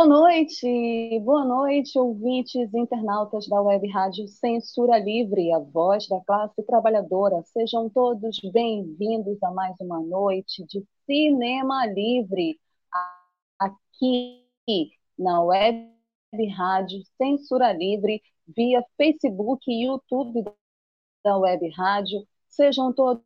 Boa 0.00 0.08
noite, 0.08 1.20
boa 1.26 1.44
noite, 1.44 1.98
ouvintes 1.98 2.72
internautas 2.72 3.46
da 3.46 3.60
Web 3.60 3.86
Rádio 3.88 4.26
Censura 4.28 4.98
Livre, 4.98 5.52
a 5.52 5.58
voz 5.58 6.08
da 6.08 6.18
classe 6.22 6.62
trabalhadora. 6.62 7.42
Sejam 7.44 7.90
todos 7.90 8.38
bem-vindos 8.50 9.36
a 9.42 9.50
mais 9.50 9.76
uma 9.78 10.00
noite 10.00 10.64
de 10.64 10.82
Cinema 11.04 11.84
Livre, 11.84 12.58
aqui 13.58 14.42
na 15.18 15.42
Web 15.42 15.92
Rádio 16.56 17.02
Censura 17.18 17.70
Livre, 17.70 18.22
via 18.56 18.82
Facebook 18.96 19.70
e 19.70 19.84
YouTube 19.84 20.44
da 21.22 21.36
Web 21.36 21.68
Rádio. 21.76 22.26
Sejam 22.48 22.90
todos 22.90 23.22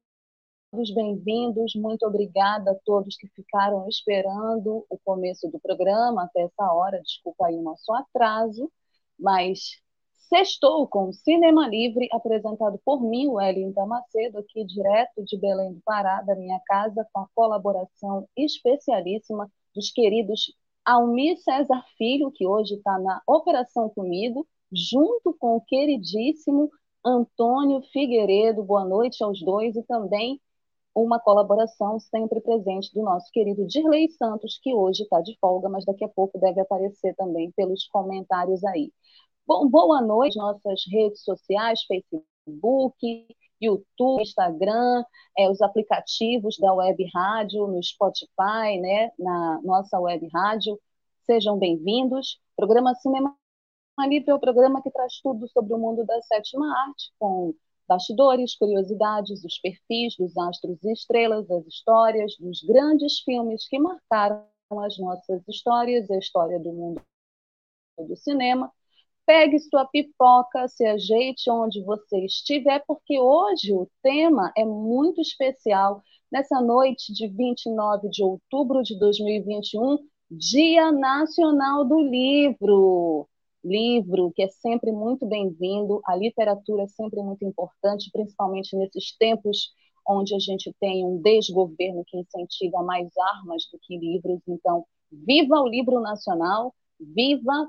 todos 0.75 0.93
bem-vindos. 0.93 1.73
Muito 1.77 2.05
obrigada 2.05 2.73
a 2.73 2.75
todos 2.85 3.17
que 3.17 3.29
ficaram 3.29 3.87
esperando 3.89 4.85
o 4.91 4.99
começo 5.05 5.49
do 5.49 5.61
programa 5.61 6.25
até 6.25 6.43
essa 6.43 6.73
hora. 6.73 7.01
Desculpa 7.01 7.47
aí 7.47 7.55
o 7.55 7.63
nosso 7.63 7.93
atraso, 7.95 8.69
mas 9.17 9.81
sextou 10.29 10.89
com 10.89 11.13
Cinema 11.13 11.69
Livre, 11.69 12.09
apresentado 12.11 12.81
por 12.85 13.01
mim, 13.01 13.29
Wellington 13.29 13.87
Macedo, 13.87 14.39
aqui 14.39 14.65
direto 14.65 15.25
de 15.25 15.39
Belém 15.39 15.75
do 15.75 15.81
Pará, 15.85 16.23
da 16.23 16.35
minha 16.35 16.59
casa, 16.67 17.07
com 17.13 17.21
a 17.21 17.29
colaboração 17.37 18.27
especialíssima 18.37 19.49
dos 19.73 19.93
queridos 19.93 20.53
Almir 20.85 21.39
César 21.39 21.85
Filho, 21.97 22.33
que 22.33 22.45
hoje 22.45 22.75
está 22.75 22.99
na 22.99 23.23
operação 23.29 23.89
comigo, 23.91 24.45
junto 24.73 25.33
com 25.39 25.55
o 25.55 25.61
queridíssimo 25.61 26.69
Antônio 27.05 27.81
Figueiredo. 27.93 28.65
Boa 28.65 28.85
noite 28.85 29.23
aos 29.23 29.41
dois 29.41 29.77
e 29.77 29.83
também 29.85 30.41
uma 30.95 31.19
colaboração 31.19 31.99
sempre 31.99 32.41
presente 32.41 32.93
do 32.95 33.03
nosso 33.03 33.31
querido 33.33 33.67
Dirley 33.67 34.11
Santos, 34.11 34.59
que 34.63 34.75
hoje 34.75 35.03
está 35.03 35.21
de 35.21 35.37
folga, 35.41 35.69
mas 35.69 35.85
daqui 35.85 36.05
a 36.05 36.09
pouco 36.09 36.39
deve 36.39 36.61
aparecer 36.61 37.15
também 37.17 37.51
pelos 37.53 37.87
comentários 37.89 38.63
aí. 38.65 38.93
Bom, 39.47 39.69
boa 39.69 40.01
noite, 40.01 40.39
nossas 40.39 40.83
redes 40.91 41.23
sociais, 41.25 41.83
Facebook, 41.85 43.27
YouTube, 43.61 44.23
Instagram, 44.23 45.05
é, 45.37 45.51
os 45.51 45.61
aplicativos 45.61 46.57
da 46.59 46.73
Web 46.73 47.05
Rádio, 47.15 47.67
no 47.67 47.83
Spotify, 47.83 48.79
né, 48.81 49.11
na 49.19 49.61
nossa 49.63 49.99
Web 50.01 50.29
Rádio. 50.33 50.79
Sejam 51.27 51.59
bem-vindos. 51.59 52.41
Programa 52.57 52.95
Cinema 52.95 53.37
Livre 54.09 54.31
é 54.31 54.35
o 54.35 54.41
programa 54.41 54.83
que 54.83 54.91
traz 54.91 55.21
tudo 55.23 55.49
sobre 55.49 55.73
o 55.75 55.79
mundo 55.79 56.05
da 56.05 56.21
sétima 56.23 56.67
arte, 56.87 57.13
com 57.19 57.55
bastidores, 57.89 58.57
curiosidades, 58.57 59.45
os 59.45 59.59
perfis 59.59 60.17
dos 60.17 60.37
astros 60.37 60.83
e 60.83 60.93
estrelas, 60.93 61.51
as 61.51 61.67
histórias 61.67 62.37
dos 62.39 62.63
grandes 62.63 63.21
filmes 63.21 63.69
que 63.69 63.79
marcaram 63.79 64.45
as 64.85 64.99
nossas 64.99 65.43
histórias 65.49 66.11
a 66.11 66.19
história 66.19 66.59
do 66.59 66.73
mundo 66.73 67.03
do 67.99 68.17
cinema. 68.17 68.73
Pegue 69.27 69.59
sua 69.59 69.87
pipoca, 69.87 70.69
se 70.69 70.85
ajeite 70.85 71.51
onde 71.51 71.83
você 71.83 72.25
estiver, 72.25 72.83
porque 72.87 73.19
hoje 73.19 73.73
o 73.73 73.89
tema 74.03 74.53
é 74.57 74.65
muito 74.65 75.21
especial. 75.21 76.03
Nessa 76.31 76.61
noite 76.61 77.13
de 77.13 77.29
29 77.29 78.09
de 78.11 78.23
outubro 78.23 78.83
de 78.83 78.99
2021, 78.99 79.99
Dia 80.31 80.91
Nacional 80.91 81.85
do 81.85 82.01
Livro 82.01 83.29
livro, 83.65 84.33
que 84.35 84.43
é 84.43 84.49
sempre 84.49 84.93
muito 84.93 85.27
bem-vindo. 85.27 86.01
A 86.05 86.15
literatura 86.15 86.83
é 86.83 86.89
sempre 86.89 87.23
muito 87.23 87.45
importante, 87.45 88.11
principalmente 88.13 88.77
nesses 88.77 89.17
tempos 89.17 89.73
onde 90.07 90.35
a 90.35 90.39
gente 90.39 90.73
tem 90.79 91.05
um 91.05 91.21
desgoverno 91.23 92.05
que 92.07 92.19
incentiva 92.19 92.83
mais 92.83 93.09
armas 93.17 93.67
do 93.73 93.79
que 93.79 93.97
livros. 93.97 94.41
Então, 94.47 94.85
viva 95.11 95.61
o 95.61 95.69
livro 95.69 96.01
nacional, 96.01 96.75
viva 97.01 97.69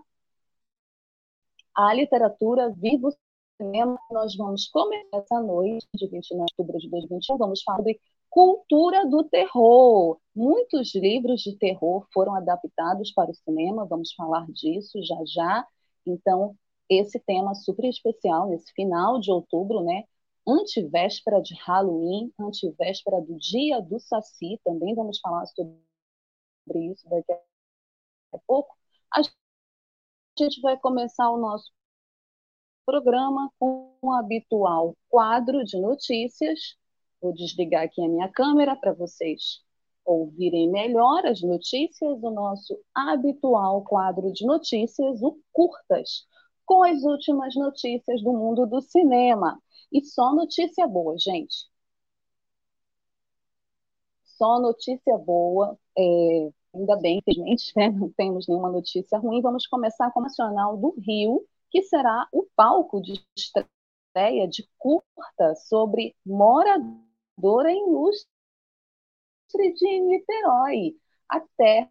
a 1.73 1.93
literatura, 1.93 2.69
viva 2.71 3.07
o 3.07 3.13
cinema. 3.61 3.97
Nós 4.11 4.35
vamos 4.35 4.67
começar 4.67 5.17
essa 5.17 5.39
noite, 5.41 5.87
de 5.93 6.07
29 6.07 6.45
de 6.45 6.61
outubro 6.61 6.79
de 6.79 6.89
2021, 6.89 7.37
vamos 7.37 7.63
falar 7.63 7.81
de 7.81 7.99
cultura 8.29 9.05
do 9.07 9.23
terror. 9.23 10.17
Muitos 10.35 10.93
livros 10.93 11.41
de 11.41 11.57
terror 11.57 12.05
foram 12.13 12.35
adaptados 12.35 13.11
para 13.13 13.31
o 13.31 13.33
cinema, 13.33 13.85
vamos 13.85 14.13
falar 14.13 14.45
disso 14.51 15.01
já 15.03 15.17
já. 15.25 15.65
Então, 16.05 16.55
esse 16.89 17.19
tema 17.19 17.55
super 17.55 17.85
especial, 17.85 18.49
nesse 18.49 18.71
final 18.73 19.19
de 19.19 19.31
outubro, 19.31 19.83
né? 19.83 20.03
Antivéspera 20.47 21.41
de 21.41 21.55
Halloween, 21.55 22.31
antivéspera 22.39 23.21
do 23.21 23.35
Dia 23.37 23.81
do 23.81 23.99
Saci, 23.99 24.59
também 24.63 24.93
vamos 24.93 25.19
falar 25.19 25.45
sobre 25.47 25.75
isso 26.91 27.07
daqui 27.09 27.31
a 28.33 28.37
pouco. 28.45 28.75
A 29.11 29.21
gente 30.37 30.61
vai 30.61 30.77
começar 30.77 31.29
o 31.31 31.37
nosso 31.37 31.71
programa 32.85 33.51
com 33.59 33.97
o 34.01 34.11
habitual 34.11 34.95
quadro 35.09 35.63
de 35.63 35.79
notícias. 35.79 36.77
Vou 37.21 37.33
desligar 37.33 37.83
aqui 37.85 38.03
a 38.03 38.07
minha 38.07 38.31
câmera 38.31 38.75
para 38.75 38.93
vocês 38.93 39.64
ouvirem 40.05 40.69
melhor 40.69 41.25
as 41.25 41.41
notícias, 41.41 42.21
o 42.23 42.29
nosso 42.29 42.79
habitual 42.93 43.83
quadro 43.83 44.31
de 44.31 44.45
notícias, 44.45 45.21
o 45.21 45.37
Curtas, 45.51 46.27
com 46.65 46.83
as 46.83 47.03
últimas 47.03 47.55
notícias 47.55 48.21
do 48.23 48.31
mundo 48.33 48.65
do 48.65 48.81
cinema. 48.81 49.59
E 49.91 50.03
só 50.03 50.33
notícia 50.33 50.87
boa, 50.87 51.15
gente. 51.17 51.67
Só 54.23 54.59
notícia 54.59 55.17
boa. 55.17 55.77
É, 55.97 56.49
ainda 56.73 56.97
bem, 56.97 57.19
infelizmente, 57.19 57.71
né? 57.75 57.89
não 57.89 58.11
temos 58.11 58.47
nenhuma 58.47 58.69
notícia 58.69 59.17
ruim. 59.17 59.41
Vamos 59.41 59.67
começar 59.67 60.11
com 60.11 60.19
o 60.19 60.23
Nacional 60.23 60.77
do 60.77 60.93
Rio, 60.99 61.45
que 61.71 61.83
será 61.83 62.27
o 62.31 62.45
palco 62.55 63.01
de 63.01 63.23
estreia 63.35 64.47
de 64.47 64.67
curta 64.77 65.55
sobre 65.55 66.15
moradora 66.25 67.71
ilustre 67.71 68.34
de 69.57 69.99
Niterói, 70.01 70.95
a 71.29 71.39
terra 71.57 71.89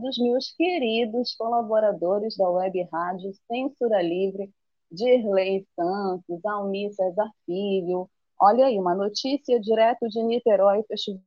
dos 0.00 0.18
meus 0.18 0.52
queridos 0.52 1.34
colaboradores 1.36 2.36
da 2.36 2.48
Web 2.50 2.88
Rádio 2.92 3.32
Censura 3.46 4.02
Livre, 4.02 4.52
Dirley 4.90 5.66
Santos, 5.74 6.44
Almir 6.44 6.92
César 6.92 7.30
Filho. 7.46 8.10
Olha 8.40 8.66
aí, 8.66 8.78
uma 8.78 8.94
notícia 8.94 9.60
direto 9.60 10.08
de 10.08 10.22
Niterói, 10.22 10.82
Festival 10.84 11.22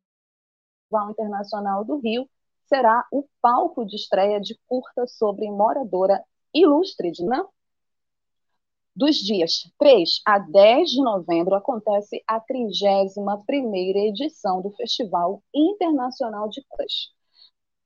Internacional 1.09 1.85
do 1.85 1.97
Rio, 1.99 2.29
será 2.67 3.05
o 3.11 3.25
palco 3.41 3.85
de 3.85 3.95
estreia 3.95 4.39
de 4.39 4.59
curta 4.67 5.07
sobre 5.07 5.49
moradora 5.49 6.23
ilustre 6.53 7.11
Nan 7.21 7.45
dos 8.95 9.15
dias 9.15 9.71
3 9.79 10.21
a 10.25 10.37
10 10.39 10.89
de 10.91 11.01
novembro 11.01 11.55
acontece 11.55 12.23
a 12.27 12.39
31ª 12.39 13.95
edição 13.95 14.61
do 14.61 14.71
Festival 14.71 15.41
Internacional 15.53 16.47
de 16.49 16.63
Curtas, 16.67 17.11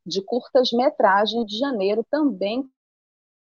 de 0.06 0.22
curtas-metragem 0.22 1.46
de 1.46 1.58
janeiro, 1.58 2.06
também 2.10 2.70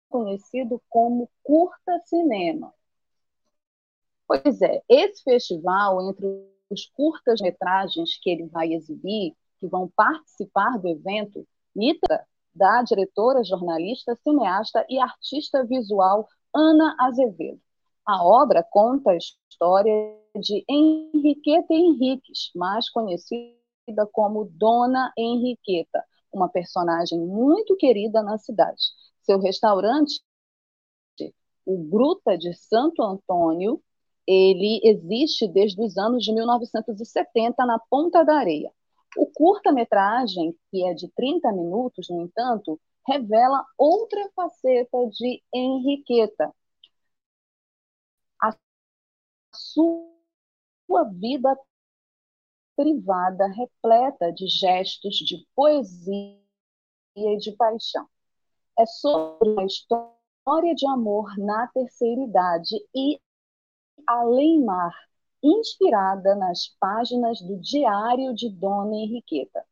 conhecido 0.09 0.81
como 0.89 1.29
Curta 1.43 1.99
Cinema. 2.05 2.73
Pois 4.27 4.61
é, 4.61 4.83
esse 4.87 5.23
festival, 5.23 6.09
entre 6.09 6.25
os 6.69 6.85
curtas-metragens 6.85 8.19
que 8.21 8.29
ele 8.29 8.45
vai 8.47 8.73
exibir, 8.73 9.35
que 9.59 9.67
vão 9.67 9.91
participar 9.95 10.77
do 10.77 10.87
evento, 10.87 11.47
Nita, 11.75 12.25
da 12.53 12.83
diretora, 12.83 13.43
jornalista, 13.43 14.15
cineasta 14.15 14.85
e 14.89 14.99
artista 14.99 15.63
visual 15.63 16.27
Ana 16.53 16.95
Azevedo. 16.99 17.59
A 18.05 18.23
obra 18.25 18.63
conta 18.63 19.11
a 19.11 19.17
história 19.17 19.93
de 20.35 20.63
Henriqueta 20.67 21.73
Henriques, 21.73 22.51
mais 22.55 22.89
conhecida 22.89 23.55
como 24.11 24.45
Dona 24.45 25.11
Henriqueta, 25.17 26.03
uma 26.33 26.49
personagem 26.49 27.19
muito 27.19 27.75
querida 27.75 28.21
na 28.23 28.37
cidade. 28.37 28.81
Seu 29.21 29.39
restaurante, 29.39 30.21
o 31.65 31.77
Gruta 31.77 32.37
de 32.37 32.53
Santo 32.53 33.03
Antônio, 33.03 33.81
ele 34.25 34.79
existe 34.83 35.47
desde 35.47 35.81
os 35.81 35.97
anos 35.97 36.23
de 36.23 36.33
1970 36.33 37.65
na 37.65 37.79
Ponta 37.79 38.23
da 38.23 38.35
Areia. 38.35 38.71
O 39.17 39.25
curta-metragem, 39.25 40.55
que 40.69 40.85
é 40.85 40.93
de 40.93 41.07
30 41.09 41.51
minutos, 41.51 42.07
no 42.09 42.21
entanto, 42.21 42.79
revela 43.09 43.65
outra 43.77 44.29
faceta 44.35 44.97
de 45.09 45.41
Henriqueta. 45.53 46.53
A 48.41 48.55
sua 49.55 51.03
vida 51.13 51.57
privada 52.75 53.47
repleta 53.47 54.31
de 54.31 54.47
gestos 54.47 55.15
de 55.15 55.45
poesia 55.55 56.39
e 57.15 57.37
de 57.37 57.51
paixão. 57.53 58.07
É 58.77 58.85
sobre 58.85 59.49
uma 59.49 59.65
história 59.65 60.75
de 60.75 60.87
amor 60.87 61.35
na 61.37 61.67
terceira 61.67 62.21
idade 62.21 62.75
e 62.95 63.19
além 64.07 64.63
mar, 64.63 64.93
inspirada 65.43 66.35
nas 66.35 66.67
páginas 66.79 67.41
do 67.41 67.59
Diário 67.59 68.33
de 68.33 68.49
Dona 68.49 68.95
Henriqueta. 68.95 69.65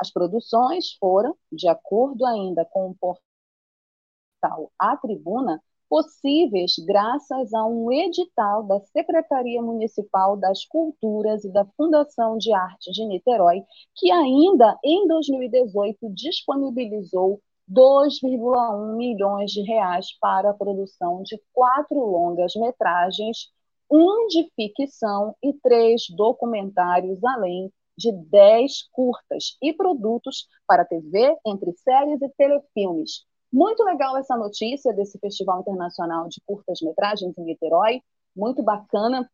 As 0.00 0.10
produções 0.10 0.96
foram, 0.98 1.36
de 1.52 1.68
acordo 1.68 2.24
ainda 2.24 2.64
com 2.64 2.88
o 2.88 2.94
portal 2.94 4.72
A 4.78 4.96
Tribuna, 4.96 5.62
possíveis 5.90 6.72
graças 6.86 7.52
a 7.52 7.66
um 7.66 7.92
edital 7.92 8.62
da 8.62 8.80
Secretaria 8.80 9.60
Municipal 9.60 10.38
das 10.38 10.64
Culturas 10.64 11.44
e 11.44 11.52
da 11.52 11.66
Fundação 11.76 12.38
de 12.38 12.50
Arte 12.50 12.90
de 12.92 13.04
Niterói, 13.04 13.62
que 13.94 14.10
ainda 14.10 14.78
em 14.82 15.06
2018 15.06 16.08
disponibilizou 16.14 17.38
2,1 17.70 18.96
milhões 18.96 19.50
de 19.50 19.60
reais 19.60 20.06
para 20.18 20.50
a 20.50 20.54
produção 20.54 21.22
de 21.22 21.38
quatro 21.52 21.98
longas 21.98 22.54
metragens, 22.56 23.50
um 23.90 24.28
de 24.28 24.50
ficção 24.56 25.36
e 25.42 25.52
três 25.52 26.04
documentários, 26.16 27.22
além 27.22 27.70
de 28.00 28.12
10 28.12 28.88
curtas 28.92 29.58
e 29.62 29.74
produtos 29.74 30.48
para 30.66 30.86
TV, 30.86 31.36
entre 31.46 31.72
séries 31.74 32.22
e 32.22 32.28
telefilmes, 32.30 33.26
muito 33.52 33.82
legal 33.82 34.16
essa 34.16 34.36
notícia 34.36 34.92
desse 34.92 35.18
Festival 35.18 35.60
Internacional 35.60 36.28
de 36.28 36.40
Curtas-Metragens 36.46 37.36
em 37.36 37.44
Niterói, 37.44 38.00
muito 38.34 38.62
bacana. 38.62 39.28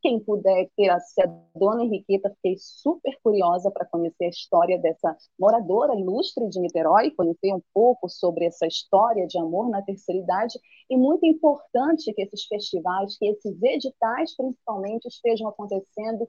Quem 0.00 0.20
puder 0.20 0.68
ter 0.76 0.90
acesso 0.90 1.30
a 1.54 1.58
Dona 1.58 1.82
Henriqueta, 1.82 2.30
fiquei 2.36 2.56
super 2.58 3.18
curiosa 3.22 3.70
para 3.70 3.86
conhecer 3.86 4.26
a 4.26 4.28
história 4.28 4.78
dessa 4.78 5.16
moradora 5.40 5.98
ilustre 5.98 6.46
de 6.50 6.60
Niterói, 6.60 7.10
conhecer 7.12 7.54
um 7.54 7.62
pouco 7.72 8.06
sobre 8.06 8.44
essa 8.44 8.66
história 8.66 9.26
de 9.26 9.38
amor 9.38 9.70
na 9.70 9.80
terceira 9.80 10.20
idade. 10.20 10.60
E 10.90 10.96
muito 10.96 11.24
importante 11.24 12.12
que 12.12 12.20
esses 12.20 12.44
festivais, 12.44 13.16
que 13.16 13.26
esses 13.26 13.60
editais 13.62 14.36
principalmente, 14.36 15.08
estejam 15.08 15.48
acontecendo 15.48 16.28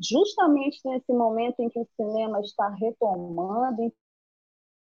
justamente 0.00 0.80
nesse 0.84 1.12
momento 1.12 1.60
em 1.60 1.68
que 1.68 1.78
o 1.80 1.88
cinema 1.96 2.40
está 2.40 2.68
retomando, 2.70 3.92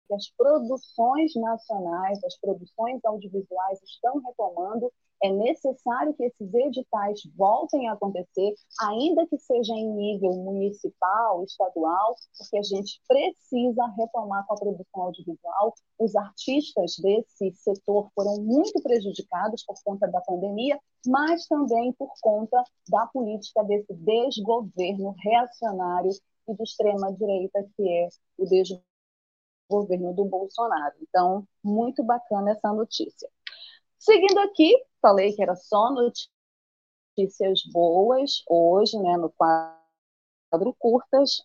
que 0.08 0.14
as 0.14 0.30
produções 0.36 1.34
nacionais, 1.36 2.24
as 2.24 2.38
produções 2.40 3.00
audiovisuais 3.06 3.80
estão 3.84 4.20
retomando, 4.20 4.92
é 5.24 5.32
necessário 5.32 6.14
que 6.14 6.24
esses 6.24 6.54
editais 6.54 7.22
voltem 7.36 7.88
a 7.90 7.94
acontecer, 7.94 8.54
ainda 8.82 9.28
que 9.28 9.38
seja 9.38 9.74
em 9.74 9.92
nível 9.94 10.32
municipal, 10.34 11.44
estadual, 11.44 12.16
porque 12.38 12.58
a 12.58 12.64
gente 12.64 13.02
precisa 13.08 13.86
retomar 13.98 14.46
com 14.48 14.54
a 14.54 14.58
produção 14.58 15.02
audiovisual. 15.02 15.74
Os 15.98 16.16
artistas 16.16 16.96
desse 16.98 17.52
setor 17.56 18.10
foram 18.16 18.42
muito 18.42 18.82
prejudicados 18.82 19.64
por 19.66 19.76
conta 19.84 20.08
da 20.08 20.22
pandemia, 20.22 20.80
mas 21.06 21.48
também 21.48 21.94
por 21.94 22.12
conta 22.22 22.64
da 22.90 23.08
política 23.08 23.64
desse 23.64 23.94
desgoverno 23.94 25.16
reacionário 25.24 26.12
e 26.48 26.54
de 26.56 26.64
extrema 26.64 27.14
direita 27.14 27.68
que 27.76 27.90
é 27.90 28.10
o 28.38 28.46
desgoverno 28.46 28.90
governo 29.70 30.14
do 30.14 30.26
Bolsonaro. 30.26 30.96
Então, 31.02 31.48
muito 31.64 32.04
bacana 32.04 32.52
essa 32.52 32.74
notícia. 32.74 33.30
Seguindo 33.98 34.40
aqui, 34.40 34.74
falei 35.02 35.34
que 35.34 35.42
era 35.42 35.56
só 35.56 35.92
notícias 35.92 37.64
boas, 37.72 38.44
hoje, 38.48 38.98
né, 38.98 39.18
no 39.18 39.32
quadro 39.32 40.74
curtas, 40.78 41.42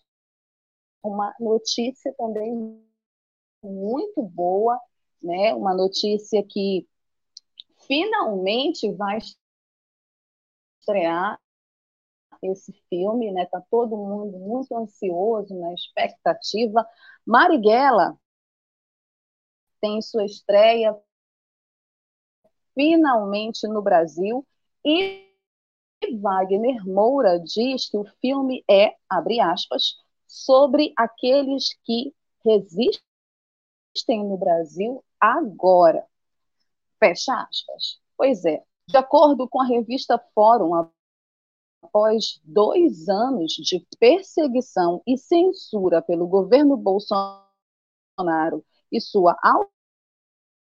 uma 1.03 1.35
notícia 1.39 2.13
também 2.15 2.83
muito 3.63 4.23
boa, 4.23 4.79
né, 5.23 5.55
uma 5.55 5.75
notícia 5.75 6.43
que 6.43 6.89
finalmente 7.87 8.93
vai 8.93 9.19
estrear 10.81 11.41
esse 12.43 12.73
filme, 12.89 13.33
né? 13.33 13.47
Tá 13.47 13.63
todo 13.71 13.97
mundo 13.97 14.39
muito 14.39 14.77
ansioso, 14.77 15.55
na 15.59 15.73
expectativa. 15.73 16.87
Marighella 17.27 18.19
tem 19.81 20.01
sua 20.03 20.25
estreia 20.25 20.95
finalmente 22.75 23.67
no 23.67 23.81
Brasil 23.83 24.47
e 24.85 25.25
Wagner 26.21 26.87
Moura 26.87 27.41
diz 27.41 27.89
que 27.89 27.97
o 27.97 28.05
filme 28.21 28.63
é, 28.69 28.95
abre 29.09 29.41
aspas, 29.41 29.97
sobre 30.27 30.93
aqueles 30.97 31.75
que 31.85 32.15
resistem 32.45 33.03
no 34.09 34.37
Brasil 34.37 35.03
agora. 35.19 36.05
Fecha 36.99 37.33
aspas. 37.33 38.01
Pois 38.17 38.45
é, 38.45 38.63
de 38.87 38.97
acordo 38.97 39.49
com 39.49 39.61
a 39.61 39.67
revista 39.67 40.19
Fórum, 40.35 40.91
após 41.83 42.41
dois 42.45 43.09
anos 43.09 43.53
de 43.53 43.87
perseguição 43.99 45.03
e 45.07 45.17
censura 45.17 46.03
pelo 46.03 46.27
governo 46.27 46.77
Bolsonaro 46.77 47.45
e 48.91 49.01
sua 49.01 49.37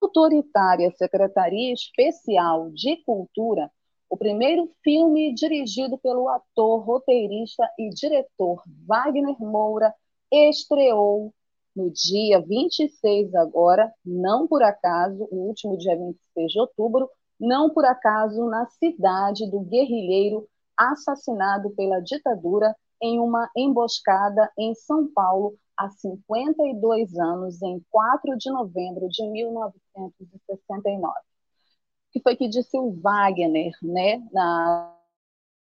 autoritária 0.04 0.92
Secretaria 0.98 1.74
Especial 1.74 2.70
de 2.72 2.98
Cultura, 3.06 3.72
o 4.10 4.18
primeiro 4.18 4.70
filme 4.84 5.34
dirigido 5.34 5.98
pelo 5.98 6.28
ator, 6.28 6.84
roteirista 6.84 7.64
e 7.80 7.90
diretor 7.90 8.62
Wagner 8.86 9.36
Moura 9.40 9.94
estreou 10.32 11.34
no 11.76 11.90
dia 11.90 12.40
26 12.42 13.34
agora, 13.34 13.92
não 14.06 14.48
por 14.48 14.62
acaso, 14.62 15.28
o 15.32 15.48
último 15.48 15.78
dia 15.78 15.96
26 15.96 16.52
de 16.52 16.60
outubro, 16.60 17.10
não 17.40 17.70
por 17.72 17.86
acaso 17.86 18.46
na 18.46 18.68
cidade 18.68 19.50
do 19.50 19.62
guerrilheiro 19.62 20.48
assassinado 20.78 21.72
pela 21.72 22.00
ditadura 22.00 22.76
em 23.02 23.20
uma 23.20 23.50
emboscada 23.56 24.52
em 24.58 24.76
São 24.76 25.08
Paulo 25.12 25.56
há 25.77 25.89
52 25.89 27.18
anos, 27.18 27.62
em 27.62 27.84
4 27.89 28.38
de 28.38 28.51
novembro 28.51 29.08
de 29.10 29.27
1969. 29.27 31.13
O 31.13 32.12
que 32.12 32.22
foi 32.22 32.36
que 32.36 32.48
disse 32.48 32.77
o 32.77 32.92
Wagner, 33.01 33.72
né, 33.82 34.18
na 34.32 34.96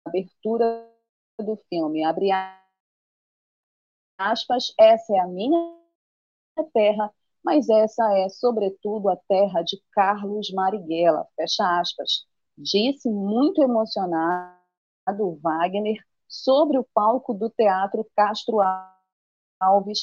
abertura 0.04 0.88
do 1.38 1.56
filme? 1.68 2.04
Abre 2.04 2.30
aspas, 4.18 4.72
essa 4.78 5.14
é 5.14 5.18
a 5.20 5.26
minha 5.26 5.76
terra, 6.72 7.12
mas 7.44 7.68
essa 7.68 8.18
é, 8.18 8.28
sobretudo, 8.28 9.08
a 9.08 9.16
terra 9.28 9.62
de 9.62 9.80
Carlos 9.92 10.50
Marighella, 10.52 11.26
fecha 11.36 11.80
aspas. 11.80 12.26
Disse 12.56 13.08
muito 13.08 13.62
emocionado 13.62 14.58
do 15.16 15.36
Wagner 15.36 16.04
sobre 16.26 16.78
o 16.78 16.86
palco 16.92 17.32
do 17.32 17.48
Teatro 17.48 18.06
Castro 18.16 18.60
Alves, 18.60 18.97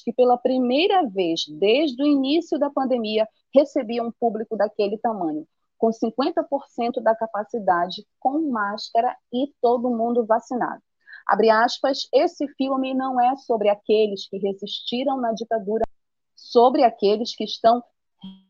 que 0.03 0.13
pela 0.13 0.37
primeira 0.37 1.07
vez 1.07 1.45
desde 1.47 2.01
o 2.03 2.05
início 2.05 2.59
da 2.59 2.69
pandemia 2.69 3.27
recebia 3.53 4.03
um 4.03 4.11
público 4.11 4.57
daquele 4.57 4.97
tamanho, 4.97 5.47
com 5.77 5.89
50% 5.89 7.01
da 7.01 7.15
capacidade, 7.15 8.05
com 8.19 8.49
máscara 8.51 9.15
e 9.31 9.51
todo 9.61 9.89
mundo 9.89 10.25
vacinado. 10.25 10.81
Abre 11.27 11.49
aspas, 11.49 12.07
esse 12.13 12.47
filme 12.49 12.93
não 12.93 13.19
é 13.19 13.35
sobre 13.37 13.69
aqueles 13.69 14.27
que 14.29 14.37
resistiram 14.37 15.17
na 15.17 15.31
ditadura, 15.33 15.83
sobre 16.35 16.83
aqueles 16.83 17.35
que 17.35 17.43
estão 17.43 17.83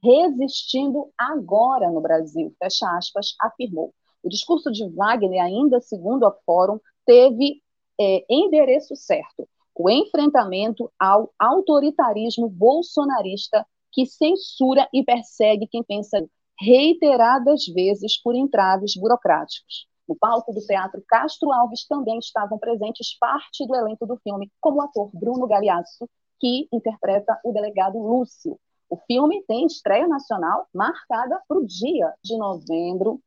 resistindo 0.03 1.12
agora 1.17 1.89
no 1.89 2.01
Brasil, 2.01 2.53
fecha 2.59 2.85
aspas, 2.97 3.35
afirmou. 3.39 3.93
O 4.24 4.29
discurso 4.29 4.71
de 4.71 4.88
Wagner, 4.89 5.41
ainda 5.41 5.79
segundo 5.79 6.25
a 6.25 6.31
Fórum, 6.45 6.79
teve 7.05 7.62
é, 8.00 8.25
endereço 8.29 8.95
certo: 8.95 9.47
o 9.75 9.89
enfrentamento 9.89 10.89
ao 10.98 11.34
autoritarismo 11.38 12.50
bolsonarista 12.50 13.65
que 13.91 14.05
censura 14.05 14.88
e 14.94 15.03
persegue 15.03 15.67
quem 15.67 15.84
pensa 15.84 16.25
reiteradas 16.60 17.65
vezes 17.65 18.22
por 18.22 18.36
entraves 18.36 18.96
burocráticos. 18.96 19.88
No 20.08 20.15
palco 20.15 20.53
do 20.53 20.62
Teatro 20.62 21.03
Castro 21.08 21.51
Alves 21.51 21.86
também 21.88 22.20
estavam 22.20 22.58
presentes 22.58 23.17
parte 23.20 23.65
do 23.65 23.75
elenco 23.75 24.05
do 24.05 24.17
filme, 24.17 24.51
como 24.62 24.77
o 24.77 24.82
ator 24.82 25.10
Bruno 25.13 25.48
Galeasso, 25.48 26.08
que 26.39 26.67
interpreta 26.72 27.39
o 27.44 27.51
delegado 27.51 27.98
Lúcio. 27.98 28.58
O 28.89 28.98
filme 29.08 29.44
tem 29.48 29.65
estreia 29.65 30.08
nacional 30.08 30.67
marcada 30.74 31.41
para 31.48 31.58
o 31.58 31.65
dia 31.65 32.13
de 32.24 32.38
novembro, 32.38 33.20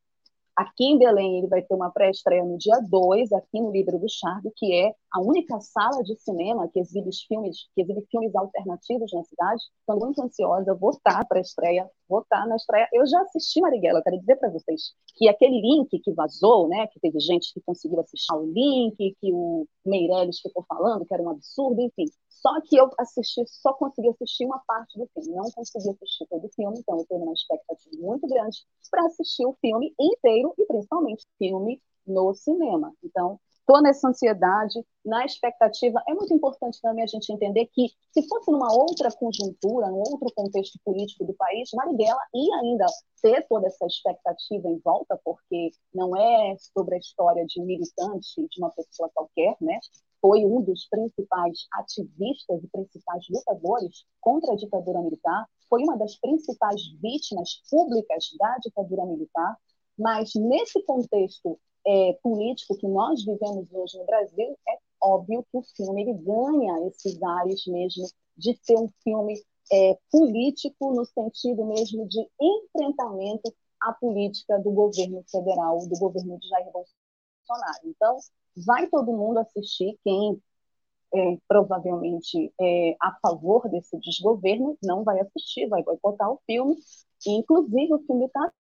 Aqui 0.58 0.86
em 0.86 0.98
Belém, 0.98 1.38
ele 1.38 1.46
vai 1.46 1.62
ter 1.62 1.72
uma 1.72 1.88
pré-estreia 1.88 2.44
no 2.44 2.58
dia 2.58 2.80
2, 2.80 3.32
aqui 3.32 3.60
no 3.60 3.70
Livro 3.70 3.96
do 3.96 4.08
Chardo, 4.08 4.52
que 4.56 4.74
é 4.74 4.92
a 5.12 5.20
única 5.20 5.60
sala 5.60 6.02
de 6.02 6.16
cinema 6.16 6.68
que 6.68 6.80
exibe 6.80 7.10
filmes, 7.28 7.68
que 7.76 7.82
exibe 7.82 8.04
filmes 8.10 8.34
alternativos 8.34 9.12
na 9.12 9.22
cidade. 9.22 9.62
Estou 9.78 10.00
muito 10.00 10.20
ansiosa, 10.20 10.74
vou 10.74 10.90
estar 10.90 11.24
para 11.28 11.38
a 11.38 11.42
estreia, 11.42 11.88
vou 12.08 12.22
estar 12.22 12.44
na 12.48 12.56
estreia. 12.56 12.88
Eu 12.92 13.06
já 13.06 13.22
assisti 13.22 13.60
Marighella, 13.60 14.02
quero 14.02 14.18
dizer 14.18 14.34
para 14.34 14.50
vocês 14.50 14.94
que 15.14 15.28
aquele 15.28 15.60
link 15.60 15.96
que 16.00 16.12
vazou, 16.12 16.66
né, 16.66 16.88
que 16.88 16.98
teve 16.98 17.20
gente 17.20 17.54
que 17.54 17.60
conseguiu 17.60 18.00
assistir 18.00 18.34
o 18.34 18.44
link, 18.44 18.96
que 19.20 19.32
o 19.32 19.64
Meirelles 19.86 20.40
ficou 20.40 20.64
falando 20.68 21.06
que 21.06 21.14
era 21.14 21.22
um 21.22 21.30
absurdo, 21.30 21.80
enfim. 21.80 22.06
Só 22.40 22.60
que 22.60 22.76
eu 22.76 22.88
assisti, 22.98 23.42
só 23.46 23.72
consegui 23.72 24.08
assistir 24.10 24.44
uma 24.46 24.60
parte 24.60 24.96
do 24.96 25.08
filme, 25.08 25.36
não 25.36 25.50
consegui 25.50 25.90
assistir 25.90 26.26
todo 26.28 26.46
o 26.46 26.50
filme, 26.54 26.78
então 26.78 26.96
eu 26.98 27.04
tenho 27.06 27.22
uma 27.22 27.32
expectativa 27.32 27.96
muito 28.00 28.28
grande 28.28 28.64
para 28.90 29.06
assistir 29.06 29.44
o 29.44 29.56
filme 29.60 29.92
inteiro 29.98 30.54
e 30.56 30.64
principalmente 30.64 31.26
filme 31.36 31.82
no 32.06 32.32
cinema. 32.34 32.94
Então, 33.02 33.40
estou 33.68 33.82
nessa 33.82 34.08
ansiedade, 34.08 34.82
na 35.04 35.26
expectativa. 35.26 36.02
É 36.08 36.14
muito 36.14 36.32
importante 36.32 36.80
também 36.80 37.04
a 37.04 37.06
gente 37.06 37.30
entender 37.30 37.66
que, 37.66 37.88
se 38.12 38.26
fosse 38.26 38.50
numa 38.50 38.72
outra 38.72 39.10
conjuntura, 39.10 39.88
num 39.88 39.98
outro 39.98 40.32
contexto 40.34 40.78
político 40.82 41.26
do 41.26 41.34
país, 41.34 41.68
Marighella 41.74 42.20
ia 42.34 42.56
ainda 42.56 42.86
ter 43.20 43.46
toda 43.46 43.66
essa 43.66 43.84
expectativa 43.84 44.68
em 44.68 44.78
volta, 44.78 45.20
porque 45.22 45.70
não 45.94 46.16
é 46.16 46.56
sobre 46.74 46.94
a 46.94 46.98
história 46.98 47.44
de 47.44 47.60
um 47.60 47.66
militante, 47.66 48.48
de 48.48 48.58
uma 48.58 48.70
pessoa 48.70 49.10
qualquer, 49.14 49.54
né? 49.60 49.78
foi 50.20 50.44
um 50.44 50.62
dos 50.62 50.88
principais 50.88 51.66
ativistas 51.74 52.64
e 52.64 52.68
principais 52.68 53.24
lutadores 53.30 54.04
contra 54.20 54.52
a 54.52 54.56
ditadura 54.56 55.00
militar, 55.00 55.46
foi 55.68 55.84
uma 55.84 55.96
das 55.96 56.16
principais 56.16 56.80
vítimas 57.00 57.62
públicas 57.70 58.24
da 58.36 58.56
ditadura 58.58 59.04
militar, 59.06 59.56
mas 59.96 60.32
nesse 60.34 60.82
contexto 60.82 61.58
é, 61.88 62.12
político 62.22 62.76
que 62.76 62.86
nós 62.86 63.24
vivemos 63.24 63.72
hoje 63.72 63.98
no 63.98 64.04
Brasil, 64.04 64.58
é 64.68 64.78
óbvio 65.00 65.42
que 65.50 65.56
o 65.56 65.62
filme 65.62 66.02
ele 66.02 66.12
ganha 66.12 66.86
esses 66.86 67.20
ares 67.22 67.66
mesmo 67.66 68.06
de 68.36 68.54
ser 68.62 68.76
um 68.76 68.90
filme 69.02 69.42
é, 69.72 69.98
político 70.10 70.92
no 70.92 71.06
sentido 71.06 71.64
mesmo 71.64 72.06
de 72.06 72.20
enfrentamento 72.38 73.54
à 73.80 73.92
política 73.94 74.58
do 74.58 74.70
governo 74.70 75.24
federal, 75.30 75.78
do 75.88 75.98
governo 75.98 76.38
de 76.38 76.48
Jair 76.48 76.70
Bolsonaro. 76.70 77.80
Então, 77.84 78.18
vai 78.66 78.86
todo 78.88 79.12
mundo 79.12 79.38
assistir, 79.38 79.98
quem 80.04 80.42
é, 81.14 81.38
provavelmente 81.48 82.52
é 82.60 82.96
a 83.00 83.16
favor 83.22 83.66
desse 83.70 83.98
desgoverno 83.98 84.76
não 84.82 85.04
vai 85.04 85.20
assistir, 85.20 85.66
vai 85.68 85.82
boicotar 85.82 86.30
o 86.30 86.40
filme. 86.44 86.76
Inclusive, 87.26 87.94
o 87.94 88.04
filme 88.04 88.26
está 88.26 88.52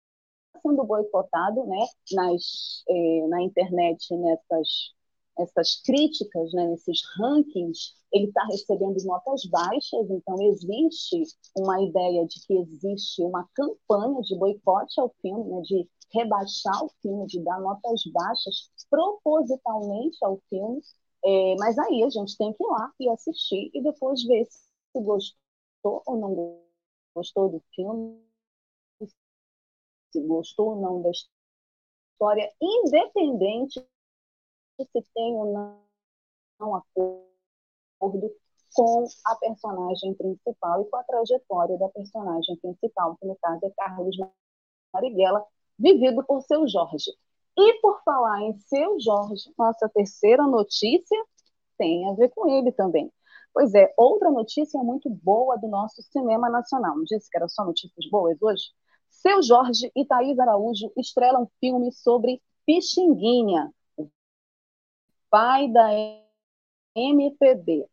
sendo 0.61 0.85
boicotado 0.85 1.65
né, 1.67 1.87
nas, 2.13 2.85
é, 2.89 3.27
na 3.29 3.43
internet, 3.43 4.15
nessas 4.17 4.97
essas 5.39 5.83
críticas, 5.83 6.53
né, 6.53 6.67
nesses 6.69 7.01
rankings, 7.19 7.95
ele 8.13 8.27
está 8.27 8.43
recebendo 8.47 8.97
notas 9.05 9.45
baixas, 9.45 10.11
então 10.11 10.41
existe 10.41 11.23
uma 11.57 11.83
ideia 11.83 12.27
de 12.27 12.41
que 12.47 12.55
existe 12.55 13.23
uma 13.23 13.47
campanha 13.55 14.21
de 14.23 14.37
boicote 14.37 14.99
ao 15.01 15.15
filme, 15.21 15.45
né, 15.51 15.61
de 15.63 15.89
rebaixar 16.13 16.85
o 16.85 16.91
filme, 17.03 17.27
de 17.27 17.41
dar 17.41 17.61
notas 17.61 18.03
baixas 18.13 18.71
propositalmente 18.89 20.17
ao 20.23 20.41
filme, 20.49 20.81
é, 21.25 21.55
mas 21.59 21.77
aí 21.79 22.03
a 22.03 22.09
gente 22.09 22.37
tem 22.39 22.53
que 22.53 22.63
ir 22.63 22.67
lá 22.67 22.91
e 23.01 23.09
assistir 23.11 23.71
e 23.75 23.83
depois 23.83 24.23
ver 24.25 24.47
se 24.47 25.01
gostou 25.03 26.03
ou 26.07 26.17
não 26.17 26.61
gostou 27.15 27.49
do 27.51 27.63
filme, 27.75 28.19
se 30.17 30.21
gostou 30.27 30.71
ou 30.71 30.77
não 30.81 31.03
da 31.03 31.11
história, 31.11 32.51
independente 32.61 33.87
se 34.79 35.03
tem 35.15 35.35
ou 35.35 35.53
não, 35.53 35.81
não 36.59 36.75
acordo 36.75 38.35
com 38.75 39.07
a 39.27 39.37
personagem 39.37 40.15
principal 40.15 40.83
e 40.83 40.85
com 40.87 40.97
a 40.97 41.05
trajetória 41.05 41.79
da 41.79 41.89
personagem 41.89 42.57
principal, 42.57 43.17
que 43.17 43.27
no 43.27 43.37
caso 43.37 43.65
é 43.65 43.71
Carlos 43.71 44.17
Marighella, 44.93 45.45
vivido 45.79 46.25
por 46.25 46.43
seu 46.43 46.67
Jorge. 46.69 47.11
E 47.59 47.81
por 47.81 48.03
falar 48.03 48.43
em 48.43 48.59
seu 48.59 49.01
Jorge, 49.01 49.51
nossa 49.59 49.89
terceira 49.89 50.47
notícia 50.47 51.19
tem 51.79 52.09
a 52.09 52.15
ver 52.15 52.31
com 52.31 52.49
ele 52.49 52.71
também. 52.73 53.11
Pois 53.53 53.73
é, 53.75 53.93
outra 53.97 54.31
notícia 54.31 54.83
muito 54.83 55.09
boa 55.09 55.57
do 55.57 55.69
nosso 55.69 56.03
cinema 56.03 56.51
nacional. 56.51 56.97
Não 56.97 57.05
disse 57.05 57.31
que 57.31 57.37
era 57.39 57.49
só 57.49 57.65
notícias 57.65 58.11
boas 58.11 58.37
hoje? 58.43 58.65
Seu 59.29 59.43
Jorge 59.43 59.91
e 59.97 60.05
Thaís 60.05 60.39
Araújo 60.39 60.93
estrelam 60.97 61.51
filme 61.59 61.91
sobre 61.91 62.41
Pixinguinha, 62.65 63.75
pai 65.29 65.67
da 65.69 65.89
MPB. 66.95 67.89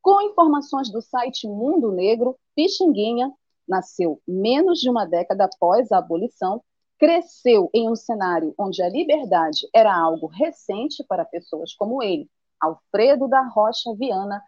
Com 0.00 0.22
informações 0.22 0.90
do 0.90 1.02
site 1.02 1.46
Mundo 1.46 1.92
Negro, 1.92 2.38
Pixinguinha 2.56 3.30
nasceu 3.68 4.18
menos 4.26 4.80
de 4.80 4.88
uma 4.88 5.04
década 5.04 5.44
após 5.44 5.92
a 5.92 5.98
abolição, 5.98 6.64
cresceu 6.98 7.68
em 7.74 7.90
um 7.90 7.94
cenário 7.94 8.54
onde 8.58 8.82
a 8.82 8.88
liberdade 8.88 9.68
era 9.74 9.94
algo 9.94 10.26
recente 10.26 11.04
para 11.06 11.22
pessoas 11.26 11.74
como 11.74 12.02
ele. 12.02 12.30
Alfredo 12.58 13.28
da 13.28 13.42
Rocha 13.42 13.94
Viana 13.94 14.42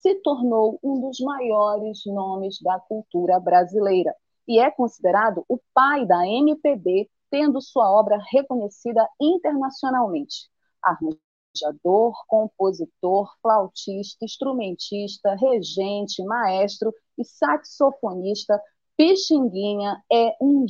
se 0.00 0.14
tornou 0.22 0.78
um 0.82 0.98
dos 0.98 1.20
maiores 1.20 2.00
nomes 2.06 2.58
da 2.62 2.80
cultura 2.80 3.38
brasileira 3.38 4.14
e 4.48 4.58
é 4.58 4.70
considerado 4.70 5.44
o 5.46 5.60
pai 5.74 6.06
da 6.06 6.26
MPB, 6.26 7.08
tendo 7.30 7.60
sua 7.60 7.92
obra 7.92 8.18
reconhecida 8.32 9.06
internacionalmente 9.20 10.48
arranjador, 10.82 12.14
compositor, 12.26 13.30
flautista, 13.42 14.24
instrumentista, 14.24 15.34
regente, 15.34 16.24
maestro 16.24 16.94
e 17.18 17.24
saxofonista, 17.24 18.60
Pixinguinha 18.96 20.02
é 20.10 20.36
um 20.40 20.66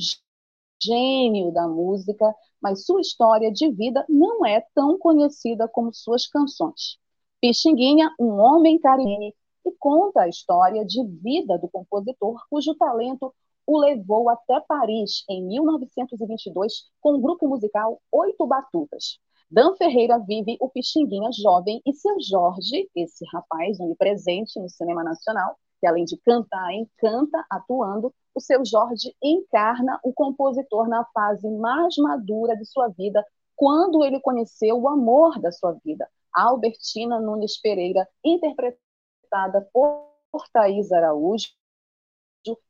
gênio 0.81 1.51
da 1.51 1.67
música, 1.67 2.35
mas 2.61 2.85
sua 2.85 3.01
história 3.01 3.51
de 3.51 3.71
vida 3.71 4.05
não 4.07 4.45
é 4.45 4.63
tão 4.75 4.97
conhecida 4.99 5.67
como 5.67 5.93
suas 5.93 6.27
canções. 6.27 6.99
Pixinguinha, 7.41 8.13
um 8.19 8.39
homem 8.39 8.77
carene, 8.79 9.33
e 9.65 9.71
conta 9.79 10.21
a 10.21 10.27
história 10.27 10.85
de 10.85 11.03
vida 11.03 11.57
do 11.57 11.67
compositor 11.69 12.39
cujo 12.49 12.75
talento 12.75 13.33
o 13.69 13.77
levou 13.77 14.27
até 14.29 14.59
Paris 14.61 15.23
em 15.29 15.45
1922 15.45 16.89
com 16.99 17.13
o 17.13 17.21
grupo 17.21 17.47
musical 17.47 18.01
Oito 18.11 18.47
Batutas. 18.47 19.19
Dan 19.51 19.75
Ferreira 19.75 20.17
vive 20.17 20.57
o 20.59 20.67
Pixinguinha 20.67 21.29
jovem 21.31 21.79
e 21.85 21.93
seu 21.93 22.15
Jorge, 22.19 22.89
esse 22.95 23.23
rapaz 23.31 23.79
onipresente 23.79 24.59
no 24.59 24.67
cinema 24.67 25.03
nacional, 25.03 25.55
que 25.79 25.85
além 25.85 26.03
de 26.03 26.17
cantar, 26.17 26.73
encanta 26.73 27.45
atuando, 27.47 28.11
o 28.33 28.41
seu 28.41 28.65
Jorge 28.65 29.15
encarna 29.21 29.99
o 30.03 30.11
compositor 30.13 30.89
na 30.89 31.05
fase 31.13 31.47
mais 31.47 31.95
madura 31.97 32.57
de 32.57 32.65
sua 32.65 32.87
vida, 32.87 33.23
quando 33.55 34.03
ele 34.03 34.19
conheceu 34.19 34.81
o 34.81 34.87
amor 34.87 35.39
da 35.39 35.51
sua 35.51 35.73
vida, 35.85 36.09
Albertina 36.33 37.19
Nunes 37.19 37.61
Pereira, 37.61 38.07
interpretada 38.25 39.69
por 39.71 40.09
Thaís 40.51 40.91
Araújo, 40.91 41.58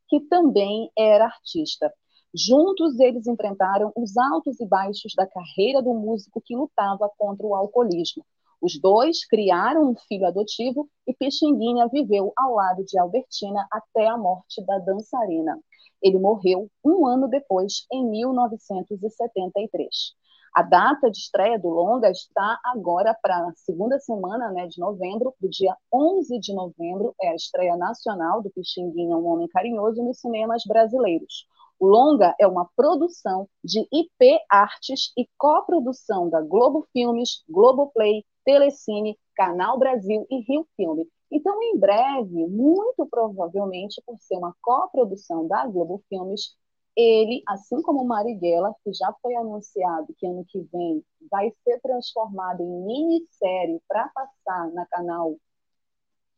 que 0.10 0.20
também 0.22 0.90
era 0.98 1.26
artista. 1.26 1.94
Juntos, 2.34 3.00
eles 3.00 3.28
enfrentaram 3.28 3.92
os 3.96 4.18
altos 4.18 4.60
e 4.60 4.66
baixos 4.66 5.14
da 5.16 5.26
carreira 5.26 5.82
do 5.82 5.94
músico 5.94 6.42
que 6.42 6.56
lutava 6.56 7.10
contra 7.18 7.46
o 7.46 7.56
alcoolismo. 7.56 8.26
Os 8.62 8.80
dois 8.80 9.26
criaram 9.26 9.90
um 9.90 9.96
filho 9.96 10.28
adotivo 10.28 10.90
e 11.08 11.14
Pixinguinha 11.14 11.88
viveu 11.88 12.34
ao 12.36 12.56
lado 12.56 12.84
de 12.84 13.00
Albertina 13.00 13.66
até 13.72 14.08
a 14.08 14.18
morte 14.18 14.64
da 14.66 14.78
dançarina. 14.80 15.58
Ele 16.02 16.20
morreu 16.20 16.70
um 16.84 17.08
ano 17.08 17.28
depois, 17.28 17.86
em 17.92 18.06
1973. 18.06 20.14
A 20.56 20.62
data 20.64 21.10
de 21.12 21.18
estreia 21.18 21.60
do 21.60 21.70
longa 21.70 22.10
está 22.10 22.60
agora 22.66 23.16
para 23.22 23.36
a 23.38 23.54
segunda 23.56 24.00
semana 24.00 24.52
né, 24.52 24.68
de 24.68 24.80
novembro, 24.80 25.34
do 25.40 25.50
dia 25.50 25.76
11 25.94 26.40
de 26.40 26.54
novembro, 26.54 27.14
é 27.22 27.30
a 27.30 27.36
estreia 27.36 27.76
nacional 27.78 28.42
do 28.42 28.50
Pixinguinha, 28.50 29.16
um 29.16 29.28
homem 29.28 29.48
carinhoso, 29.48 30.04
nos 30.04 30.20
cinemas 30.20 30.64
brasileiros. 30.66 31.46
O 31.80 31.88
longa 31.88 32.36
é 32.40 32.46
uma 32.46 32.70
produção 32.76 33.48
de 33.64 33.88
IP 33.92 34.40
Artes 34.50 35.14
e 35.18 35.26
coprodução 35.38 36.30
da 36.30 36.42
Globo 36.42 36.86
Filmes, 36.92 37.42
Globoplay, 37.50 38.26
Telecine, 38.44 39.18
Canal 39.36 39.80
Brasil 39.80 40.28
e 40.30 40.42
Rio 40.42 40.68
Filme. 40.76 41.08
Então, 41.32 41.62
em 41.62 41.78
breve, 41.78 42.48
muito 42.48 43.08
provavelmente, 43.10 44.02
por 44.06 44.18
ser 44.20 44.36
uma 44.36 44.54
coprodução 44.62 45.48
da 45.48 45.66
Globo 45.68 46.04
Filmes, 46.10 46.56
ele, 47.00 47.42
assim 47.48 47.82
como 47.82 48.04
Marighella, 48.04 48.76
que 48.84 48.92
já 48.94 49.14
foi 49.22 49.34
anunciado 49.36 50.14
que 50.18 50.28
ano 50.28 50.44
que 50.46 50.60
vem 50.72 51.04
vai 51.32 51.50
ser 51.64 51.80
transformado 51.80 52.62
em 52.62 52.86
minissérie 52.86 53.82
para 53.88 54.10
passar 54.10 54.70
na 54.72 54.86
canal 54.88 55.38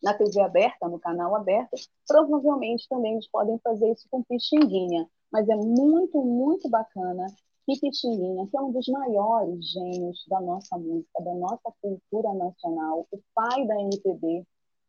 na 0.03 0.13
TV 0.15 0.41
aberta, 0.41 0.88
no 0.88 1.00
canal 1.00 1.36
aberto, 1.36 1.75
provavelmente 2.08 2.88
também 2.89 3.13
eles 3.13 3.27
podem 3.27 3.60
fazer 3.60 3.91
isso 3.91 4.08
com 4.10 4.24
Pixinguinha. 4.24 5.08
Mas 5.32 5.48
é 5.48 5.56
muito, 5.56 6.20
muito 6.24 6.68
bacana 6.70 7.27
que 7.65 7.80
Pixinguinha, 7.80 8.48
que 8.48 8.58
é 8.58 8.62
um 8.62 8.72
dos 8.72 8.88
maiores 8.88 9.63
gênios 9.72 10.25
da 10.27 10.41
nossa 10.41 10.77
música, 10.77 11.24
da 11.24 11.36
nossa 11.36 11.72
cultura 11.82 12.34
nacional, 12.34 13.08
o 13.12 13.20
pai 13.36 13.65
da 13.68 13.80
MPB, 13.80 14.44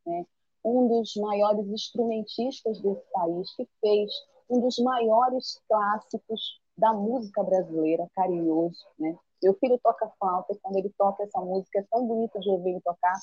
né? 0.07 0.26
um 0.64 0.88
dos 0.88 1.14
maiores 1.17 1.67
instrumentistas 1.67 2.81
desse 2.81 3.05
país, 3.12 3.55
que 3.55 3.69
fez 3.81 4.11
um 4.52 4.61
dos 4.61 4.78
maiores 4.78 5.59
clássicos 5.66 6.61
da 6.76 6.92
música 6.92 7.42
brasileira, 7.42 8.06
Carinhoso. 8.14 8.87
Né? 8.99 9.16
Meu 9.42 9.54
filho 9.54 9.80
toca 9.82 10.12
flauta 10.18 10.52
e 10.52 10.59
quando 10.59 10.76
ele 10.76 10.92
toca 10.99 11.23
essa 11.25 11.40
música 11.40 11.80
é 11.80 11.87
tão 11.90 12.06
bonito 12.06 12.38
de 12.38 12.50
ouvir 12.50 12.71
ele 12.73 12.80
tocar. 12.82 13.18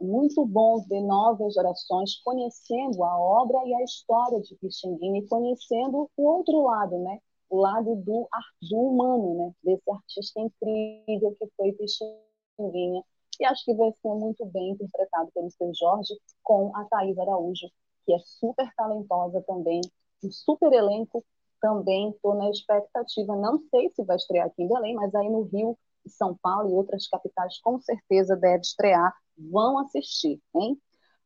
Muito 0.00 0.46
bom 0.46 0.78
ver 0.88 1.00
novas 1.00 1.54
gerações 1.54 2.20
conhecendo 2.22 3.02
a 3.02 3.18
obra 3.18 3.58
e 3.66 3.74
a 3.74 3.82
história 3.82 4.40
de 4.40 4.54
Pixinguinha 4.54 5.18
e 5.18 5.26
conhecendo 5.26 6.08
o 6.16 6.22
outro 6.22 6.62
lado, 6.62 6.96
né? 6.98 7.18
o 7.50 7.60
lado 7.60 7.96
do, 7.96 8.28
do 8.62 8.76
humano, 8.76 9.34
né? 9.34 9.52
desse 9.64 9.90
artista 9.90 10.40
incrível 10.40 11.34
que 11.40 11.48
foi 11.56 11.72
Pixinguinha. 11.72 13.02
E 13.40 13.44
acho 13.44 13.64
que 13.64 13.74
vai 13.74 13.90
ser 14.00 14.14
muito 14.14 14.46
bem 14.46 14.70
interpretado 14.70 15.30
pelo 15.32 15.50
seu 15.50 15.72
Jorge 15.74 16.14
com 16.42 16.70
a 16.76 16.84
Thaís 16.84 17.18
Araújo, 17.18 17.68
que 18.04 18.12
é 18.12 18.18
super 18.20 18.72
talentosa 18.76 19.42
também, 19.42 19.80
um 20.22 20.30
super 20.30 20.72
elenco 20.72 21.24
também 21.60 22.10
estou 22.10 22.34
na 22.34 22.50
expectativa. 22.50 23.36
Não 23.36 23.60
sei 23.70 23.90
se 23.90 24.04
vai 24.04 24.16
estrear 24.16 24.46
aqui 24.46 24.62
em 24.62 24.68
Belém, 24.68 24.94
mas 24.94 25.14
aí 25.14 25.28
no 25.28 25.42
Rio, 25.42 25.76
São 26.06 26.36
Paulo 26.40 26.70
e 26.70 26.74
outras 26.74 27.08
capitais 27.08 27.60
com 27.60 27.80
certeza 27.80 28.36
deve 28.36 28.60
estrear. 28.60 29.12
Vão 29.36 29.78
assistir, 29.78 30.40
hein? 30.54 30.78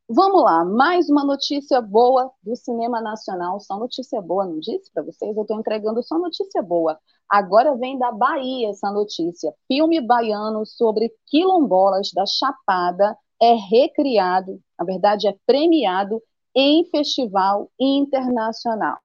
Vamos 0.09 0.43
lá, 0.43 0.65
mais 0.65 1.09
uma 1.09 1.25
notícia 1.25 1.81
boa 1.81 2.31
do 2.43 2.55
cinema 2.57 3.01
nacional. 3.01 3.61
Só 3.61 3.79
notícia 3.79 4.21
boa, 4.21 4.45
não 4.45 4.59
disse 4.59 4.91
para 4.93 5.03
vocês? 5.03 5.35
Eu 5.35 5.43
estou 5.43 5.59
entregando 5.59 6.03
só 6.03 6.19
notícia 6.19 6.63
boa. 6.63 6.99
Agora 7.29 7.77
vem 7.77 7.99
da 7.99 8.13
Bahia 8.13 8.69
essa 8.71 8.91
notícia. 8.91 9.55
Filme 9.67 10.01
baiano 10.01 10.67
sobre 10.67 11.15
quilombolas 11.27 12.11
da 12.13 12.27
Chapada 12.27 13.17
é 13.41 13.55
recriado, 13.55 14.61
na 14.79 14.85
verdade 14.85 15.27
é 15.29 15.37
premiado 15.47 16.23
em 16.55 16.85
festival 16.91 17.71
internacional. 17.79 18.99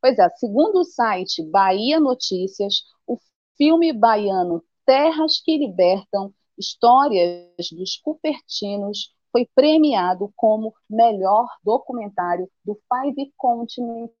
Pois 0.00 0.18
é, 0.18 0.28
segundo 0.36 0.80
o 0.80 0.84
site 0.84 1.42
Bahia 1.42 1.98
Notícias, 1.98 2.82
o 3.06 3.18
filme 3.56 3.92
baiano 3.92 4.62
Terras 4.84 5.40
que 5.40 5.56
Libertam, 5.56 6.32
Histórias 6.58 7.48
dos 7.72 7.96
Cupertinos, 7.96 9.14
foi 9.32 9.48
premiado 9.54 10.32
como 10.36 10.72
melhor 10.88 11.48
documentário 11.64 12.48
do 12.64 12.78
Five 12.88 13.32
Continents 13.36 14.14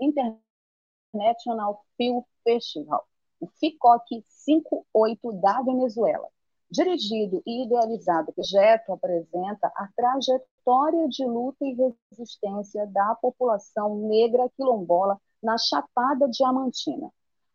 International 0.00 1.84
Film 1.96 2.22
Festival, 2.42 3.06
o 3.40 3.46
FICOC 3.46 4.24
58 4.26 5.32
da 5.40 5.62
Venezuela. 5.62 6.28
Dirigido 6.74 7.40
e 7.46 7.62
idealizado, 7.62 8.30
o 8.32 8.34
projeto 8.34 8.92
apresenta 8.92 9.70
a 9.76 9.88
trajetória 9.94 11.08
de 11.08 11.24
luta 11.24 11.64
e 11.64 11.76
resistência 12.10 12.84
da 12.88 13.14
população 13.14 14.08
negra 14.08 14.50
quilombola 14.56 15.16
na 15.40 15.56
Chapada 15.56 16.28
Diamantina. 16.28 17.12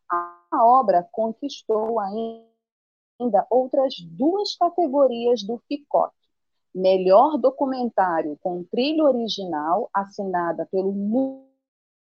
A 0.09 0.65
obra 0.65 1.05
conquistou 1.11 1.99
ainda 1.99 3.45
outras 3.49 3.93
duas 3.99 4.55
categorias 4.55 5.43
do 5.43 5.61
FICOC. 5.67 6.13
Melhor 6.73 7.37
documentário 7.37 8.39
com 8.41 8.63
trilha 8.71 9.03
original, 9.03 9.89
assinada 9.93 10.65
pelo 10.71 10.93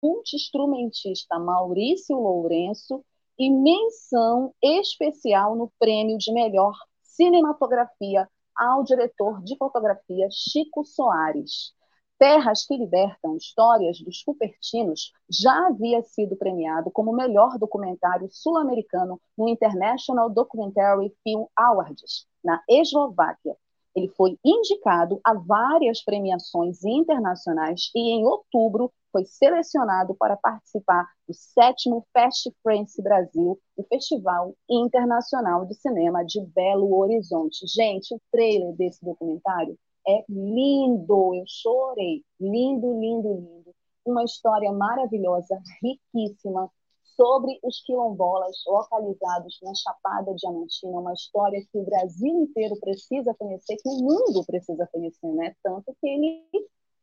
multi-instrumentista 0.02 1.38
Maurício 1.38 2.20
Lourenço, 2.20 3.02
e 3.38 3.48
menção 3.48 4.52
especial 4.60 5.54
no 5.54 5.72
prêmio 5.78 6.18
de 6.18 6.32
melhor 6.32 6.76
cinematografia 7.18 8.28
ao 8.54 8.84
diretor 8.84 9.42
de 9.42 9.56
fotografia 9.56 10.28
Chico 10.30 10.84
Soares. 10.84 11.74
Terras 12.16 12.64
que 12.64 12.76
Libertam 12.76 13.36
Histórias 13.36 13.98
dos 14.00 14.22
Cupertinos 14.22 15.12
já 15.28 15.66
havia 15.66 16.00
sido 16.02 16.36
premiado 16.36 16.92
como 16.92 17.12
melhor 17.12 17.58
documentário 17.58 18.28
sul-americano 18.30 19.20
no 19.36 19.48
International 19.48 20.30
Documentary 20.30 21.12
Film 21.24 21.46
Awards, 21.56 22.24
na 22.42 22.62
Eslováquia. 22.68 23.56
Ele 23.96 24.08
foi 24.10 24.38
indicado 24.44 25.20
a 25.24 25.34
várias 25.34 26.04
premiações 26.04 26.84
internacionais 26.84 27.90
e, 27.96 28.12
em 28.12 28.24
outubro, 28.24 28.92
foi 29.10 29.24
selecionado 29.24 30.14
para 30.14 30.36
participar 30.36 31.08
do 31.28 31.34
sétimo 31.34 32.06
Fest 32.12 32.48
France 32.62 33.00
Brasil, 33.02 33.60
o 33.76 33.82
Festival 33.84 34.54
Internacional 34.68 35.66
de 35.66 35.74
Cinema 35.74 36.24
de 36.24 36.40
Belo 36.40 36.96
Horizonte. 36.96 37.66
Gente, 37.66 38.14
o 38.14 38.20
trailer 38.32 38.74
desse 38.74 39.04
documentário 39.04 39.78
é 40.08 40.24
lindo, 40.26 41.34
eu 41.34 41.44
chorei. 41.46 42.24
Lindo, 42.40 42.98
lindo, 42.98 43.34
lindo. 43.34 43.74
Uma 44.06 44.24
história 44.24 44.72
maravilhosa, 44.72 45.60
riquíssima, 45.82 46.70
sobre 47.14 47.58
os 47.64 47.82
quilombolas 47.84 48.56
localizados 48.66 49.58
na 49.62 49.74
Chapada 49.74 50.32
Diamantina, 50.34 51.00
uma 51.00 51.12
história 51.12 51.60
que 51.60 51.78
o 51.78 51.84
Brasil 51.84 52.44
inteiro 52.44 52.78
precisa 52.80 53.34
conhecer, 53.34 53.76
que 53.76 53.88
o 53.88 53.98
mundo 53.98 54.44
precisa 54.46 54.88
conhecer, 54.90 55.26
né? 55.34 55.52
Tanto 55.62 55.94
que 56.00 56.08
ele 56.08 56.46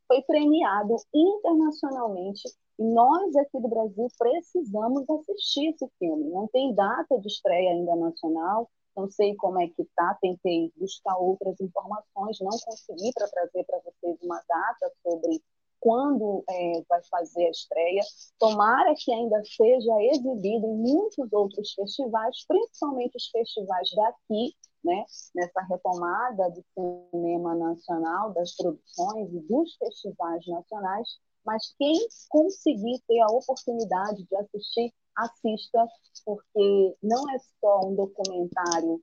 foi 0.07 0.21
premiado 0.23 0.95
internacionalmente 1.13 2.43
e 2.77 2.83
nós 2.83 3.35
aqui 3.35 3.59
do 3.59 3.69
Brasil 3.69 4.07
precisamos 4.17 5.09
assistir 5.09 5.69
esse 5.69 5.87
filme. 5.97 6.29
Não 6.29 6.47
tem 6.47 6.73
data 6.73 7.19
de 7.19 7.27
estreia 7.27 7.71
ainda 7.71 7.95
nacional, 7.95 8.69
não 8.95 9.09
sei 9.09 9.35
como 9.35 9.61
é 9.61 9.67
que 9.67 9.81
está, 9.81 10.17
tentei 10.21 10.71
buscar 10.77 11.17
outras 11.17 11.59
informações, 11.59 12.39
não 12.39 12.57
consegui 12.65 13.11
para 13.13 13.27
trazer 13.27 13.63
para 13.65 13.79
vocês 13.79 14.17
uma 14.21 14.41
data 14.47 14.91
sobre 15.03 15.41
quando 15.79 16.43
é, 16.49 16.81
vai 16.89 17.01
fazer 17.03 17.45
a 17.45 17.51
estreia. 17.51 18.01
Tomara 18.39 18.93
que 18.97 19.11
ainda 19.11 19.41
seja 19.43 20.01
exibido 20.01 20.67
em 20.67 20.77
muitos 20.77 21.31
outros 21.31 21.73
festivais, 21.73 22.45
principalmente 22.47 23.17
os 23.17 23.27
festivais 23.27 23.89
daqui, 23.95 24.55
né, 24.85 25.03
nessa 25.33 25.61
retomada 25.61 26.51
do 26.51 26.63
cinema 27.11 27.55
nacional, 27.55 28.31
das 28.33 28.55
produções 28.55 29.33
e 29.33 29.39
dos 29.39 29.75
festivais 29.77 30.45
nacionais, 30.47 31.09
mas 31.43 31.73
quem 31.77 32.07
conseguir 32.29 33.01
ter 33.07 33.19
a 33.21 33.31
oportunidade 33.31 34.23
de 34.23 34.35
assistir, 34.37 34.93
assista, 35.15 35.87
porque 36.23 36.95
não 37.01 37.29
é 37.31 37.37
só 37.59 37.87
um 37.87 37.95
documentário 37.95 39.01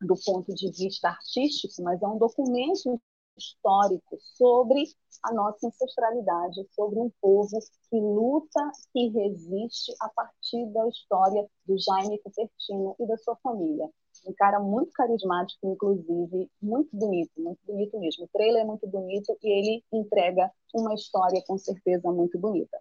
do 0.00 0.14
ponto 0.24 0.52
de 0.54 0.70
vista 0.72 1.08
artístico, 1.08 1.82
mas 1.82 2.02
é 2.02 2.06
um 2.06 2.18
documento 2.18 3.00
histórico 3.36 4.18
sobre 4.36 4.84
a 5.24 5.32
nossa 5.32 5.66
ancestralidade, 5.66 6.66
sobre 6.72 7.00
um 7.00 7.10
povo 7.20 7.58
que 7.90 7.96
luta 8.00 8.70
e 8.94 9.08
resiste 9.08 9.92
a 10.00 10.08
partir 10.08 10.66
da 10.66 10.88
história 10.88 11.48
do 11.66 11.76
Jaime 11.78 12.18
Cupertino 12.18 12.94
e 13.00 13.06
da 13.06 13.16
sua 13.18 13.36
família 13.36 13.88
um 14.26 14.32
cara 14.32 14.60
muito 14.60 14.92
carismático, 14.92 15.66
inclusive, 15.66 16.50
muito 16.60 16.88
bonito, 16.92 17.32
muito 17.36 17.60
bonito 17.66 17.98
mesmo. 17.98 18.24
O 18.24 18.28
trailer 18.32 18.62
é 18.62 18.64
muito 18.64 18.86
bonito 18.86 19.36
e 19.42 19.48
ele 19.48 19.84
entrega 19.92 20.50
uma 20.74 20.94
história 20.94 21.42
com 21.46 21.58
certeza 21.58 22.10
muito 22.10 22.38
bonita. 22.38 22.78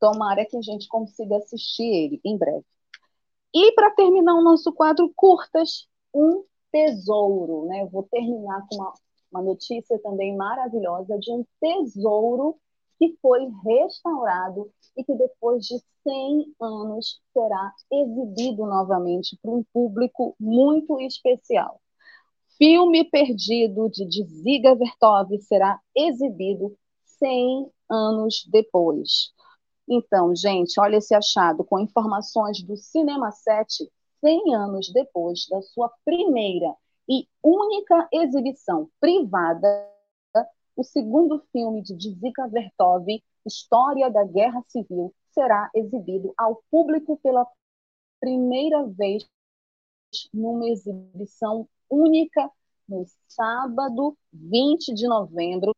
Tomara 0.00 0.44
que 0.44 0.56
a 0.56 0.62
gente 0.62 0.88
consiga 0.88 1.36
assistir 1.36 1.84
ele 1.84 2.20
em 2.24 2.36
breve. 2.36 2.64
E 3.54 3.72
para 3.72 3.90
terminar 3.92 4.34
o 4.34 4.42
nosso 4.42 4.72
quadro 4.72 5.12
curtas, 5.14 5.86
um 6.12 6.44
tesouro, 6.72 7.66
né? 7.66 7.82
Eu 7.82 7.88
vou 7.88 8.02
terminar 8.02 8.66
com 8.68 8.76
uma, 8.76 8.92
uma 9.30 9.42
notícia 9.42 9.98
também 10.00 10.36
maravilhosa 10.36 11.16
de 11.18 11.30
um 11.32 11.46
tesouro 11.60 12.58
que 12.98 13.16
foi 13.20 13.48
restaurado 13.64 14.70
e 14.96 15.04
que 15.04 15.14
depois 15.14 15.64
de 15.64 15.78
100 16.02 16.54
anos 16.60 17.20
será 17.32 17.72
exibido 17.90 18.66
novamente 18.66 19.38
para 19.42 19.50
um 19.50 19.64
público 19.72 20.34
muito 20.38 21.00
especial. 21.00 21.80
Filme 22.56 23.04
Perdido 23.04 23.90
de 23.90 24.06
Dziga 24.24 24.74
Vertov 24.74 25.28
será 25.40 25.80
exibido 25.94 26.76
100 27.04 27.70
anos 27.90 28.46
depois. 28.50 29.32
Então, 29.88 30.34
gente, 30.34 30.80
olha 30.80 30.96
esse 30.96 31.14
achado 31.14 31.64
com 31.64 31.78
informações 31.78 32.62
do 32.62 32.76
Cinema 32.76 33.30
7, 33.30 33.90
100 34.20 34.54
anos 34.54 34.92
depois 34.92 35.46
da 35.50 35.60
sua 35.62 35.90
primeira 36.04 36.74
e 37.08 37.26
única 37.42 38.08
exibição 38.12 38.88
privada, 38.98 39.93
o 40.76 40.82
segundo 40.82 41.42
filme 41.52 41.82
de 41.82 41.94
Dziga 41.94 42.48
Vertov, 42.48 43.06
História 43.46 44.10
da 44.10 44.24
Guerra 44.24 44.62
Civil, 44.68 45.14
será 45.32 45.70
exibido 45.74 46.32
ao 46.36 46.62
público 46.70 47.18
pela 47.22 47.46
primeira 48.20 48.84
vez 48.86 49.26
numa 50.32 50.68
exibição 50.68 51.68
única 51.90 52.50
no 52.88 53.04
sábado 53.28 54.16
20 54.32 54.94
de 54.94 55.08
novembro, 55.08 55.74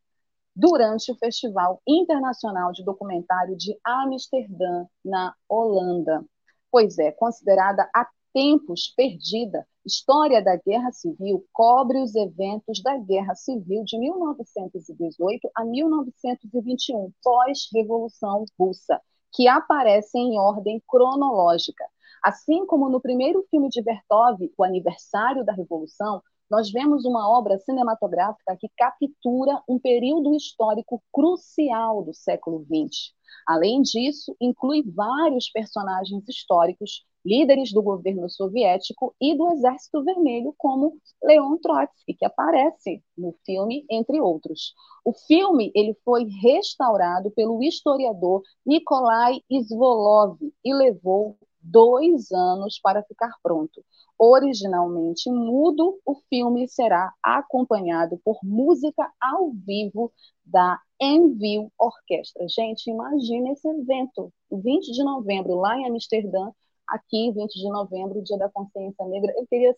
durante 0.55 1.13
o 1.13 1.17
Festival 1.17 1.81
Internacional 1.87 2.73
de 2.73 2.83
Documentário 2.83 3.57
de 3.57 3.79
Amsterdã, 3.85 4.87
na 5.05 5.35
Holanda. 5.49 6.25
Pois 6.71 6.99
é, 6.99 7.13
considerada 7.13 7.89
há 7.95 8.09
tempos 8.33 8.93
perdida, 8.97 9.67
História 9.87 10.43
da 10.43 10.57
Guerra 10.57 10.91
Civil 10.91 11.47
cobre 11.53 12.03
os 12.03 12.13
eventos 12.17 12.83
da 12.83 12.99
Guerra 12.99 13.37
Civil 13.37 13.85
de 13.85 13.97
1918 13.97 15.49
a 15.55 15.65
1921, 15.65 17.13
pós-Revolução 17.23 18.45
Russa, 18.59 19.01
que 19.33 19.47
aparecem 19.47 20.35
em 20.35 20.41
ordem 20.41 20.83
cronológica. 20.89 21.85
Assim 22.21 22.67
como 22.67 22.89
no 22.89 23.01
primeiro 23.01 23.47
filme 23.49 23.69
de 23.69 23.81
Vertov, 23.81 24.41
O 24.59 24.65
Aniversário 24.65 25.45
da 25.45 25.53
Revolução, 25.53 26.21
nós 26.51 26.69
vemos 26.73 27.05
uma 27.05 27.31
obra 27.31 27.57
cinematográfica 27.59 28.57
que 28.59 28.69
captura 28.77 29.63
um 29.69 29.79
período 29.79 30.35
histórico 30.35 31.01
crucial 31.13 32.03
do 32.03 32.13
século 32.13 32.65
XX. 32.65 33.15
Além 33.47 33.83
disso, 33.83 34.35
inclui 34.41 34.83
vários 34.83 35.49
personagens 35.49 36.29
históricos, 36.29 37.05
líderes 37.27 37.73
do 37.73 37.83
governo 37.83 38.31
soviético 38.31 39.13
e 39.21 39.37
do 39.37 39.51
Exército 39.53 40.05
Vermelho, 40.05 40.55
como 40.57 40.97
Leon 41.23 41.57
Trotsky, 41.59 42.15
que 42.15 42.25
aparece 42.25 43.03
no 43.19 43.35
filme, 43.45 43.85
entre 43.91 44.21
outros. 44.21 44.73
O 45.05 45.13
filme 45.13 45.73
ele 45.75 45.95
foi 46.05 46.25
restaurado 46.41 47.31
pelo 47.33 47.63
historiador 47.63 48.43
Nikolai 48.65 49.41
Svolov 49.51 50.39
e 50.65 50.73
levou 50.73 51.37
dois 51.61 52.31
anos 52.31 52.79
para 52.81 53.03
ficar 53.03 53.33
pronto. 53.43 53.85
Originalmente 54.19 55.29
mudo, 55.31 55.99
o 56.07 56.15
filme 56.29 56.69
será 56.69 57.13
acompanhado 57.23 58.19
por 58.25 58.39
música 58.43 59.11
ao 59.21 59.51
vivo 59.51 60.13
da 60.45 60.81
Envio 61.01 61.71
Orquestra. 61.79 62.47
Gente, 62.49 62.89
imagine 62.89 63.53
esse 63.53 63.69
evento, 63.69 64.33
20 64.51 64.93
de 64.93 65.05
novembro, 65.05 65.57
lá 65.57 65.77
em 65.77 65.87
Amsterdã, 65.87 66.51
aqui, 66.89 67.33
20 67.33 67.53
de 67.55 67.69
novembro, 67.69 68.23
Dia 68.23 68.39
da 68.39 68.49
Consciência 68.51 69.05
Negra. 69.07 69.33
Eu 69.37 69.47
queria 69.47 69.77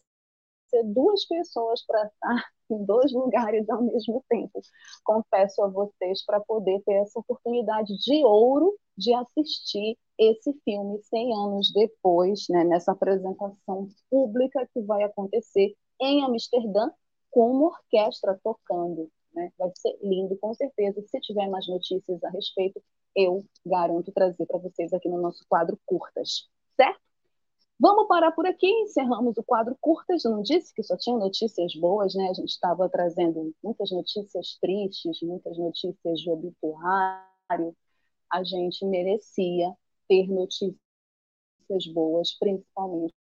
ser 0.68 0.84
duas 0.84 1.24
pessoas 1.26 1.84
para 1.86 2.06
estar 2.06 2.44
em 2.70 2.84
dois 2.84 3.12
lugares 3.12 3.68
ao 3.70 3.82
mesmo 3.82 4.24
tempo. 4.28 4.60
Confesso 5.04 5.62
a 5.62 5.68
vocês 5.68 6.24
para 6.24 6.40
poder 6.40 6.80
ter 6.84 6.94
essa 6.94 7.18
oportunidade 7.18 7.96
de 7.98 8.24
ouro 8.24 8.76
de 8.96 9.14
assistir 9.14 9.96
esse 10.18 10.52
filme 10.64 11.00
100 11.04 11.34
anos 11.34 11.72
depois, 11.72 12.46
né, 12.50 12.64
nessa 12.64 12.92
apresentação 12.92 13.88
pública 14.10 14.68
que 14.74 14.82
vai 14.82 15.04
acontecer 15.04 15.74
em 16.00 16.24
Amsterdã 16.24 16.90
com 17.30 17.52
uma 17.52 17.68
orquestra 17.68 18.38
tocando. 18.42 19.10
Né? 19.32 19.52
Vai 19.58 19.70
ser 19.76 19.96
lindo, 20.02 20.36
com 20.38 20.52
certeza. 20.54 21.00
Se 21.06 21.20
tiver 21.20 21.48
mais 21.48 21.66
notícias 21.68 22.22
a 22.24 22.30
respeito, 22.30 22.82
eu 23.14 23.44
garanto 23.64 24.12
trazer 24.12 24.44
para 24.46 24.58
vocês 24.58 24.92
aqui 24.92 25.08
no 25.08 25.20
nosso 25.20 25.44
quadro 25.48 25.78
Curtas, 25.86 26.48
certo? 26.78 27.00
Vamos 27.80 28.08
parar 28.08 28.32
por 28.32 28.46
aqui, 28.46 28.66
encerramos 28.66 29.36
o 29.36 29.42
quadro 29.44 29.76
Curtas. 29.80 30.24
Não 30.24 30.42
disse 30.42 30.74
que 30.74 30.82
só 30.82 30.96
tinha 30.96 31.16
notícias 31.16 31.74
boas, 31.76 32.14
né? 32.14 32.28
A 32.28 32.34
gente 32.34 32.50
estava 32.50 32.88
trazendo 32.88 33.54
muitas 33.62 33.90
notícias 33.90 34.58
tristes, 34.60 35.20
muitas 35.22 35.56
notícias 35.58 36.20
de 36.20 36.30
obituário. 36.30 37.76
A 38.30 38.42
gente 38.44 38.84
merecia 38.84 39.72
ter 40.08 40.28
notícias 40.28 40.78
boas, 41.92 42.36
principalmente 42.38 43.14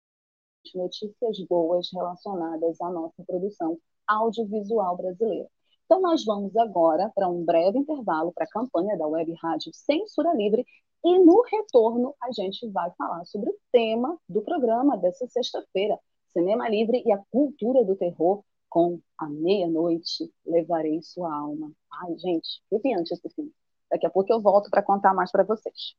notícias 0.76 1.40
boas 1.48 1.90
relacionadas 1.94 2.82
à 2.82 2.90
nossa 2.90 3.24
produção 3.26 3.78
audiovisual 4.08 4.98
brasileira. 4.98 5.50
Então, 5.86 6.02
nós 6.02 6.26
vamos 6.26 6.56
agora 6.58 7.12
para 7.16 7.30
um 7.30 7.46
breve 7.46 7.78
intervalo 7.78 8.34
para 8.34 8.44
a 8.46 8.50
campanha 8.50 8.98
da 8.98 9.08
Web 9.08 9.34
Rádio 9.42 9.72
Censura 9.74 10.34
Livre 10.34 10.66
e 11.04 11.20
no 11.20 11.42
retorno 11.42 12.16
a 12.22 12.32
gente 12.32 12.68
vai 12.70 12.92
falar 12.98 13.26
sobre 13.26 13.50
o 13.50 13.56
tema 13.72 14.18
do 14.28 14.42
programa 14.42 14.98
dessa 14.98 15.28
sexta-feira, 15.28 15.98
Cinema 16.28 16.68
Livre 16.70 17.02
e 17.06 17.12
a 17.12 17.22
Cultura 17.32 17.84
do 17.84 17.96
Terror, 17.96 18.44
com 18.70 19.00
A 19.18 19.28
Meia-Noite 19.28 20.32
Levarei 20.46 21.02
Sua 21.02 21.34
Alma. 21.34 21.72
Ai, 21.92 22.18
gente, 22.18 22.62
arrepiante 22.72 23.14
esse 23.14 23.30
filme. 23.30 23.52
Daqui 23.90 24.06
a 24.06 24.10
pouco 24.10 24.32
eu 24.32 24.42
volto 24.42 24.70
para 24.70 24.84
contar 24.84 25.14
mais 25.14 25.32
para 25.32 25.44
vocês. 25.44 25.96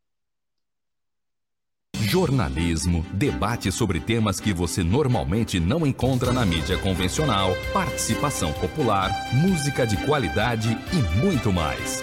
Jornalismo, 1.94 3.02
debate 3.12 3.70
sobre 3.70 4.00
temas 4.00 4.40
que 4.40 4.52
você 4.52 4.82
normalmente 4.82 5.60
não 5.60 5.86
encontra 5.86 6.32
na 6.32 6.44
mídia 6.46 6.80
convencional, 6.80 7.50
participação 7.72 8.52
popular, 8.54 9.10
música 9.34 9.86
de 9.86 10.06
qualidade 10.06 10.68
e 10.70 11.22
muito 11.22 11.52
mais. 11.52 12.02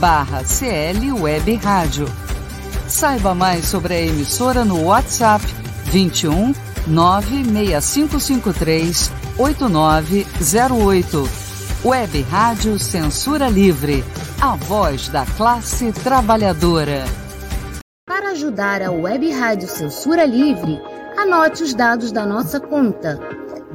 barra 0.00 0.42
CL 0.42 1.12
Web 1.12 1.54
Rádio. 1.56 2.06
Saiba 2.88 3.34
mais 3.34 3.66
sobre 3.66 3.92
a 3.92 4.00
emissora 4.00 4.64
no 4.64 4.84
WhatsApp 4.84 5.44
21 5.84 6.54
96553 6.86 9.12
8908. 9.36 11.28
Web 11.84 12.22
Rádio 12.22 12.78
Censura 12.78 13.50
Livre, 13.50 14.02
a 14.40 14.56
voz 14.56 15.10
da 15.10 15.26
classe 15.26 15.92
trabalhadora. 15.92 17.04
Para 18.06 18.30
ajudar 18.30 18.80
a 18.82 18.90
Web 18.90 19.30
Rádio 19.30 19.68
Censura 19.68 20.24
Livre, 20.24 20.80
anote 21.16 21.62
os 21.62 21.74
dados 21.74 22.10
da 22.10 22.24
nossa 22.24 22.58
conta 22.58 23.20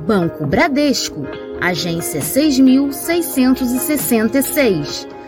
Banco 0.05 0.45
Bradesco, 0.45 1.25
agência 1.61 2.21
6666, 2.21 5.07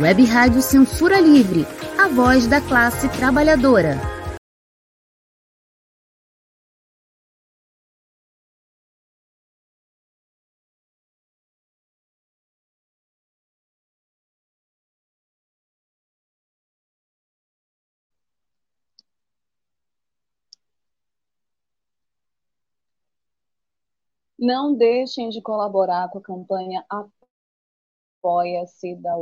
Web 0.00 0.24
Rádio 0.24 0.62
Censura 0.62 1.20
Livre, 1.20 1.66
a 2.02 2.08
voz 2.08 2.48
da 2.48 2.62
classe 2.62 3.10
trabalhadora. 3.10 3.96
Não 24.38 24.74
deixem 24.74 25.28
de 25.28 25.42
colaborar 25.42 26.08
com 26.08 26.18
a 26.18 26.22
campanha 26.22 26.82
Apoia-se 28.22 28.96
da 28.96 29.14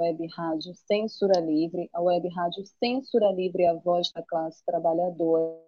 Web 0.00 0.26
Rádio 0.28 0.74
Censura 0.74 1.40
Livre. 1.40 1.90
A 1.92 2.00
Web 2.00 2.28
Rádio 2.28 2.64
Censura 2.78 3.32
Livre 3.32 3.66
a 3.66 3.74
voz 3.74 4.12
da 4.12 4.22
classe 4.22 4.64
trabalhadora. 4.64 5.58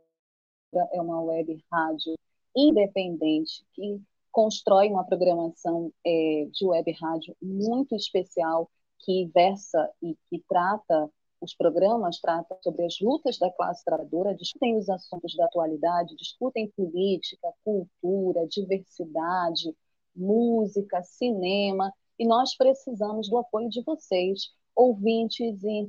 É 0.92 1.00
uma 1.00 1.20
web 1.20 1.58
rádio 1.72 2.14
independente 2.54 3.64
que 3.72 4.00
constrói 4.30 4.88
uma 4.88 5.04
programação 5.04 5.92
é, 6.06 6.46
de 6.52 6.64
web 6.64 6.92
rádio 6.92 7.36
muito 7.42 7.96
especial 7.96 8.70
que 9.00 9.28
versa 9.34 9.90
e 10.00 10.16
que 10.28 10.44
trata 10.48 11.10
os 11.40 11.54
programas 11.54 12.20
tratam 12.20 12.58
sobre 12.62 12.84
as 12.84 13.00
lutas 13.00 13.38
da 13.38 13.50
classe 13.50 13.82
trabalhadora, 13.84 14.34
discutem 14.34 14.76
os 14.76 14.88
assuntos 14.90 15.34
da 15.34 15.46
atualidade, 15.46 16.14
discutem 16.14 16.70
política, 16.76 17.48
cultura, 17.64 18.46
diversidade, 18.46 19.74
música, 20.14 21.02
cinema, 21.02 21.92
e 22.20 22.26
nós 22.26 22.54
precisamos 22.54 23.30
do 23.30 23.38
apoio 23.38 23.70
de 23.70 23.82
vocês, 23.82 24.52
ouvintes 24.76 25.64
e 25.64 25.88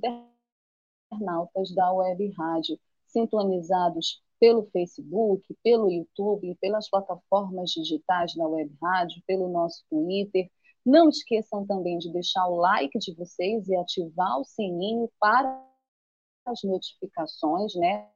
internautas 1.12 1.76
da 1.76 1.91
Web 1.91 2.32
Rádio, 2.38 2.80
sintonizados 3.06 4.24
pelo 4.39 4.63
Facebook, 4.72 5.44
pelo 5.62 5.91
YouTube, 5.91 6.58
pelas 6.62 6.89
plataformas 6.89 7.72
digitais 7.72 8.34
da 8.34 8.48
Web 8.48 8.74
Rádio, 8.82 9.22
pelo 9.28 9.50
nosso 9.50 9.84
Twitter, 9.89 10.50
não 10.86 11.10
esqueçam 11.10 11.67
também 11.67 11.98
de 11.98 12.10
deixar 12.13 12.48
o 12.48 12.56
like 12.56 12.98
de 12.98 13.13
vocês 13.13 13.67
e 13.67 13.76
ativar 13.76 14.39
o 14.39 14.46
sininho 14.46 15.12
para 15.20 15.70
as 16.46 16.63
notificações, 16.63 17.76
né? 17.76 18.10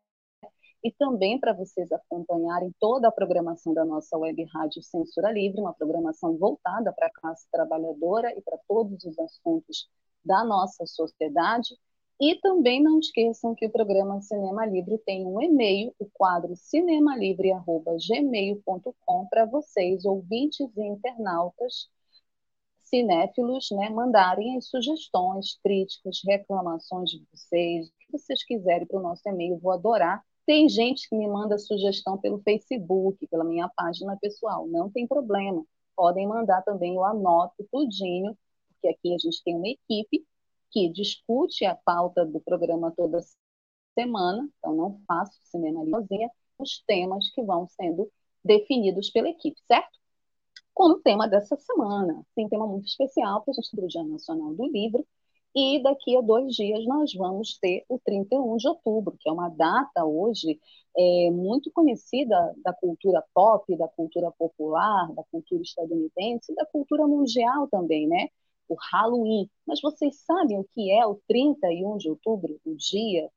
E 0.86 0.92
também 0.92 1.40
para 1.40 1.52
vocês 1.52 1.92
acompanharem 1.92 2.72
toda 2.80 3.08
a 3.08 3.12
programação 3.12 3.74
da 3.74 3.84
nossa 3.84 4.16
web 4.20 4.44
rádio 4.54 4.84
Censura 4.84 5.32
Livre, 5.32 5.60
uma 5.60 5.74
programação 5.74 6.38
voltada 6.38 6.94
para 6.94 7.08
a 7.08 7.12
classe 7.12 7.48
trabalhadora 7.52 8.32
e 8.38 8.42
para 8.44 8.60
todos 8.68 9.04
os 9.04 9.18
assuntos 9.18 9.90
da 10.24 10.46
nossa 10.46 10.86
sociedade. 10.86 11.76
E 12.22 12.36
também 12.36 12.84
não 12.84 13.00
esqueçam 13.00 13.56
que 13.56 13.66
o 13.66 13.72
programa 13.72 14.22
Cinema 14.22 14.64
Livre 14.68 15.00
tem 15.00 15.26
um 15.26 15.42
e-mail, 15.42 15.92
o 15.98 16.06
quadro 16.14 16.56
cinemalivre.gmail.com, 16.56 19.28
para 19.28 19.46
vocês, 19.46 20.06
ouvintes 20.06 20.70
e 20.78 20.84
internautas, 20.84 21.90
cinéfilos 22.84 23.72
né, 23.72 23.90
mandarem 23.90 24.56
as 24.56 24.68
sugestões, 24.68 25.58
críticas, 25.64 26.22
reclamações 26.24 27.10
de 27.10 27.26
vocês, 27.34 27.88
o 27.88 27.92
que 27.98 28.12
vocês 28.12 28.46
quiserem 28.46 28.86
para 28.86 29.00
o 29.00 29.02
nosso 29.02 29.28
e-mail, 29.28 29.58
vou 29.58 29.72
adorar. 29.72 30.24
Tem 30.46 30.70
gente 30.70 31.10
que 31.10 31.16
me 31.16 31.28
manda 31.28 31.58
sugestão 31.58 32.18
pelo 32.18 32.40
Facebook, 32.42 33.26
pela 33.28 33.44
minha 33.44 33.70
página 33.70 34.18
pessoal, 34.18 34.68
não 34.68 34.90
tem 34.90 35.08
problema. 35.08 35.66
Podem 35.96 36.28
mandar 36.28 36.62
também, 36.64 36.96
eu 36.96 37.04
anoto 37.04 37.68
tudinho, 37.72 38.38
porque 38.70 38.88
aqui 38.90 39.14
a 39.14 39.18
gente 39.18 39.44
tem 39.44 39.56
uma 39.56 39.68
equipe 39.68 40.26
que 40.72 40.90
discute 40.90 41.66
a 41.66 41.76
pauta 41.76 42.26
do 42.26 42.40
programa 42.40 42.92
toda 42.92 43.20
semana, 43.98 44.48
então 44.58 44.76
não 44.76 45.02
faço 45.08 45.40
cinema 45.44 45.86
sozinha, 45.90 46.30
os 46.60 46.84
temas 46.86 47.30
que 47.32 47.42
vão 47.42 47.68
sendo 47.70 48.12
definidos 48.44 49.10
pela 49.10 49.30
equipe, 49.30 49.60
certo? 49.68 49.98
como 50.76 51.00
tema 51.00 51.28
dessa 51.28 51.56
semana. 51.56 52.22
Tem 52.36 52.46
um 52.46 52.50
tema 52.50 52.68
muito 52.68 52.86
especial 52.86 53.42
para 53.42 53.54
a 53.54 53.56
gente 53.56 53.74
do 53.76 53.88
Dia 53.88 54.04
Nacional 54.04 54.54
do 54.54 54.66
Livro. 54.68 55.08
E 55.56 55.82
daqui 55.82 56.18
a 56.18 56.22
dois 56.22 56.54
dias 56.54 56.86
nós 56.86 57.14
vamos 57.14 57.58
ter 57.58 57.86
o 57.88 57.98
31 57.98 58.58
de 58.58 58.68
outubro, 58.68 59.16
que 59.18 59.30
é 59.30 59.32
uma 59.32 59.48
data 59.48 60.04
hoje 60.04 60.60
é, 60.98 61.32
muito 61.32 61.72
conhecida 61.72 62.54
da 62.58 62.74
cultura 62.74 63.24
pop, 63.34 63.74
da 63.78 63.88
cultura 63.88 64.32
popular, 64.32 65.14
da 65.14 65.24
cultura 65.32 65.62
estadunidense, 65.62 66.54
da 66.56 66.66
cultura 66.66 67.08
mundial 67.08 67.70
também, 67.70 68.06
né? 68.06 68.28
O 68.68 68.76
Halloween. 68.92 69.50
Mas 69.66 69.80
vocês 69.82 70.18
sabem 70.26 70.60
o 70.60 70.66
que 70.74 70.92
é 70.92 71.06
o 71.06 71.22
31 71.28 71.98
de 71.98 72.10
outubro, 72.10 72.60
o 72.66 72.76
Dia 72.76 73.32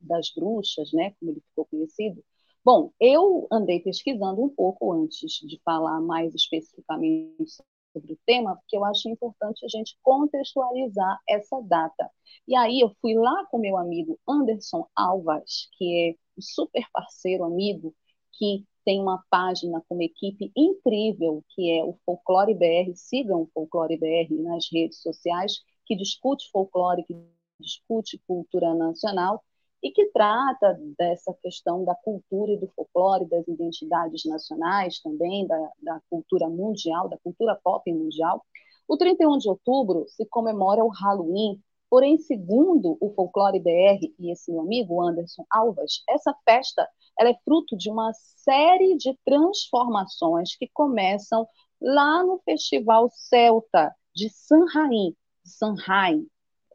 das 0.00 0.30
Bruxas, 0.32 0.92
né? 0.92 1.12
Como 1.18 1.32
ele 1.32 1.40
ficou 1.40 1.64
conhecido? 1.66 2.24
Bom, 2.64 2.92
eu 3.00 3.48
andei 3.50 3.80
pesquisando 3.80 4.42
um 4.42 4.48
pouco 4.48 4.92
antes 4.92 5.40
de 5.46 5.60
falar 5.64 6.00
mais 6.00 6.34
especificamente 6.34 7.62
sobre 7.92 8.12
o 8.12 8.18
tema, 8.26 8.56
porque 8.56 8.76
eu 8.76 8.84
acho 8.84 9.08
importante 9.08 9.64
a 9.64 9.68
gente 9.68 9.96
contextualizar 10.02 11.18
essa 11.28 11.60
data. 11.62 12.10
E 12.46 12.56
aí 12.56 12.80
eu 12.80 12.90
fui 13.00 13.14
lá 13.14 13.46
com 13.46 13.58
meu 13.58 13.76
amigo 13.76 14.18
Anderson 14.28 14.86
Alvas, 14.94 15.68
que 15.76 16.10
é 16.10 16.38
um 16.38 16.42
super 16.42 16.84
parceiro 16.92 17.44
amigo, 17.44 17.94
que 18.32 18.64
tem 18.84 19.00
uma 19.00 19.22
página 19.28 19.82
com 19.88 19.94
uma 19.94 20.04
equipe 20.04 20.50
incrível, 20.56 21.44
que 21.50 21.78
é 21.78 21.84
o 21.84 21.98
Folclore 22.06 22.54
BR. 22.54 22.94
Sigam 22.94 23.42
o 23.42 23.50
Folclore 23.52 23.98
BR 23.98 24.32
nas 24.42 24.66
redes 24.72 25.02
sociais, 25.02 25.60
que 25.84 25.96
discute 25.96 26.48
folclore, 26.50 27.04
que 27.04 27.14
discute 27.60 28.18
cultura 28.26 28.74
nacional 28.74 29.42
e 29.82 29.90
que 29.90 30.06
trata 30.06 30.78
dessa 30.98 31.32
questão 31.42 31.84
da 31.84 31.94
cultura 31.94 32.52
e 32.52 32.58
do 32.58 32.68
folclore, 32.68 33.26
das 33.26 33.46
identidades 33.46 34.24
nacionais 34.24 35.00
também, 35.00 35.46
da, 35.46 35.72
da 35.82 36.00
cultura 36.10 36.48
mundial, 36.48 37.08
da 37.08 37.18
cultura 37.18 37.58
pop 37.62 37.92
mundial. 37.92 38.44
O 38.88 38.96
31 38.96 39.38
de 39.38 39.48
outubro 39.48 40.04
se 40.08 40.26
comemora 40.26 40.84
o 40.84 40.88
Halloween, 40.88 41.60
porém, 41.88 42.18
segundo 42.18 42.96
o 43.00 43.10
Folclore 43.14 43.60
BR 43.60 44.12
e 44.18 44.32
esse 44.32 44.50
meu 44.50 44.62
amigo 44.62 45.00
Anderson 45.02 45.44
Alves, 45.50 46.02
essa 46.08 46.34
festa 46.44 46.88
ela 47.18 47.30
é 47.30 47.38
fruto 47.44 47.76
de 47.76 47.90
uma 47.90 48.12
série 48.14 48.96
de 48.96 49.16
transformações 49.24 50.56
que 50.56 50.68
começam 50.72 51.46
lá 51.80 52.22
no 52.22 52.38
Festival 52.44 53.10
Celta 53.12 53.94
de 54.14 54.30
Sanhain, 54.30 55.14
Sanhain, 55.44 56.26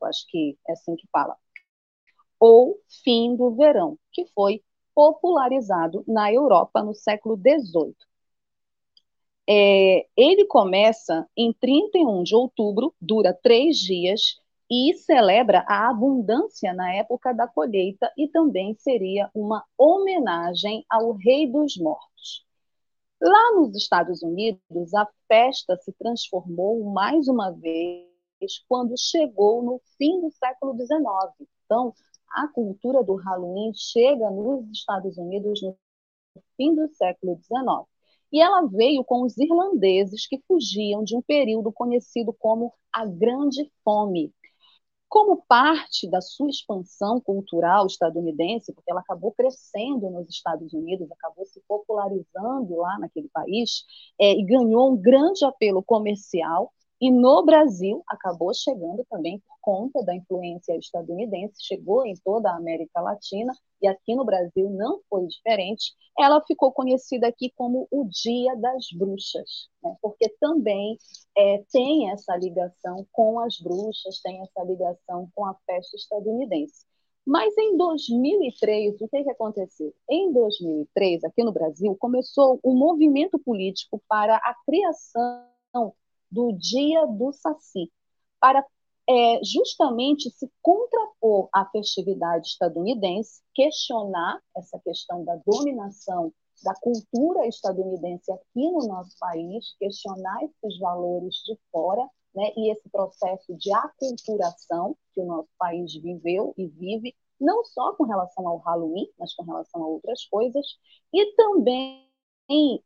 eu 0.02 0.08
acho 0.08 0.26
que 0.28 0.58
é 0.68 0.74
assim 0.74 0.96
que 0.96 1.08
fala, 1.12 1.38
ou 2.46 2.78
fim 3.06 3.38
do 3.38 3.56
verão, 3.56 3.98
que 4.12 4.26
foi 4.36 4.62
popularizado 4.94 6.04
na 6.06 6.30
Europa 6.30 6.84
no 6.84 6.94
século 6.94 7.38
XVIII. 7.38 7.96
É, 9.48 10.06
ele 10.18 10.44
começa 10.44 11.26
em 11.38 11.54
31 11.54 12.22
de 12.22 12.36
outubro, 12.36 12.94
dura 13.00 13.34
três 13.34 13.78
dias 13.78 14.42
e 14.70 14.94
celebra 14.94 15.64
a 15.70 15.90
abundância 15.90 16.74
na 16.74 16.94
época 16.94 17.34
da 17.34 17.48
colheita 17.48 18.12
e 18.18 18.28
também 18.28 18.76
seria 18.76 19.32
uma 19.34 19.64
homenagem 19.78 20.86
ao 20.90 21.14
Rei 21.14 21.50
dos 21.50 21.78
Mortos. 21.78 22.46
Lá 23.22 23.54
nos 23.56 23.74
Estados 23.74 24.22
Unidos, 24.22 24.94
a 24.94 25.08
festa 25.30 25.78
se 25.78 25.94
transformou 25.94 26.84
mais 26.92 27.30
uma 27.30 27.52
vez 27.52 28.06
quando 28.68 28.96
chegou 28.98 29.64
no 29.64 29.80
fim 29.98 30.20
do 30.20 30.30
século 30.30 30.76
XIX. 30.76 31.48
Então, 31.64 31.94
a 32.34 32.48
cultura 32.48 33.04
do 33.04 33.16
Halloween 33.16 33.72
chega 33.76 34.30
nos 34.32 34.70
Estados 34.72 35.18
Unidos 35.18 35.62
no 35.62 35.78
fim 36.58 36.74
do 36.74 36.88
século 36.90 37.38
XIX. 37.38 37.88
E 38.32 38.42
ela 38.42 38.66
veio 38.66 39.04
com 39.04 39.22
os 39.22 39.38
irlandeses 39.38 40.28
que 40.28 40.42
fugiam 40.48 41.04
de 41.04 41.16
um 41.16 41.22
período 41.22 41.72
conhecido 41.72 42.34
como 42.34 42.74
a 42.92 43.06
Grande 43.06 43.72
Fome. 43.84 44.34
Como 45.08 45.44
parte 45.48 46.10
da 46.10 46.20
sua 46.20 46.50
expansão 46.50 47.22
cultural 47.22 47.86
estadunidense, 47.86 48.74
porque 48.74 48.90
ela 48.90 49.02
acabou 49.02 49.32
crescendo 49.32 50.10
nos 50.10 50.28
Estados 50.28 50.74
Unidos, 50.74 51.12
acabou 51.12 51.46
se 51.46 51.62
popularizando 51.68 52.76
lá 52.78 52.98
naquele 52.98 53.30
país, 53.30 53.86
é, 54.20 54.32
e 54.34 54.44
ganhou 54.44 54.92
um 54.92 54.98
grande 54.98 55.46
apelo 55.46 55.84
comercial, 55.84 56.74
e 57.00 57.12
no 57.12 57.46
Brasil, 57.46 58.02
acabou 58.08 58.52
chegando 58.56 59.06
também 59.08 59.40
conta 59.64 60.04
da 60.04 60.14
influência 60.14 60.78
estadunidense, 60.78 61.56
chegou 61.66 62.06
em 62.06 62.14
toda 62.24 62.52
a 62.52 62.58
América 62.58 63.00
Latina, 63.00 63.54
e 63.82 63.88
aqui 63.88 64.14
no 64.14 64.26
Brasil 64.26 64.70
não 64.70 65.00
foi 65.10 65.26
diferente. 65.26 65.94
Ela 66.20 66.44
ficou 66.46 66.72
conhecida 66.72 67.28
aqui 67.28 67.52
como 67.56 67.88
o 67.90 68.06
Dia 68.06 68.56
das 68.58 68.88
Bruxas, 68.94 69.70
né? 69.82 69.96
porque 70.02 70.30
também 70.40 70.98
é, 71.36 71.64
tem 71.72 72.12
essa 72.12 72.36
ligação 72.36 73.08
com 73.12 73.40
as 73.40 73.58
bruxas, 73.60 74.22
tem 74.22 74.42
essa 74.42 74.64
ligação 74.64 75.30
com 75.34 75.46
a 75.46 75.56
festa 75.66 75.96
estadunidense. 75.96 76.86
Mas 77.26 77.58
em 77.58 77.78
2003, 77.78 79.02
o 79.02 79.08
que, 79.08 79.24
que 79.24 79.30
aconteceu? 79.30 79.94
Em 80.10 80.32
2003, 80.34 81.24
aqui 81.24 81.42
no 81.42 81.54
Brasil, 81.54 81.96
começou 81.96 82.60
um 82.64 82.76
movimento 82.76 83.40
político 83.40 84.04
para 84.10 84.36
a 84.36 84.54
criação 84.66 85.46
do 86.30 86.52
Dia 86.52 87.06
do 87.06 87.32
Saci, 87.32 87.90
para 88.42 88.66
é, 89.10 89.40
justamente 89.44 90.30
se 90.32 90.50
contrapor 90.62 91.50
à 91.54 91.66
festividade 91.70 92.48
estadunidense, 92.48 93.42
questionar 93.54 94.40
essa 94.56 94.80
questão 94.80 95.24
da 95.24 95.36
dominação 95.46 96.34
da 96.64 96.74
cultura 96.76 97.46
estadunidense 97.46 98.32
aqui 98.32 98.72
no 98.72 98.88
nosso 98.88 99.18
país, 99.20 99.76
questionar 99.78 100.44
esses 100.44 100.80
valores 100.80 101.36
de 101.46 101.58
fora, 101.72 102.08
né, 102.34 102.52
e 102.58 102.72
esse 102.72 102.90
processo 102.90 103.54
de 103.56 103.72
aculturação 103.72 104.96
que 105.14 105.22
o 105.22 105.26
nosso 105.26 105.50
país 105.58 105.94
viveu 105.94 106.54
e 106.58 106.68
vive, 106.68 107.16
não 107.40 107.64
só 107.66 107.94
com 107.94 108.06
relação 108.06 108.48
ao 108.48 108.58
Halloween, 108.58 109.08
mas 109.20 109.36
com 109.36 109.44
relação 109.44 109.84
a 109.84 109.88
outras 109.88 110.26
coisas, 110.26 110.66
e 111.14 111.36
também 111.36 112.08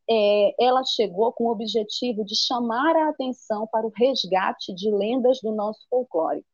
é, 0.09 0.63
ela 0.63 0.83
chegou 0.83 1.31
com 1.33 1.45
o 1.45 1.51
objetivo 1.51 2.23
de 2.23 2.35
chamar 2.35 2.95
a 2.95 3.09
atenção 3.09 3.67
para 3.67 3.85
o 3.85 3.91
resgate 3.95 4.73
de 4.73 4.91
lendas 4.91 5.39
do 5.41 5.51
nosso 5.51 5.79
folclore. 5.89 6.45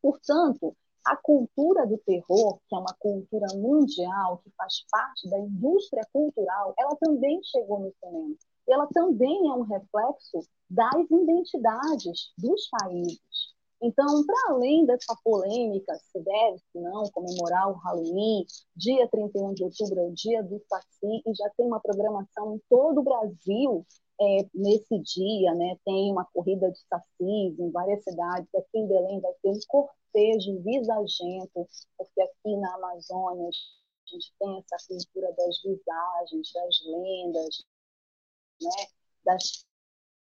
Portanto, 0.00 0.76
a 1.04 1.16
cultura 1.16 1.86
do 1.86 1.98
terror, 1.98 2.58
que 2.68 2.74
é 2.74 2.78
uma 2.78 2.94
cultura 2.98 3.46
mundial, 3.54 4.38
que 4.38 4.50
faz 4.56 4.84
parte 4.90 5.28
da 5.28 5.38
indústria 5.38 6.06
cultural, 6.12 6.74
ela 6.78 6.94
também 6.96 7.40
chegou 7.42 7.80
no 7.80 7.92
cinema. 8.02 8.36
Ela 8.68 8.86
também 8.88 9.48
é 9.48 9.52
um 9.52 9.62
reflexo 9.62 10.40
das 10.68 11.10
identidades 11.10 12.32
dos 12.36 12.68
países. 12.68 13.57
Então, 13.80 14.26
para 14.26 14.54
além 14.54 14.84
dessa 14.84 15.14
polêmica, 15.22 15.94
se 15.94 16.20
deve, 16.20 16.58
se 16.58 16.80
não, 16.80 17.08
comemorar 17.10 17.70
o 17.70 17.74
Halloween, 17.74 18.44
dia 18.74 19.08
31 19.08 19.54
de 19.54 19.62
outubro 19.62 20.00
é 20.00 20.02
o 20.04 20.12
dia 20.12 20.42
do 20.42 20.60
Saci, 20.68 21.22
e 21.24 21.34
já 21.34 21.48
tem 21.56 21.66
uma 21.66 21.80
programação 21.80 22.56
em 22.56 22.62
todo 22.68 23.00
o 23.00 23.04
Brasil 23.04 23.86
é, 24.20 24.46
nesse 24.52 24.98
dia, 24.98 25.54
né? 25.54 25.76
Tem 25.84 26.10
uma 26.10 26.24
corrida 26.24 26.70
de 26.70 26.78
sacis 26.88 27.58
em 27.58 27.70
várias 27.70 28.02
cidades. 28.02 28.48
Aqui 28.54 28.78
em 28.78 28.88
Belém 28.88 29.20
vai 29.20 29.32
ter 29.42 29.50
um 29.50 29.60
cortejo 29.68 30.60
visagento, 30.62 31.68
porque 31.96 32.20
aqui 32.20 32.56
na 32.56 32.74
Amazônia 32.74 33.48
a 33.48 34.10
gente 34.10 34.32
tem 34.40 34.64
essa 34.72 34.88
cultura 34.88 35.32
das 35.34 35.62
visagens, 35.62 36.52
das 36.52 36.80
lendas, 36.86 37.64
né? 38.60 38.86
das 39.24 39.67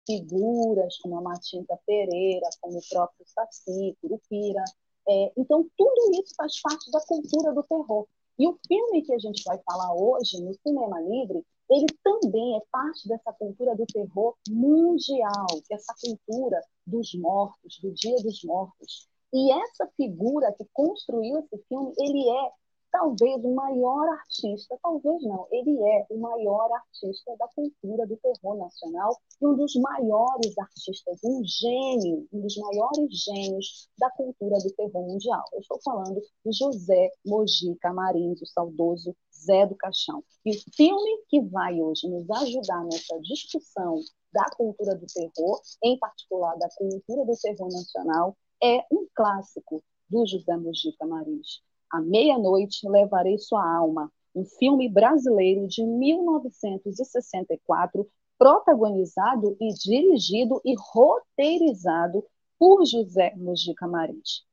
figuras 0.07 0.97
como 0.99 1.17
a 1.17 1.21
Matinta 1.21 1.77
Pereira, 1.85 2.49
como 2.61 2.79
o 2.79 2.89
próprio 2.89 3.25
Saci, 3.27 3.95
Curupira. 4.01 4.63
É, 5.07 5.31
então, 5.37 5.69
tudo 5.77 6.11
isso 6.13 6.33
faz 6.35 6.59
parte 6.61 6.89
da 6.89 7.01
cultura 7.01 7.53
do 7.53 7.63
terror. 7.63 8.07
E 8.39 8.47
o 8.47 8.57
filme 8.67 9.01
que 9.01 9.13
a 9.13 9.19
gente 9.19 9.43
vai 9.43 9.59
falar 9.59 9.93
hoje, 9.93 10.41
no 10.41 10.53
Cinema 10.53 10.99
Livre, 11.01 11.43
ele 11.69 11.87
também 12.03 12.55
é 12.55 12.61
parte 12.71 13.07
dessa 13.07 13.33
cultura 13.33 13.75
do 13.75 13.85
terror 13.85 14.35
mundial, 14.49 15.47
que 15.67 15.73
é 15.73 15.75
essa 15.75 15.93
cultura 16.01 16.61
dos 16.85 17.13
mortos, 17.15 17.79
do 17.81 17.91
Dia 17.91 18.15
dos 18.17 18.43
Mortos. 18.43 19.09
E 19.33 19.51
essa 19.51 19.87
figura 19.97 20.53
que 20.53 20.65
construiu 20.71 21.39
esse 21.39 21.57
filme, 21.67 21.93
ele 21.97 22.29
é 22.29 22.51
talvez 22.91 23.43
o 23.43 23.53
maior 23.53 24.07
artista, 24.09 24.77
talvez 24.81 25.23
não, 25.23 25.47
ele 25.51 25.77
é 25.81 26.05
o 26.09 26.17
maior 26.19 26.69
artista 26.71 27.35
da 27.37 27.47
cultura 27.49 28.07
do 28.07 28.17
terror 28.17 28.57
nacional 28.57 29.15
e 29.41 29.47
um 29.47 29.55
dos 29.55 29.75
maiores 29.75 30.57
artistas, 30.57 31.19
um 31.23 31.41
gênio, 31.43 32.27
um 32.31 32.41
dos 32.41 32.57
maiores 32.57 33.23
gênios 33.23 33.89
da 33.99 34.09
cultura 34.11 34.57
do 34.57 34.71
terror 34.71 35.07
mundial. 35.07 35.43
Eu 35.53 35.59
estou 35.59 35.79
falando 35.83 36.21
de 36.45 36.51
José 36.51 37.11
Mojica 37.25 37.93
Marins, 37.93 38.41
o 38.41 38.45
saudoso 38.45 39.15
Zé 39.33 39.65
do 39.65 39.75
Caixão. 39.75 40.23
E 40.45 40.51
o 40.51 40.61
filme 40.75 41.23
que 41.29 41.41
vai 41.41 41.79
hoje 41.81 42.07
nos 42.09 42.29
ajudar 42.29 42.83
nessa 42.85 43.19
discussão 43.21 43.99
da 44.33 44.45
cultura 44.55 44.95
do 44.95 45.05
terror, 45.05 45.61
em 45.83 45.97
particular 45.97 46.57
da 46.57 46.69
cultura 46.75 47.25
do 47.25 47.37
terror 47.41 47.71
nacional, 47.71 48.35
é 48.63 48.85
um 48.91 49.07
clássico 49.13 49.83
do 50.09 50.25
José 50.25 50.55
Mojica 50.57 51.05
Marins. 51.05 51.61
À 51.91 52.01
meia-noite 52.01 52.87
levarei 52.87 53.37
sua 53.37 53.63
alma, 53.77 54.11
um 54.35 54.43
filme 54.43 54.89
brasileiro 54.89 55.67
de 55.67 55.83
1964, 55.83 58.07
protagonizado 58.37 59.55
e 59.59 59.73
dirigido 59.73 60.61
e 60.63 60.75
roteirizado 60.77 62.23
por 62.59 62.85
José 62.85 63.33
Mujica 63.35 63.87
Marins. 63.87 64.45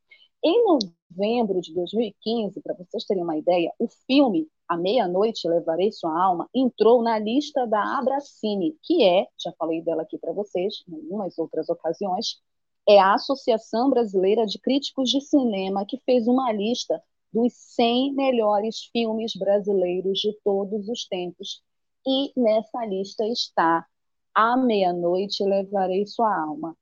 Em 0.42 0.64
novembro 0.64 1.61
de 1.61 1.75
2015, 1.75 2.61
para 2.61 2.75
vocês 2.75 3.05
terem 3.05 3.23
uma 3.23 3.37
ideia, 3.37 3.73
o 3.79 3.88
filme 4.07 4.49
À 4.68 4.77
Meia-Noite 4.77 5.49
Levarei 5.49 5.90
Sua 5.90 6.16
Alma 6.16 6.49
entrou 6.55 7.03
na 7.03 7.18
lista 7.18 7.66
da 7.66 7.99
Abracine, 7.99 8.77
que 8.83 9.03
é, 9.03 9.27
já 9.38 9.53
falei 9.59 9.83
dela 9.83 10.03
aqui 10.03 10.18
para 10.18 10.33
vocês 10.33 10.85
em 10.88 10.94
algumas 10.94 11.38
outras 11.38 11.68
ocasiões, 11.68 12.40
é 12.87 12.99
a 12.99 13.14
Associação 13.14 13.90
Brasileira 13.90 14.47
de 14.47 14.59
Críticos 14.59 15.11
de 15.11 15.20
Cinema 15.20 15.87
que 15.87 15.99
fez 16.05 16.29
uma 16.29 16.53
lista 16.53 17.03
dos 17.35 17.53
100 17.75 18.14
melhores 18.14 18.85
filmes 18.92 19.35
brasileiros 19.35 20.20
de 20.20 20.33
todos 20.44 20.88
os 20.88 21.05
tempos. 21.09 21.61
E 22.07 22.33
nessa 22.40 22.87
lista 22.87 23.27
está 23.27 23.85
À 24.33 24.57
Meia-Noite 24.57 25.42
Levarei 25.42 26.07
Sua 26.07 26.33
Alma. 26.33 26.77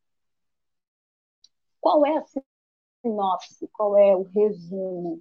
Qual 1.80 2.04
é 2.04 2.18
a 2.18 2.24
sinopse? 3.02 3.66
Qual 3.72 3.96
é 3.96 4.14
o 4.14 4.24
resumo 4.24 5.20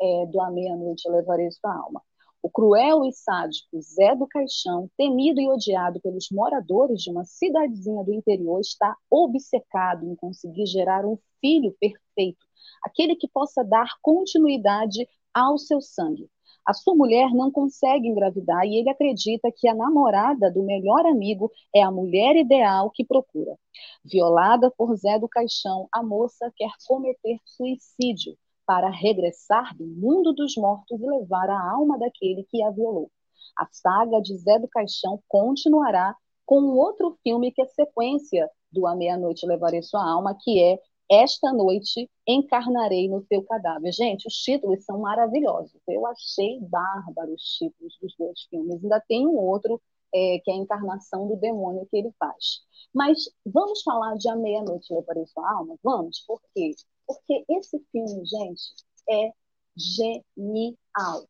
é, 0.00 0.26
do 0.26 0.40
À 0.40 0.50
Meia-Noite 0.50 1.08
Levarei 1.10 1.50
Sua 1.50 1.76
Alma? 1.76 2.02
O 2.42 2.48
cruel 2.48 3.04
e 3.04 3.12
sádico 3.12 3.78
Zé 3.82 4.16
do 4.16 4.26
Caixão, 4.26 4.88
temido 4.96 5.40
e 5.42 5.48
odiado 5.48 6.00
pelos 6.00 6.30
moradores 6.30 7.02
de 7.02 7.10
uma 7.10 7.24
cidadezinha 7.24 8.02
do 8.02 8.14
interior, 8.14 8.60
está 8.60 8.96
obcecado 9.10 10.06
em 10.06 10.14
conseguir 10.14 10.64
gerar 10.64 11.04
um 11.04 11.18
filho 11.40 11.76
perfeito 11.78 12.47
aquele 12.82 13.16
que 13.16 13.28
possa 13.28 13.64
dar 13.64 13.88
continuidade 14.02 15.08
ao 15.32 15.58
seu 15.58 15.80
sangue. 15.80 16.28
A 16.68 16.74
sua 16.74 16.94
mulher 16.94 17.30
não 17.32 17.50
consegue 17.50 18.08
engravidar 18.08 18.66
e 18.66 18.76
ele 18.76 18.90
acredita 18.90 19.50
que 19.50 19.66
a 19.66 19.74
namorada 19.74 20.50
do 20.50 20.62
melhor 20.62 21.06
amigo 21.06 21.50
é 21.74 21.80
a 21.82 21.90
mulher 21.90 22.36
ideal 22.36 22.90
que 22.90 23.04
procura. 23.04 23.58
Violada 24.04 24.70
por 24.70 24.94
Zé 24.96 25.18
do 25.18 25.26
Caixão, 25.26 25.88
a 25.90 26.02
moça 26.02 26.52
quer 26.54 26.70
cometer 26.86 27.38
suicídio 27.46 28.36
para 28.66 28.90
regressar 28.90 29.74
do 29.78 29.86
mundo 29.86 30.34
dos 30.34 30.56
mortos 30.58 31.00
e 31.00 31.06
levar 31.06 31.48
a 31.48 31.70
alma 31.70 31.98
daquele 31.98 32.44
que 32.44 32.62
a 32.62 32.70
violou. 32.70 33.10
A 33.56 33.66
saga 33.72 34.20
de 34.20 34.36
Zé 34.36 34.58
do 34.58 34.68
Caixão 34.68 35.22
continuará 35.26 36.14
com 36.44 36.60
um 36.60 36.76
outro 36.76 37.16
filme 37.22 37.50
que 37.50 37.62
é 37.62 37.66
sequência 37.66 38.46
do 38.70 38.86
A 38.86 38.94
Meia-Noite 38.94 39.46
Levarei 39.46 39.82
Sua 39.82 40.04
Alma, 40.04 40.36
que 40.38 40.62
é 40.62 40.78
esta 41.10 41.52
noite 41.52 42.10
encarnarei 42.26 43.08
no 43.08 43.22
teu 43.22 43.42
cadáver. 43.44 43.92
Gente, 43.92 44.26
os 44.26 44.34
títulos 44.34 44.84
são 44.84 44.98
maravilhosos. 45.00 45.80
Eu 45.88 46.06
achei 46.06 46.60
bárbaro 46.60 47.32
os 47.32 47.42
títulos 47.42 47.96
dos 48.00 48.14
dois 48.16 48.42
filmes. 48.50 48.82
Ainda 48.82 49.00
tem 49.08 49.26
um 49.26 49.36
outro, 49.36 49.80
é, 50.14 50.38
que 50.44 50.50
é 50.50 50.54
a 50.54 50.58
encarnação 50.58 51.26
do 51.26 51.36
demônio 51.36 51.86
que 51.90 51.96
ele 51.96 52.12
faz. 52.18 52.62
Mas 52.94 53.30
vamos 53.44 53.82
falar 53.82 54.16
de 54.16 54.28
A 54.28 54.36
Meia-Noite 54.36 54.92
Levarei 54.92 55.26
Sua 55.26 55.50
Alma? 55.50 55.76
Vamos? 55.82 56.20
Por 56.26 56.40
quê? 56.54 56.72
Porque 57.06 57.44
esse 57.48 57.78
filme, 57.90 58.24
gente, 58.26 58.74
é 59.08 59.32
genial. 59.76 61.26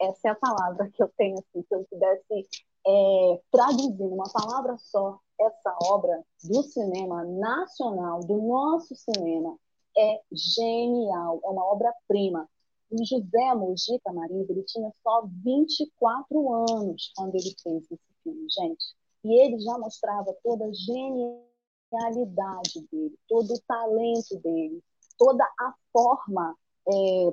Essa 0.00 0.28
é 0.28 0.30
a 0.30 0.34
palavra 0.34 0.90
que 0.90 1.02
eu 1.02 1.10
tenho, 1.16 1.38
assim, 1.38 1.62
se 1.62 1.74
eu 1.74 1.84
pudesse 1.84 2.48
é, 2.86 3.40
traduzir 3.50 4.02
uma 4.02 4.30
palavra 4.32 4.76
só, 4.78 5.18
essa 5.46 5.76
obra 5.82 6.22
do 6.44 6.62
cinema 6.62 7.24
nacional, 7.24 8.20
do 8.20 8.36
nosso 8.42 8.94
cinema, 8.94 9.58
é 9.96 10.20
genial, 10.32 11.40
é 11.44 11.48
uma 11.48 11.64
obra-prima. 11.64 12.48
O 12.90 13.04
José 13.04 13.54
Mojica 13.54 14.12
Marins, 14.12 14.50
ele 14.50 14.62
tinha 14.64 14.92
só 15.02 15.26
24 15.44 16.52
anos 16.70 17.10
quando 17.16 17.34
ele 17.34 17.54
fez 17.62 17.84
esse 17.84 17.98
filme, 18.22 18.46
gente. 18.50 18.84
E 19.24 19.40
ele 19.40 19.58
já 19.60 19.78
mostrava 19.78 20.34
toda 20.42 20.66
a 20.66 20.72
genialidade 20.72 22.80
dele, 22.90 23.16
todo 23.28 23.54
o 23.54 23.60
talento 23.66 24.36
dele, 24.42 24.82
toda 25.16 25.44
a 25.44 25.74
forma 25.92 26.56
é, 26.88 27.32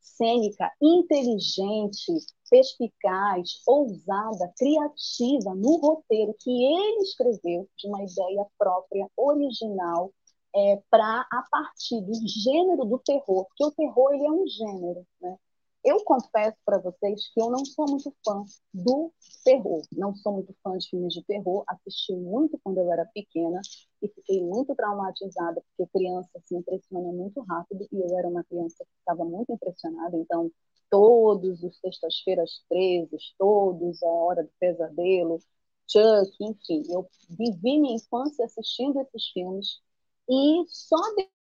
cênica, 0.00 0.70
inteligente, 0.80 2.12
perspicaz, 2.50 3.62
ousada, 3.66 4.52
criativa 4.58 5.54
no 5.54 5.76
roteiro 5.76 6.34
que 6.38 6.50
ele 6.50 7.02
escreveu 7.02 7.68
de 7.76 7.88
uma 7.88 8.02
ideia 8.02 8.46
própria, 8.58 9.08
original, 9.16 10.12
é, 10.54 10.82
para 10.90 11.20
a 11.20 11.44
partir 11.50 12.00
do 12.02 12.12
gênero 12.26 12.84
do 12.84 12.98
terror, 12.98 13.46
porque 13.46 13.64
o 13.64 13.70
terror 13.70 14.12
ele 14.12 14.26
é 14.26 14.30
um 14.30 14.46
gênero, 14.46 15.06
né? 15.20 15.36
Eu 15.82 16.04
confesso 16.04 16.58
para 16.64 16.78
vocês 16.78 17.32
que 17.32 17.40
eu 17.40 17.48
não 17.50 17.64
sou 17.64 17.86
muito 17.88 18.14
fã 18.22 18.44
do 18.74 19.10
terror, 19.42 19.80
não 19.92 20.14
sou 20.14 20.34
muito 20.34 20.54
fã 20.62 20.76
de 20.76 20.90
filmes 20.90 21.14
de 21.14 21.24
terror, 21.24 21.64
assisti 21.66 22.14
muito 22.14 22.60
quando 22.62 22.78
eu 22.78 22.92
era 22.92 23.06
pequena 23.06 23.62
e 24.02 24.08
fiquei 24.08 24.44
muito 24.44 24.74
traumatizada, 24.74 25.62
porque 25.76 25.90
criança 25.98 26.28
se 26.44 26.54
impressiona 26.54 27.10
muito 27.12 27.40
rápido 27.42 27.88
e 27.90 27.96
eu 27.98 28.18
era 28.18 28.28
uma 28.28 28.44
criança 28.44 28.84
que 28.84 28.90
ficava 28.98 29.24
muito 29.24 29.52
impressionada, 29.52 30.18
então 30.18 30.50
todos 30.90 31.62
os 31.62 31.78
Sextas-feiras 31.78 32.62
13, 32.68 33.16
todos 33.38 34.02
a 34.02 34.08
Hora 34.08 34.42
do 34.42 34.50
Pesadelo, 34.58 35.40
Chuck, 35.86 36.36
enfim, 36.40 36.82
eu 36.88 37.08
vivi 37.28 37.78
minha 37.78 37.96
infância 37.96 38.44
assistindo 38.44 39.00
esses 39.00 39.28
filmes 39.28 39.80
e 40.28 40.64
só 40.68 40.96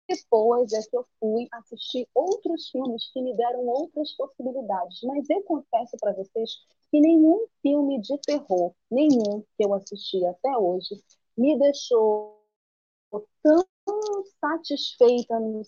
depois 0.09 0.73
é 0.73 0.83
que 0.83 0.97
eu 0.97 1.07
fui 1.21 1.47
assistir 1.53 2.09
outros 2.15 2.69
filmes 2.71 3.11
que 3.13 3.23
me 3.23 3.37
deram 3.37 3.67
outras 3.67 4.13
possibilidades. 4.13 5.01
Mas 5.05 5.29
eu 5.31 5.43
confesso 5.43 5.97
para 6.01 6.13
vocês 6.13 6.51
que 6.91 7.01
nenhum 7.01 7.47
filme 7.63 8.01
de 8.01 8.19
terror, 8.19 8.73
nenhum 8.91 9.43
que 9.57 9.65
eu 9.65 9.75
assisti 9.75 10.25
até 10.27 10.57
hoje, 10.57 11.03
me 11.37 11.59
deixou 11.59 12.41
tão 13.43 13.65
satisfeita 14.41 15.39
no 15.39 15.63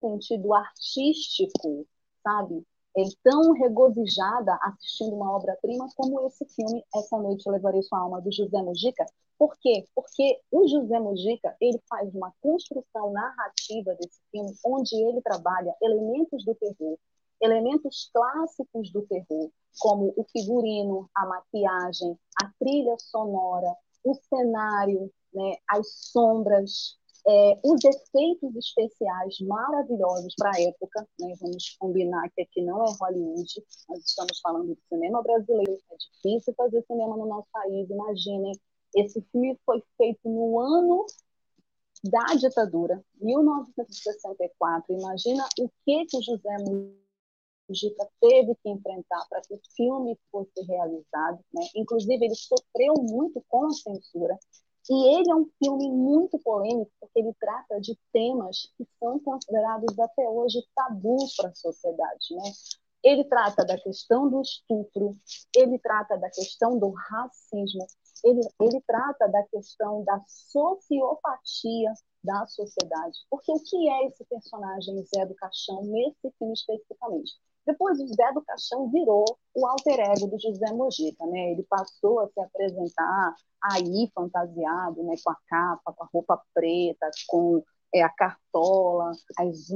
sentido 0.00 0.54
artístico, 0.54 1.86
sabe? 2.26 2.66
é, 2.96 3.02
tão 3.22 3.52
regozijada 3.52 4.58
assistindo 4.62 5.14
uma 5.14 5.36
obra-prima 5.36 5.86
como 5.94 6.26
esse 6.26 6.46
filme 6.46 6.82
Essa 6.94 7.18
Noite 7.18 7.46
Eu 7.46 7.52
Levarei 7.52 7.82
Sua 7.82 8.00
Alma, 8.00 8.22
do 8.22 8.32
José 8.32 8.60
Mujica. 8.62 9.04
Por 9.38 9.54
quê? 9.60 9.86
Porque 9.94 10.40
o 10.50 10.66
José 10.66 10.98
Mujica 10.98 11.54
ele 11.60 11.78
faz 11.88 12.12
uma 12.14 12.32
construção 12.40 13.12
narrativa 13.12 13.94
desse 13.96 14.18
filme 14.30 14.54
onde 14.64 14.96
ele 14.96 15.20
trabalha 15.20 15.74
elementos 15.82 16.42
do 16.44 16.54
terror, 16.54 16.98
elementos 17.42 18.10
clássicos 18.14 18.90
do 18.90 19.02
terror, 19.02 19.50
como 19.78 20.14
o 20.16 20.24
figurino, 20.32 21.10
a 21.14 21.26
maquiagem, 21.26 22.18
a 22.42 22.50
trilha 22.58 22.96
sonora, 22.98 23.74
o 24.02 24.14
cenário, 24.14 25.12
né, 25.34 25.56
as 25.68 25.86
sombras, 26.10 26.96
é, 27.28 27.60
os 27.64 27.84
efeitos 27.84 28.54
especiais 28.54 29.40
maravilhosos 29.40 30.34
para 30.36 30.50
a 30.54 30.60
época, 30.60 31.06
né? 31.18 31.34
vamos 31.40 31.76
combinar 31.78 32.30
que 32.30 32.42
aqui 32.42 32.62
não 32.62 32.84
é 32.84 32.94
Hollywood, 33.00 33.64
nós 33.88 34.04
estamos 34.04 34.38
falando 34.40 34.74
de 34.74 34.80
cinema 34.88 35.22
brasileiro, 35.22 35.78
é 35.90 35.96
difícil 35.96 36.54
fazer 36.56 36.84
cinema 36.86 37.16
no 37.16 37.26
nosso 37.26 37.48
país, 37.52 37.90
imaginem, 37.90 38.52
esse 38.94 39.20
filme 39.32 39.58
foi 39.66 39.82
feito 39.96 40.28
no 40.28 40.60
ano 40.60 41.04
da 42.04 42.34
ditadura, 42.36 43.04
1964, 43.20 44.94
imagina 44.94 45.48
o 45.58 45.68
que, 45.84 46.06
que 46.06 46.22
José 46.22 46.56
Mujica 47.68 48.08
teve 48.20 48.54
que 48.62 48.70
enfrentar 48.70 49.26
para 49.28 49.40
que 49.40 49.54
o 49.54 49.60
filme 49.74 50.16
fosse 50.30 50.62
realizado, 50.62 51.40
né? 51.52 51.66
inclusive 51.74 52.24
ele 52.24 52.36
sofreu 52.36 52.94
muito 52.94 53.42
com 53.48 53.66
a 53.66 53.70
censura, 53.70 54.38
e 54.88 55.16
ele 55.16 55.30
é 55.30 55.34
um 55.34 55.50
filme 55.58 55.90
muito 55.90 56.38
polêmico, 56.38 56.90
porque 57.00 57.18
ele 57.18 57.34
trata 57.40 57.80
de 57.80 57.98
temas 58.12 58.72
que 58.76 58.86
são 58.98 59.18
considerados 59.18 59.98
até 59.98 60.28
hoje 60.28 60.66
tabus 60.74 61.34
para 61.36 61.50
a 61.50 61.54
sociedade. 61.54 62.34
Né? 62.34 62.52
Ele 63.02 63.24
trata 63.24 63.64
da 63.64 63.78
questão 63.78 64.28
do 64.28 64.40
estupro, 64.40 65.16
ele 65.54 65.78
trata 65.78 66.16
da 66.16 66.30
questão 66.30 66.78
do 66.78 66.90
racismo, 66.90 67.86
ele, 68.24 68.40
ele 68.60 68.80
trata 68.86 69.28
da 69.28 69.42
questão 69.44 70.04
da 70.04 70.20
sociopatia 70.26 71.92
da 72.22 72.46
sociedade. 72.46 73.18
Porque 73.30 73.52
o 73.52 73.62
que 73.62 73.88
é 73.88 74.06
esse 74.06 74.24
personagem 74.24 75.04
Zé 75.04 75.26
do 75.26 75.34
Caixão 75.34 75.82
nesse 75.84 76.30
filme 76.38 76.54
especificamente? 76.54 77.32
Depois, 77.66 78.00
o 78.00 78.06
Zé 78.06 78.32
do 78.32 78.42
Caixão 78.42 78.88
virou 78.90 79.24
o 79.54 79.66
alter 79.66 79.98
ego 79.98 80.28
do 80.28 80.38
José 80.40 80.72
Mojica, 80.72 81.26
né? 81.26 81.52
Ele 81.52 81.64
passou 81.64 82.20
a 82.20 82.28
se 82.28 82.40
apresentar 82.40 83.34
aí 83.62 84.10
fantasiado, 84.14 85.02
né? 85.02 85.14
Com 85.24 85.30
a 85.30 85.36
capa, 85.48 85.92
com 85.92 86.04
a 86.04 86.08
roupa 86.12 86.42
preta, 86.54 87.10
com 87.26 87.62
é, 87.94 88.02
a 88.02 88.08
cartola, 88.08 89.12
as 89.38 89.70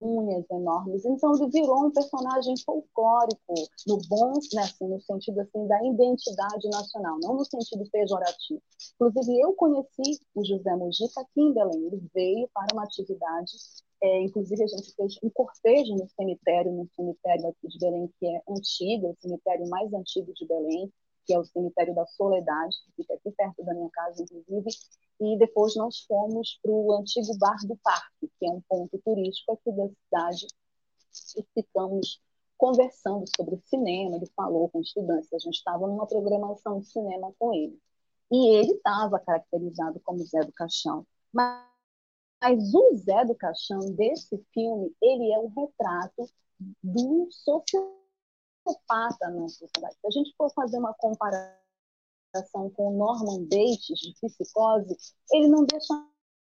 unhas 0.00 0.44
enormes. 0.50 1.04
Então 1.04 1.34
ele 1.34 1.50
virou 1.50 1.86
um 1.86 1.90
personagem 1.90 2.54
folclórico, 2.64 3.54
no 3.86 3.98
bom, 4.08 4.32
né, 4.54 4.62
assim, 4.62 4.86
no 4.88 5.00
sentido 5.00 5.40
assim 5.40 5.66
da 5.66 5.84
identidade 5.84 6.68
nacional, 6.70 7.18
não 7.20 7.34
no 7.34 7.44
sentido 7.44 7.88
pejorativo. 7.90 8.62
Inclusive 8.94 9.40
eu 9.40 9.52
conheci 9.54 10.20
o 10.34 10.44
José 10.44 10.74
Mojica 10.76 11.20
aqui 11.20 11.40
em 11.40 11.52
Belém. 11.52 11.86
Ele 11.86 12.10
veio 12.14 12.48
para 12.54 12.72
uma 12.72 12.84
atividade 12.84 13.52
é, 14.00 14.22
inclusive, 14.22 14.62
a 14.62 14.66
gente 14.66 14.94
fez 14.94 15.18
um 15.22 15.30
cortejo 15.30 15.94
no 15.96 16.08
cemitério, 16.10 16.72
no 16.72 16.88
cemitério 16.94 17.48
aqui 17.48 17.68
de 17.68 17.78
Belém, 17.78 18.12
que 18.18 18.26
é 18.26 18.42
antigo, 18.48 19.10
o 19.10 19.16
cemitério 19.20 19.68
mais 19.68 19.92
antigo 19.92 20.32
de 20.34 20.46
Belém, 20.46 20.92
que 21.26 21.34
é 21.34 21.38
o 21.38 21.44
cemitério 21.44 21.94
da 21.94 22.06
Soledade, 22.06 22.76
que 22.86 23.02
fica 23.02 23.14
aqui 23.14 23.30
perto 23.32 23.64
da 23.64 23.74
minha 23.74 23.90
casa, 23.90 24.22
inclusive. 24.22 24.70
E 25.20 25.36
depois 25.38 25.74
nós 25.74 25.98
fomos 26.06 26.58
para 26.62 26.70
o 26.70 26.92
antigo 26.92 27.36
Bar 27.38 27.58
do 27.66 27.76
Parque, 27.82 28.30
que 28.38 28.46
é 28.46 28.50
um 28.50 28.62
ponto 28.68 28.98
turístico 29.04 29.52
aqui 29.52 29.72
da 29.72 29.88
cidade, 29.88 30.46
e 31.36 31.44
ficamos 31.54 32.22
conversando 32.56 33.24
sobre 33.36 33.60
cinema. 33.66 34.16
Ele 34.16 34.26
falou 34.36 34.68
com 34.68 34.80
estudantes, 34.80 35.32
a 35.32 35.38
gente 35.38 35.56
estava 35.56 35.86
numa 35.86 36.06
programação 36.06 36.80
de 36.80 36.86
cinema 36.86 37.32
com 37.38 37.52
ele. 37.52 37.78
E 38.30 38.48
ele 38.56 38.72
estava 38.72 39.18
caracterizado 39.18 39.98
como 40.00 40.24
Zé 40.24 40.40
do 40.40 40.52
Caixão. 40.52 41.04
Mas 41.32 41.77
mas 42.40 42.72
o 42.74 42.96
Zé 42.96 43.24
do 43.24 43.34
Caixão 43.34 43.80
desse 43.94 44.38
filme, 44.52 44.94
ele 45.02 45.32
é 45.32 45.38
o 45.38 45.48
retrato 45.48 46.28
do 46.82 47.28
sociopata 47.30 47.98
na 49.30 49.48
sociedade. 49.48 49.96
Se 50.00 50.06
a 50.06 50.10
gente 50.10 50.34
for 50.36 50.52
fazer 50.52 50.78
uma 50.78 50.94
comparação 50.94 51.58
com 52.74 52.96
Norman 52.96 53.44
Bates, 53.44 53.98
de 53.98 54.14
psicose, 54.20 54.96
ele 55.32 55.48
não 55.48 55.64
deixa 55.64 55.94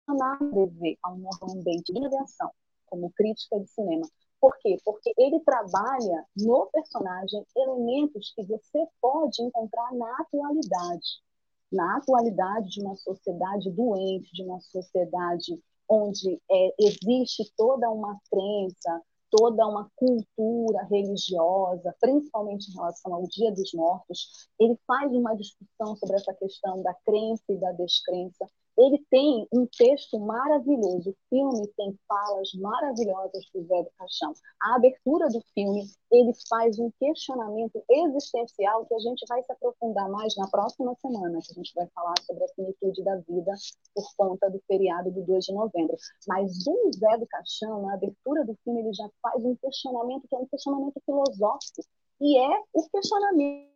nada 0.07 0.37
a 0.41 0.65
ver 0.65 0.97
ao 1.03 1.17
Norman 1.17 1.63
Bates 1.63 1.93
de 1.93 2.05
aviação, 2.05 2.51
como 2.85 3.11
crítica 3.11 3.59
de 3.59 3.67
cinema. 3.69 4.07
Por 4.39 4.57
quê? 4.59 4.77
Porque 4.83 5.13
ele 5.17 5.39
trabalha 5.41 6.25
no 6.35 6.65
personagem 6.67 7.45
elementos 7.55 8.33
que 8.35 8.43
você 8.43 8.87
pode 9.01 9.41
encontrar 9.41 9.93
na 9.93 10.17
atualidade. 10.19 11.23
Na 11.71 11.97
atualidade 11.97 12.69
de 12.69 12.81
uma 12.81 12.95
sociedade 12.95 13.71
doente, 13.71 14.33
de 14.33 14.43
uma 14.43 14.59
sociedade 14.59 15.61
onde 15.93 16.41
é, 16.51 16.73
existe 16.79 17.51
toda 17.55 17.89
uma 17.89 18.17
crença, 18.29 19.01
toda 19.29 19.67
uma 19.67 19.89
cultura 19.95 20.83
religiosa, 20.89 21.95
principalmente 21.99 22.69
em 22.69 22.73
relação 22.73 23.13
ao 23.13 23.27
Dia 23.27 23.51
dos 23.51 23.73
Mortos, 23.73 24.47
ele 24.59 24.77
faz 24.87 25.11
uma 25.11 25.35
discussão 25.35 25.95
sobre 25.95 26.15
essa 26.15 26.33
questão 26.33 26.81
da 26.81 26.93
crença 27.05 27.43
e 27.49 27.57
da 27.57 27.71
descrença, 27.71 28.47
ele 28.77 29.03
tem 29.09 29.47
um 29.53 29.67
texto 29.67 30.19
maravilhoso, 30.19 31.11
o 31.11 31.15
filme 31.29 31.67
tem 31.77 31.97
falas 32.07 32.51
maravilhosas 32.55 33.45
do 33.53 33.63
Zé 33.65 33.83
do 33.83 33.91
Caixão. 33.97 34.33
A 34.61 34.75
abertura 34.75 35.27
do 35.27 35.41
filme, 35.53 35.85
ele 36.11 36.31
faz 36.49 36.79
um 36.79 36.91
questionamento 36.99 37.83
existencial 37.89 38.85
que 38.85 38.95
a 38.95 38.99
gente 38.99 39.25
vai 39.27 39.43
se 39.43 39.51
aprofundar 39.51 40.09
mais 40.09 40.35
na 40.37 40.47
próxima 40.47 40.95
semana, 40.95 41.39
que 41.41 41.51
a 41.51 41.55
gente 41.55 41.73
vai 41.75 41.87
falar 41.93 42.15
sobre 42.25 42.43
a 42.43 42.47
finitude 42.55 43.03
da 43.03 43.15
vida 43.17 43.53
por 43.93 44.05
conta 44.17 44.49
do 44.49 44.61
feriado 44.67 45.11
do 45.11 45.21
2 45.23 45.45
de 45.45 45.53
novembro. 45.53 45.95
Mas 46.27 46.65
o 46.67 46.91
Zé 46.97 47.17
do 47.17 47.27
Caixão, 47.27 47.83
na 47.83 47.93
abertura 47.93 48.43
do 48.45 48.57
filme, 48.63 48.81
ele 48.81 48.93
já 48.93 49.07
faz 49.21 49.43
um 49.43 49.55
questionamento 49.55 50.27
que 50.27 50.35
é 50.35 50.39
um 50.39 50.47
questionamento 50.47 51.01
filosófico, 51.05 51.83
e 52.19 52.37
é 52.37 52.61
o 52.73 52.89
questionamento 52.89 53.73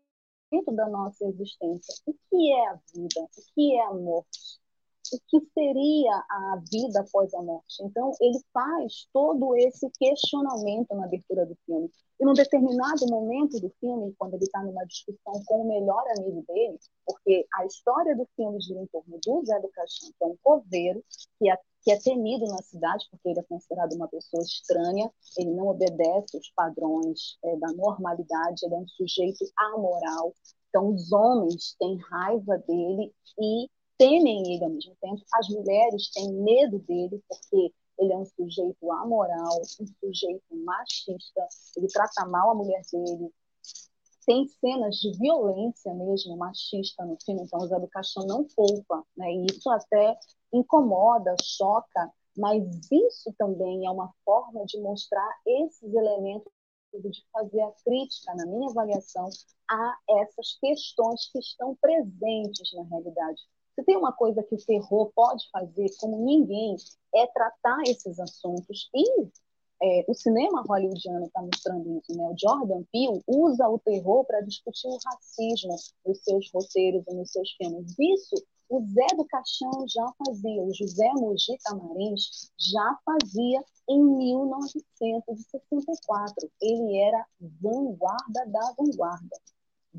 da 0.74 0.88
nossa 0.88 1.26
existência. 1.26 1.96
O 2.06 2.14
que 2.30 2.52
é 2.52 2.68
a 2.70 2.80
vida? 2.94 3.22
O 3.22 3.54
que 3.54 3.76
é 3.76 3.86
a 3.86 3.94
morte? 3.94 4.60
O 5.16 5.20
que 5.28 5.48
seria 5.54 6.14
a 6.30 6.62
vida 6.72 7.00
após 7.02 7.34
a 7.34 7.42
morte. 7.42 7.84
Então, 7.84 8.12
ele 8.22 8.40
faz 8.54 9.08
todo 9.14 9.56
esse 9.56 9.90
questionamento 10.00 10.96
na 10.96 11.06
abertura 11.06 11.46
do 11.46 11.58
filme. 11.66 11.90
E 12.20 12.26
num 12.26 12.34
determinado 12.34 13.06
momento 13.08 13.60
do 13.60 13.70
filme, 13.80 14.14
quando 14.18 14.34
ele 14.34 14.44
está 14.44 14.64
numa 14.64 14.84
discussão 14.86 15.34
com 15.46 15.62
o 15.62 15.68
melhor 15.68 16.04
amigo 16.18 16.44
dele, 16.48 16.80
porque 17.06 17.46
a 17.54 17.66
história 17.66 18.16
do 18.16 18.28
filme 18.36 18.60
gira 18.60 18.82
em 18.82 18.88
torno 18.88 19.20
do 19.24 19.46
Zé 19.46 19.60
do 19.60 19.70
Caixão, 19.70 20.10
que 20.10 20.24
é 20.24 20.28
um 20.28 20.38
coveiro, 20.44 21.04
que 21.38 21.50
é, 21.50 21.58
que 21.84 21.92
é 21.92 22.00
temido 22.00 22.46
na 22.48 22.62
cidade, 22.64 23.06
porque 23.12 23.30
ele 23.30 23.40
é 23.40 23.44
considerado 23.44 23.94
uma 23.94 24.08
pessoa 24.08 24.42
estranha, 24.42 25.12
ele 25.38 25.52
não 25.52 25.68
obedece 25.68 26.38
os 26.38 26.52
padrões 26.56 27.38
é, 27.44 27.56
da 27.58 27.72
normalidade, 27.74 28.66
ele 28.66 28.74
é 28.74 28.78
um 28.78 28.88
sujeito 28.88 29.46
amoral. 29.56 30.34
Então, 30.70 30.94
os 30.94 31.12
homens 31.12 31.76
têm 31.80 31.98
raiva 31.98 32.58
dele 32.68 33.14
e 33.40 33.70
temem 33.98 34.56
ele 34.56 34.64
ao 34.64 34.70
mesmo 34.70 34.96
tempo. 35.02 35.22
As 35.34 35.50
mulheres 35.50 36.10
têm 36.12 36.32
medo 36.34 36.80
dele, 36.80 37.22
porque 37.28 37.74
ele 38.00 38.14
é 38.14 38.18
um 38.18 38.26
sujeito 38.26 38.92
amoral, 38.92 39.62
um 39.80 39.88
sujeito 40.00 40.56
machista, 40.64 41.48
ele 41.76 41.88
trata 41.88 42.26
mal 42.26 42.52
a 42.52 42.56
mulher 42.56 42.82
dele. 42.92 43.34
Tem 44.26 44.48
cenas 44.48 44.98
de 44.98 45.18
violência 45.18 45.94
mesmo, 45.94 46.38
machista 46.38 47.06
no 47.06 47.18
filme, 47.24 47.44
então 47.44 47.60
o 47.60 47.68
Zé 47.68 47.80
do 47.80 47.88
Caixão 47.88 48.26
não 48.28 48.46
poupa, 48.56 49.04
né? 49.16 49.32
e 49.32 49.46
isso 49.46 49.70
até 49.70 50.18
incomoda, 50.54 51.34
choca, 51.42 52.12
mas 52.38 52.62
isso 52.92 53.34
também 53.38 53.86
é 53.86 53.90
uma 53.90 54.14
forma 54.26 54.66
de 54.66 54.80
mostrar 54.82 55.30
esses 55.46 55.94
elementos 55.94 56.52
de 56.94 57.24
fazer 57.32 57.62
a 57.62 57.72
crítica, 57.84 58.34
na 58.36 58.46
minha 58.46 58.70
avaliação, 58.70 59.30
a 59.70 59.98
essas 60.22 60.58
questões 60.60 61.30
que 61.32 61.40
estão 61.40 61.76
presentes 61.76 62.74
na 62.74 62.84
realidade 62.84 63.42
se 63.78 63.84
tem 63.84 63.96
uma 63.96 64.12
coisa 64.12 64.42
que 64.42 64.56
o 64.56 64.66
terror 64.66 65.12
pode 65.14 65.48
fazer 65.52 65.86
como 66.00 66.26
ninguém, 66.26 66.76
é 67.14 67.28
tratar 67.28 67.78
esses 67.86 68.20
assuntos. 68.20 68.90
E 68.92 69.30
é, 69.84 70.04
o 70.08 70.16
cinema 70.16 70.64
hollywoodiano 70.68 71.28
está 71.28 71.44
mostrando 71.44 72.00
isso. 72.00 72.18
Né? 72.18 72.24
O 72.24 72.34
Jordan 72.36 72.82
Peele 72.92 73.22
usa 73.28 73.70
o 73.70 73.78
terror 73.78 74.26
para 74.26 74.42
discutir 74.42 74.88
o 74.88 74.98
racismo 75.06 75.76
nos 76.04 76.24
seus 76.24 76.52
roteiros 76.52 77.04
e 77.08 77.14
nos 77.14 77.32
seus 77.32 77.52
filmes. 77.52 77.94
Isso 78.00 78.44
o 78.68 78.82
Zé 78.82 79.06
do 79.16 79.24
Caixão 79.26 79.88
já 79.88 80.12
fazia, 80.26 80.62
o 80.62 80.74
José 80.74 81.10
Mogi 81.14 81.56
Camarins 81.64 82.52
já 82.60 82.98
fazia 83.06 83.64
em 83.88 84.04
1964. 84.04 86.52
Ele 86.62 86.98
era 86.98 87.26
vanguarda 87.62 88.46
da 88.48 88.74
vanguarda 88.78 89.38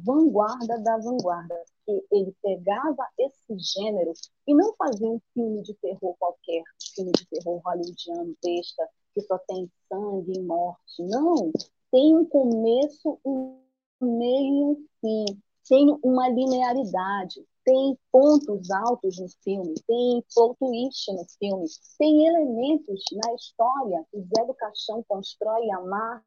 vanguarda 0.04 0.78
da 0.80 0.98
vanguarda, 0.98 1.62
que 1.84 2.04
ele 2.10 2.34
pegava 2.42 3.06
esse 3.18 3.58
gênero 3.58 4.12
e 4.46 4.54
não 4.54 4.74
fazia 4.76 5.08
um 5.08 5.20
filme 5.32 5.62
de 5.62 5.74
terror 5.74 6.14
qualquer, 6.18 6.60
um 6.60 6.94
filme 6.94 7.12
de 7.12 7.26
terror 7.26 7.60
hollywoodiano, 7.64 8.36
besta, 8.42 8.88
que 9.14 9.20
só 9.22 9.38
tem 9.46 9.70
sangue 9.88 10.32
e 10.36 10.42
morte. 10.42 11.02
Não, 11.02 11.50
tem 11.90 12.16
um 12.16 12.24
começo, 12.24 13.18
um 13.24 13.58
meio 14.00 14.54
e 14.54 14.64
um 14.64 14.86
fim, 15.00 15.42
tem 15.68 15.98
uma 16.02 16.28
linearidade, 16.28 17.44
tem 17.64 17.98
pontos 18.10 18.70
altos 18.70 19.18
no 19.18 19.28
filme, 19.42 19.74
tem 19.86 20.24
plot 20.34 20.56
twist 20.58 21.12
no 21.12 21.26
filme, 21.38 21.66
tem 21.98 22.26
elementos 22.26 23.04
na 23.12 23.34
história 23.34 24.06
que 24.10 24.20
Zé 24.20 24.46
do 24.46 24.54
Caixão 24.54 25.04
constrói 25.06 25.66
e 25.66 25.72
amarra 25.72 26.22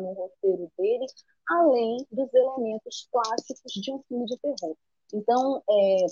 no 0.00 0.12
roteiro 0.12 0.70
dele, 0.76 1.06
além 1.48 2.06
dos 2.10 2.32
elementos 2.32 3.08
clássicos 3.10 3.72
de 3.72 3.92
um 3.92 4.02
filme 4.08 4.26
de 4.26 4.38
terror. 4.38 4.76
Então, 5.12 5.62
é, 5.70 6.06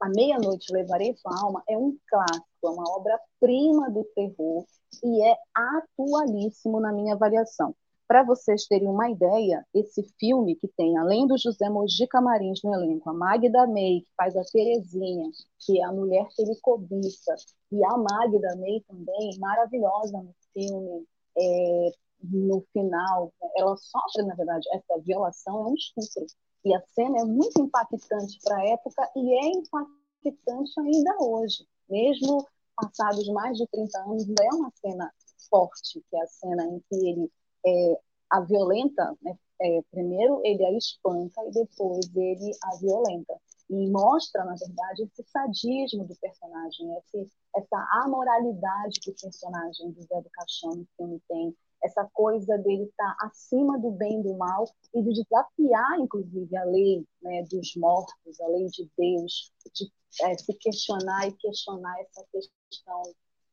A 0.00 0.08
Meia-Noite 0.08 0.72
Levarei 0.72 1.14
Sua 1.16 1.32
Alma 1.40 1.62
é 1.68 1.78
um 1.78 1.96
clássico, 2.08 2.46
é 2.64 2.68
uma 2.68 2.84
obra-prima 2.96 3.88
do 3.90 4.04
terror 4.16 4.64
e 5.02 5.22
é 5.24 5.36
atualíssimo 5.54 6.80
na 6.80 6.92
minha 6.92 7.14
avaliação. 7.14 7.74
Para 8.08 8.24
vocês 8.24 8.66
terem 8.66 8.88
uma 8.88 9.08
ideia, 9.08 9.64
esse 9.72 10.02
filme 10.18 10.56
que 10.56 10.68
tem, 10.76 10.98
além 10.98 11.26
do 11.26 11.38
José 11.38 11.68
Mojica 11.70 12.20
Marins 12.20 12.60
no 12.62 12.74
elenco, 12.74 13.08
a 13.08 13.14
Magda 13.14 13.66
May, 13.66 14.00
que 14.00 14.12
faz 14.16 14.36
a 14.36 14.42
Terezinha, 14.44 15.30
que 15.60 15.80
é 15.80 15.84
a 15.84 15.92
mulher 15.92 16.26
que 16.34 16.42
ele 16.42 16.56
cobiça, 16.60 17.34
e 17.70 17.82
a 17.84 17.96
Magda 17.96 18.56
May 18.56 18.80
também, 18.88 19.38
maravilhosa 19.38 20.18
no 20.18 20.34
filme, 20.52 21.06
é, 21.38 21.90
no 22.22 22.64
final, 22.72 23.32
ela 23.56 23.76
sofre, 23.76 24.24
na 24.24 24.34
verdade, 24.34 24.68
essa 24.72 25.00
violação, 25.00 25.66
é 25.66 25.68
um 25.70 25.74
estupro. 25.74 26.26
E 26.64 26.74
a 26.74 26.80
cena 26.94 27.20
é 27.20 27.24
muito 27.24 27.60
impactante 27.60 28.38
para 28.44 28.56
a 28.56 28.66
época 28.68 29.10
e 29.16 29.34
é 29.34 29.50
impactante 29.50 30.80
ainda 30.80 31.16
hoje. 31.20 31.66
Mesmo 31.88 32.46
passados 32.76 33.28
mais 33.28 33.58
de 33.58 33.66
30 33.68 33.98
anos, 34.00 34.26
é 34.28 34.54
uma 34.54 34.70
cena 34.80 35.12
forte, 35.50 36.02
que 36.08 36.16
é 36.16 36.22
a 36.22 36.26
cena 36.26 36.64
em 36.64 36.80
que 36.88 37.08
ele 37.08 37.30
é, 37.66 38.00
a 38.30 38.40
violenta, 38.40 39.16
né? 39.22 39.36
É, 39.60 39.80
primeiro 39.92 40.40
ele 40.42 40.64
a 40.64 40.72
espanca 40.72 41.40
e 41.46 41.52
depois 41.52 42.10
ele 42.16 42.50
a 42.64 42.76
violenta. 42.78 43.34
E 43.70 43.88
mostra, 43.90 44.44
na 44.44 44.54
verdade, 44.56 45.04
esse 45.04 45.22
sadismo 45.30 46.04
do 46.04 46.16
personagem, 46.16 46.96
esse, 46.98 47.30
essa 47.54 47.76
amoralidade 48.04 48.98
que 49.00 49.10
o 49.10 49.14
personagem 49.14 49.92
do 49.92 50.02
Zé 50.02 50.20
do 50.20 50.30
Caixão 50.30 50.74
no 50.74 50.86
filme 50.96 51.22
tem, 51.28 51.56
essa 51.84 52.08
coisa 52.12 52.58
dele 52.58 52.84
estar 52.84 53.16
tá 53.16 53.26
acima 53.26 53.78
do 53.78 53.90
bem 53.90 54.20
e 54.20 54.22
do 54.22 54.36
mal 54.36 54.64
e 54.94 55.02
de 55.02 55.22
desafiar, 55.22 55.98
inclusive, 56.00 56.56
a 56.56 56.64
lei 56.64 57.06
né, 57.22 57.42
dos 57.44 57.74
mortos, 57.76 58.40
a 58.40 58.48
lei 58.48 58.66
de 58.66 58.88
Deus, 58.96 59.52
de 59.74 59.92
é, 60.22 60.36
se 60.36 60.54
questionar 60.54 61.28
e 61.28 61.32
questionar 61.32 62.00
essa 62.00 62.24
questão. 62.32 63.02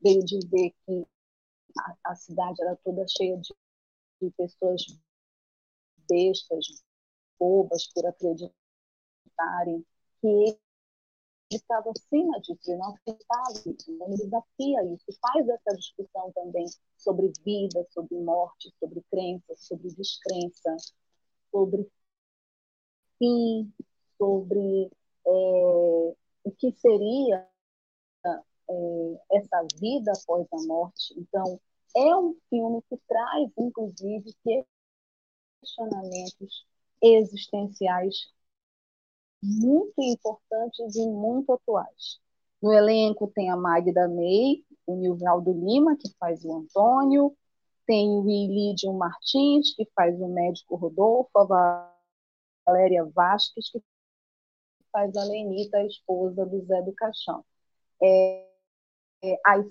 Dele 0.01 0.23
dizer 0.23 0.73
que 0.85 1.05
a, 1.77 2.11
a 2.11 2.15
cidade 2.15 2.61
era 2.61 2.73
toda 2.77 3.05
cheia 3.07 3.37
de 3.37 3.53
de 4.21 4.31
pessoas 4.31 4.85
bestas, 6.09 6.83
bobas 7.39 7.87
por 7.93 8.05
acreditarem 8.05 9.85
que 10.21 10.59
estava 11.55 11.91
acima 11.91 12.39
disso, 12.41 12.59
ele 12.67 12.77
não 12.77 12.95
então 13.07 14.07
ele 14.07 14.17
desafia 14.17 14.85
isso, 14.93 15.05
faz 15.21 15.47
essa 15.47 15.75
discussão 15.75 16.31
também 16.33 16.65
sobre 16.97 17.31
vida, 17.43 17.85
sobre 17.91 18.15
morte, 18.19 18.73
sobre 18.79 19.01
crença, 19.09 19.55
sobre 19.57 19.89
descrença, 19.93 20.75
sobre 21.51 21.89
fim, 23.17 23.73
sobre 24.17 24.91
é, 25.25 25.29
o 26.43 26.51
que 26.57 26.71
seria 26.71 27.47
é, 28.25 29.19
essa 29.33 29.65
vida 29.79 30.11
após 30.11 30.47
a 30.51 30.67
morte. 30.67 31.13
Então, 31.17 31.59
é 31.95 32.15
um 32.15 32.35
filme 32.49 32.81
que 32.89 32.97
traz, 33.07 33.51
inclusive, 33.57 34.35
questionamentos 35.61 36.65
existenciais 37.01 38.31
muito 39.41 39.93
importantes 39.99 40.95
e 40.95 41.07
muito 41.07 41.51
atuais. 41.53 42.19
No 42.61 42.73
elenco 42.73 43.27
tem 43.27 43.49
a 43.49 43.55
Magda 43.55 44.07
May, 44.07 44.63
o 44.85 44.95
Nilvaldo 44.95 45.53
Lima, 45.53 45.95
que 45.95 46.09
faz 46.19 46.43
o 46.43 46.53
Antônio, 46.53 47.35
tem 47.85 48.09
o 48.09 48.29
Ilídio 48.29 48.93
Martins, 48.93 49.73
que 49.75 49.85
faz 49.95 50.19
o 50.19 50.27
médico 50.27 50.75
Rodolfo, 50.75 51.31
a 51.35 51.91
Valéria 52.65 53.05
Vasques, 53.05 53.71
que 53.71 53.81
faz 54.91 55.15
a 55.15 55.23
Lenita, 55.23 55.77
a 55.77 55.85
esposa 55.85 56.45
do 56.45 56.63
Zé 56.65 56.81
do 56.81 56.93
Caixão. 56.93 57.43
É, 58.01 58.47
é, 59.23 59.39
as 59.45 59.65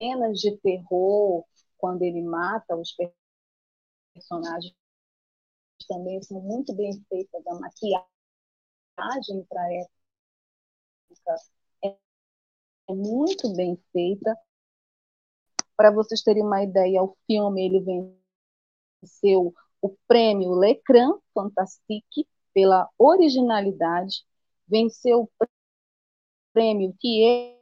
cenas 0.00 0.40
de 0.40 0.56
terror, 0.58 1.44
quando 1.78 2.02
ele 2.02 2.22
mata 2.22 2.76
os 2.76 2.94
personagens, 4.14 4.74
também 5.88 6.22
são 6.22 6.40
muito 6.40 6.74
bem 6.74 6.92
feitas. 7.08 7.46
A 7.46 7.54
maquiagem 7.54 8.19
para 9.48 9.62
a 9.62 9.72
época 9.72 10.00
é, 11.84 11.96
muito 12.88 13.54
bem 13.54 13.78
feita. 13.92 14.36
Para 15.76 15.90
vocês 15.90 16.22
terem 16.22 16.42
uma 16.42 16.62
ideia, 16.62 17.02
o 17.02 17.16
filme 17.26 17.64
ele 17.64 18.12
venceu 19.02 19.54
o 19.80 19.96
prêmio 20.06 20.54
L'Écran 20.54 21.18
Fantastique 21.32 22.28
pela 22.52 22.88
originalidade, 22.98 24.24
venceu 24.68 25.22
o 25.22 25.46
prêmio 26.52 26.94
que 26.98 27.56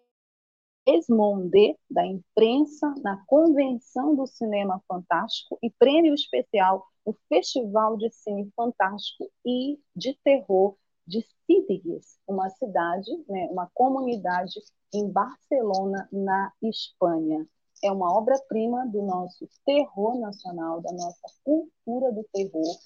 Esmonde, 0.86 1.78
da 1.90 2.04
imprensa, 2.06 2.94
na 3.02 3.22
Convenção 3.26 4.16
do 4.16 4.26
Cinema 4.26 4.82
Fantástico 4.88 5.58
e 5.62 5.70
prêmio 5.70 6.14
especial 6.14 6.86
no 7.04 7.14
Festival 7.28 7.98
de 7.98 8.10
Cine 8.10 8.50
Fantástico 8.56 9.30
e 9.44 9.78
de 9.94 10.14
Terror 10.24 10.76
de 11.08 11.26
Sitges, 11.46 12.18
uma 12.26 12.50
cidade, 12.50 13.10
né, 13.28 13.48
uma 13.50 13.68
comunidade 13.72 14.60
em 14.92 15.10
Barcelona, 15.10 16.08
na 16.12 16.52
Espanha. 16.62 17.46
É 17.82 17.90
uma 17.90 18.12
obra-prima 18.12 18.86
do 18.86 19.02
nosso 19.02 19.48
terror 19.64 20.18
nacional, 20.18 20.80
da 20.80 20.92
nossa 20.92 21.28
cultura 21.44 22.12
do 22.12 22.24
terror. 22.32 22.76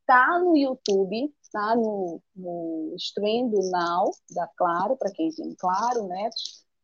Está 0.00 0.38
no 0.40 0.56
YouTube, 0.56 1.32
está 1.40 1.76
no, 1.76 2.20
no 2.34 2.94
stream 2.96 3.48
do 3.48 3.70
Now, 3.70 4.10
da 4.30 4.48
Claro, 4.56 4.96
para 4.96 5.12
quem 5.12 5.30
tem 5.30 5.54
Claro, 5.54 6.08
né? 6.08 6.30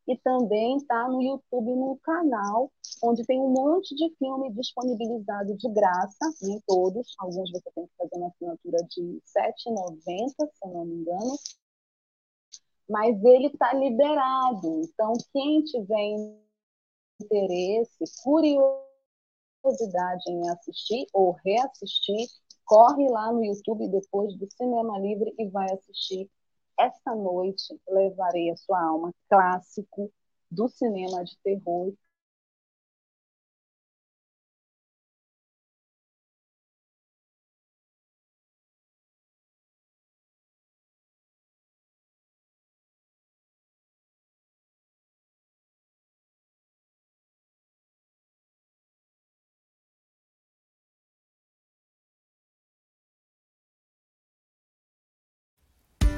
E 0.08 0.16
também 0.18 0.76
está 0.76 1.08
no 1.08 1.20
YouTube, 1.20 1.74
no 1.74 1.98
canal, 1.98 2.70
onde 3.02 3.24
tem 3.24 3.40
um 3.40 3.50
monte 3.50 3.92
de 3.94 4.08
filme 4.16 4.52
disponibilizado 4.52 5.56
de 5.56 5.68
graça, 5.70 6.32
nem 6.42 6.60
todos, 6.66 7.14
alguns 7.18 7.50
você 7.50 7.70
tem 7.74 7.86
que 7.86 7.96
fazer 7.98 8.16
uma 8.16 8.28
assinatura 8.28 8.78
de 8.88 9.02
R$ 9.02 9.20
7,90, 9.36 10.28
se 10.28 10.46
eu 10.64 10.70
não 10.70 10.84
me 10.84 10.94
engano, 10.94 11.36
mas 12.88 13.22
ele 13.24 13.48
está 13.48 13.74
liberado. 13.74 14.82
Então, 14.84 15.12
quem 15.32 15.64
tiver 15.64 16.36
interesse, 17.20 18.04
curiosidade 18.22 20.22
em 20.28 20.48
assistir 20.50 21.06
ou 21.12 21.32
reassistir, 21.44 22.28
corre 22.64 23.08
lá 23.08 23.32
no 23.32 23.44
YouTube 23.44 23.88
depois 23.88 24.36
do 24.36 24.48
Cinema 24.52 24.98
Livre 24.98 25.34
e 25.38 25.48
vai 25.48 25.66
assistir 25.72 26.30
essa 26.78 27.14
noite 27.14 27.78
levarei 27.88 28.50
a 28.50 28.56
sua 28.56 28.80
alma, 28.80 29.14
clássico 29.28 30.12
do 30.50 30.68
cinema 30.68 31.24
de 31.24 31.36
terror 31.42 31.92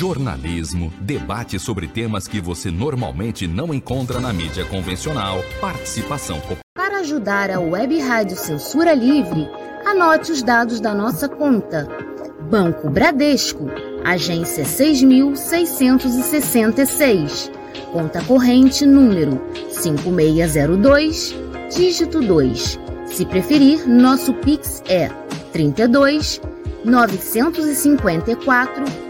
Jornalismo, 0.00 0.90
debate 0.98 1.58
sobre 1.58 1.86
temas 1.86 2.26
que 2.26 2.40
você 2.40 2.70
normalmente 2.70 3.46
não 3.46 3.74
encontra 3.74 4.18
na 4.18 4.32
mídia 4.32 4.64
convencional, 4.64 5.44
participação 5.60 6.40
popular. 6.40 6.62
Para 6.74 7.00
ajudar 7.00 7.50
a 7.50 7.60
Web 7.60 7.98
Rádio 7.98 8.34
Censura 8.34 8.94
Livre, 8.94 9.46
anote 9.84 10.32
os 10.32 10.42
dados 10.42 10.80
da 10.80 10.94
nossa 10.94 11.28
conta. 11.28 11.86
Banco 12.50 12.88
Bradesco, 12.88 13.66
agência 14.02 14.64
6666. 14.64 17.50
Conta 17.92 18.24
corrente 18.24 18.86
número 18.86 19.38
5602, 19.68 21.34
dígito 21.76 22.22
2. 22.22 22.80
Se 23.04 23.26
preferir, 23.26 23.86
nosso 23.86 24.32
Pix 24.32 24.82
é 24.88 25.10
32 25.52 26.40
954 26.86 29.09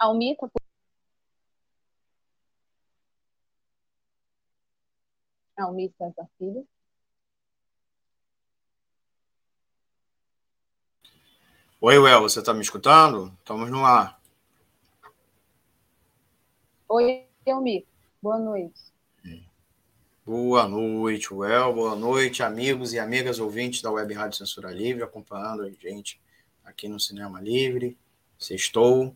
Almita, 0.00 0.48
por... 0.48 0.62
Almir 5.58 5.92
César 5.98 6.26
Filho. 6.38 6.66
Oi, 11.82 11.98
Well, 11.98 12.22
você 12.22 12.38
está 12.40 12.54
me 12.54 12.62
escutando? 12.62 13.36
Estamos 13.40 13.70
no 13.70 13.84
ar. 13.84 14.18
Oi, 16.88 17.26
Almir. 17.46 17.86
Boa 18.22 18.38
noite. 18.38 18.80
Boa 20.24 20.66
noite, 20.66 21.34
Well. 21.34 21.74
Boa 21.74 21.94
noite, 21.94 22.42
amigos 22.42 22.94
e 22.94 22.98
amigas 22.98 23.38
ouvintes 23.38 23.82
da 23.82 23.90
Web 23.90 24.14
Rádio 24.14 24.38
Censura 24.38 24.72
Livre, 24.72 25.02
acompanhando 25.02 25.62
a 25.62 25.70
gente 25.70 26.18
aqui 26.64 26.88
no 26.88 26.98
Cinema 26.98 27.38
Livre. 27.38 27.98
Sextou. 28.38 29.14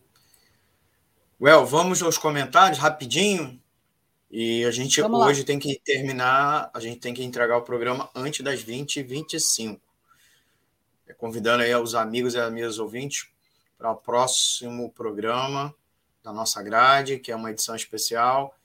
Well, 1.41 1.67
vamos 1.67 2.01
aos 2.01 2.17
comentários 2.17 2.79
rapidinho. 2.79 3.61
E 4.31 4.65
a 4.65 4.71
gente 4.71 5.01
vamos 5.01 5.21
hoje 5.21 5.41
lá. 5.41 5.47
tem 5.47 5.59
que 5.59 5.81
terminar, 5.85 6.71
a 6.73 6.81
gente 6.81 7.01
tem 7.01 7.13
que 7.13 7.23
entregar 7.23 7.57
o 7.57 7.63
programa 7.63 8.09
antes 8.15 8.45
das 8.45 8.65
20h25. 8.65 9.81
Convidando 11.19 11.63
aí 11.63 11.75
os 11.75 11.95
amigos 11.95 12.35
e 12.35 12.39
amigas 12.39 12.79
ouvintes 12.79 13.29
para 13.77 13.91
o 13.91 13.97
próximo 13.97 14.91
programa 14.93 15.75
da 16.23 16.33
nossa 16.33 16.63
grade, 16.63 17.19
que 17.19 17.31
é 17.31 17.37
uma 17.37 17.51
edição 17.51 17.77
especial, 17.77 18.57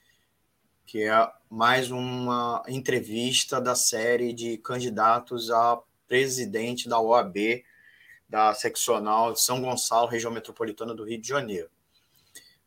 que 0.86 1.02
é 1.02 1.32
mais 1.48 1.90
uma 1.90 2.62
entrevista 2.68 3.60
da 3.60 3.74
série 3.74 4.32
de 4.32 4.58
candidatos 4.58 5.50
a 5.50 5.80
presidente 6.08 6.88
da 6.88 7.00
OAB, 7.00 7.64
da 8.28 8.54
seccional 8.54 9.32
de 9.32 9.40
São 9.40 9.60
Gonçalo, 9.60 10.08
região 10.08 10.32
metropolitana 10.32 10.94
do 10.94 11.04
Rio 11.04 11.20
de 11.20 11.28
Janeiro. 11.28 11.68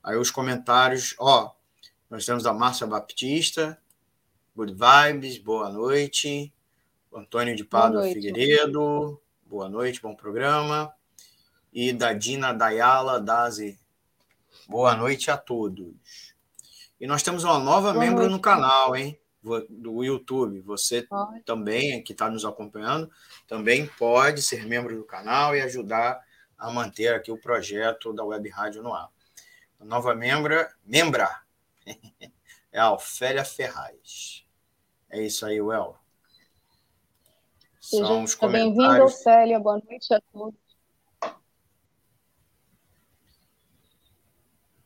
Aí 0.03 0.17
os 0.17 0.29
comentários, 0.29 1.15
ó, 1.17 1.53
nós 2.09 2.25
temos 2.25 2.45
a 2.45 2.51
Márcia 2.51 2.85
Baptista, 2.85 3.79
Good 4.53 4.73
Vibes, 4.73 5.37
boa 5.37 5.69
noite. 5.69 6.53
Antônio 7.15 7.55
de 7.55 7.63
Pádua 7.63 8.03
Figueiredo, 8.03 9.21
boa 9.45 9.69
noite, 9.69 10.01
bom 10.01 10.13
programa. 10.13 10.91
E 11.71 11.93
da 11.93 12.11
Dina 12.11 12.51
Dayala 12.51 13.21
Dazi, 13.21 13.79
boa 14.67 14.93
noite 14.93 15.31
a 15.31 15.37
todos. 15.37 16.35
E 16.99 17.07
nós 17.07 17.23
temos 17.23 17.45
uma 17.45 17.57
nova 17.57 17.93
boa 17.93 18.03
membro 18.03 18.23
noite. 18.23 18.31
no 18.33 18.41
canal, 18.41 18.97
hein? 18.97 19.17
Do 19.69 20.03
YouTube. 20.03 20.59
Você 20.61 21.07
também, 21.45 22.03
que 22.03 22.11
está 22.11 22.29
nos 22.29 22.43
acompanhando, 22.43 23.09
também 23.47 23.87
pode 23.97 24.41
ser 24.41 24.65
membro 24.65 24.97
do 24.97 25.05
canal 25.05 25.55
e 25.55 25.61
ajudar 25.61 26.19
a 26.57 26.69
manter 26.71 27.13
aqui 27.13 27.31
o 27.31 27.37
projeto 27.37 28.11
da 28.11 28.25
Web 28.25 28.49
Rádio 28.49 28.83
no 28.83 28.93
ar. 28.93 29.12
A 29.83 29.85
nova 29.85 30.15
membra, 30.15 30.73
membra, 30.85 31.41
é 32.71 32.79
a 32.79 32.93
Ofélia 32.93 33.43
Ferraz. 33.43 34.45
É 35.09 35.21
isso 35.21 35.45
aí, 35.45 35.59
Well. 35.59 35.97
Seja 37.81 38.05
São 38.05 38.23
os 38.23 38.33
comentários. 38.33 38.77
Bem-vindo, 38.77 39.03
Ofélia. 39.03 39.59
Boa 39.59 39.81
noite 39.85 40.13
a 40.13 40.21
todos. 40.31 40.57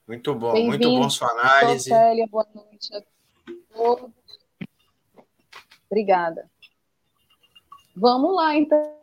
Muito 0.07 0.33
bom, 0.33 0.65
muito 0.65 0.89
bom 0.89 1.09
sua 1.11 1.29
análise. 1.29 1.93
Ofélia, 1.93 2.27
boa 2.27 2.47
noite 2.55 2.95
a 2.95 3.03
todos. 3.75 4.11
Obrigada. 5.85 6.49
Vamos 7.95 8.35
lá, 8.35 8.55
então. 8.55 8.97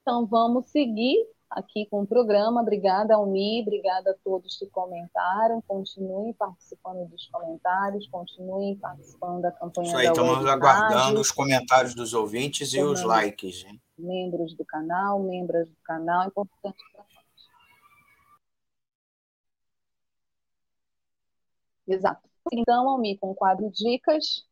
Então, 0.00 0.24
vamos 0.26 0.70
seguir 0.70 1.28
aqui 1.50 1.86
com 1.86 2.02
o 2.02 2.06
programa. 2.06 2.62
Obrigada, 2.62 3.14
Almi, 3.14 3.62
obrigada 3.62 4.12
a 4.12 4.14
todos 4.24 4.56
que 4.56 4.66
comentaram. 4.66 5.60
Continuem 5.62 6.32
participando 6.32 7.08
dos 7.08 7.26
comentários, 7.26 8.06
continuem 8.08 8.76
participando 8.76 9.42
da 9.42 9.50
campanha 9.50 9.88
Isso 9.88 9.96
aí, 9.96 10.06
estamos 10.06 10.46
aguardando 10.46 11.20
os 11.20 11.32
comentários 11.32 11.94
dos 11.94 12.14
ouvintes 12.14 12.72
e 12.72 12.82
os 12.82 13.02
likes. 13.02 13.64
Hein? 13.64 13.80
Membros 13.98 14.54
do 14.54 14.64
canal, 14.64 15.20
membros 15.20 15.68
do 15.68 15.76
canal, 15.82 16.22
é 16.22 16.26
importante 16.26 16.78
para 16.92 17.04
nós. 17.04 17.24
Exato. 21.88 22.30
Então, 22.52 22.88
Almi, 22.88 23.18
com 23.18 23.30
o 23.30 23.34
quadro 23.34 23.70
Dicas, 23.70 24.44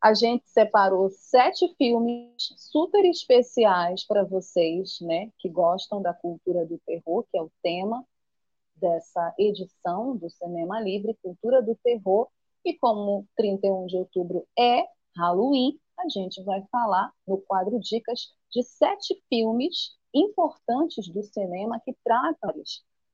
a 0.00 0.14
gente 0.14 0.48
separou 0.48 1.10
sete 1.10 1.74
filmes 1.76 2.54
super 2.56 3.04
especiais 3.04 4.06
para 4.06 4.24
vocês, 4.24 4.98
né, 5.00 5.30
que 5.38 5.48
gostam 5.48 6.00
da 6.00 6.14
cultura 6.14 6.64
do 6.64 6.78
terror, 6.86 7.24
que 7.30 7.36
é 7.36 7.42
o 7.42 7.50
tema 7.62 8.04
dessa 8.76 9.34
edição 9.36 10.16
do 10.16 10.30
Cinema 10.30 10.80
Livre, 10.80 11.18
Cultura 11.20 11.60
do 11.60 11.74
Terror. 11.82 12.28
E 12.64 12.74
como 12.74 13.26
31 13.36 13.86
de 13.86 13.96
outubro 13.96 14.46
é 14.56 14.84
Halloween, 15.16 15.78
a 15.98 16.08
gente 16.08 16.42
vai 16.44 16.62
falar 16.70 17.12
no 17.26 17.38
quadro 17.38 17.78
Dicas 17.80 18.32
de 18.50 18.62
sete 18.62 19.20
filmes 19.28 19.96
importantes 20.14 21.08
do 21.08 21.22
cinema 21.22 21.80
que 21.80 21.94
tratam. 22.04 22.54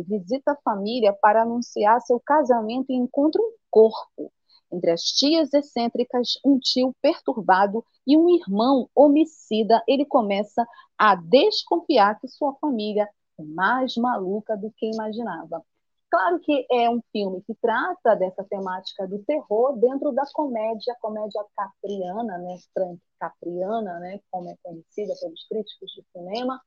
visita 0.06 0.52
a 0.52 0.58
família 0.64 1.14
para 1.14 1.44
anunciar 1.44 2.02
seu 2.02 2.20
casamento 2.20 2.92
e 2.92 2.96
encontra 2.96 3.42
um 3.42 3.54
corpo 3.72 4.34
entre 4.74 4.92
as 4.92 5.02
tias 5.02 5.54
excêntricas, 5.54 6.40
um 6.44 6.60
tio 6.60 6.96
perturbado 7.02 7.86
e 8.06 8.18
um 8.18 8.30
irmão 8.30 8.90
homicida, 8.96 9.82
ele 9.88 10.06
começa 10.06 10.66
a 10.98 11.16
desconfiar 11.16 12.20
que 12.20 12.28
sua 12.28 12.54
família 12.56 13.08
é 13.40 13.44
mais 13.44 13.96
maluca 13.96 14.58
do 14.58 14.72
que 14.72 14.92
imaginava. 14.92 15.64
Claro 16.10 16.40
que 16.42 16.66
é 16.72 16.88
um 16.90 17.02
filme 17.12 17.42
que 17.42 17.56
trata 17.56 18.16
dessa 18.16 18.44
temática 18.44 19.08
do 19.08 19.18
terror 19.24 19.76
dentro 19.80 20.12
da 20.12 20.24
comédia, 20.32 20.96
comédia 21.02 21.44
capriana, 21.56 22.38
né, 22.38 22.58
Frank 22.72 23.00
Capriana, 23.20 24.00
né, 24.00 24.20
como 24.30 24.48
é 24.48 24.56
conhecida 24.62 25.14
pelos 25.20 25.48
críticos 25.48 25.92
de 25.92 26.04
cinema, 26.12 26.62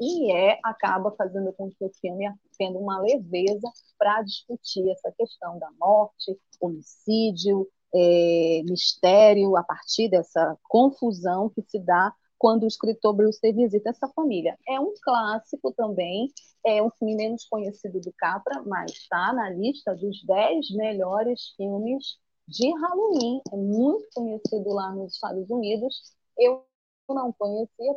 e 0.00 0.32
é 0.32 0.58
acaba 0.62 1.14
fazendo 1.16 1.52
com 1.52 1.70
que 1.70 1.84
o 1.84 1.90
filme 2.00 2.26
tendo 2.58 2.78
uma 2.78 3.00
leveza 3.00 3.70
para 3.98 4.22
discutir 4.22 4.88
essa 4.90 5.12
questão 5.12 5.58
da 5.58 5.70
morte, 5.78 6.38
homicídio, 6.60 7.68
é, 7.94 8.62
mistério, 8.64 9.56
a 9.56 9.62
partir 9.62 10.08
dessa 10.08 10.58
confusão 10.64 11.48
que 11.48 11.62
se 11.62 11.78
dá 11.78 12.12
quando 12.36 12.64
o 12.64 12.66
escritor 12.66 13.14
Bruce 13.14 13.40
visita 13.52 13.90
essa 13.90 14.08
família. 14.08 14.58
É 14.68 14.78
um 14.78 14.92
clássico 15.02 15.72
também, 15.72 16.30
é 16.66 16.82
um 16.82 16.90
filme 16.98 17.14
menos 17.14 17.46
conhecido 17.46 18.00
do 18.00 18.12
Capra, 18.18 18.62
mas 18.66 18.90
está 18.90 19.32
na 19.32 19.48
lista 19.50 19.94
dos 19.94 20.22
10 20.24 20.70
melhores 20.72 21.54
filmes 21.56 22.18
de 22.46 22.70
Halloween. 22.70 23.40
É 23.52 23.56
muito 23.56 24.06
conhecido 24.14 24.70
lá 24.70 24.92
nos 24.92 25.14
Estados 25.14 25.48
Unidos. 25.48 26.14
Eu 26.36 26.64
não 27.08 27.32
conhecia 27.32 27.94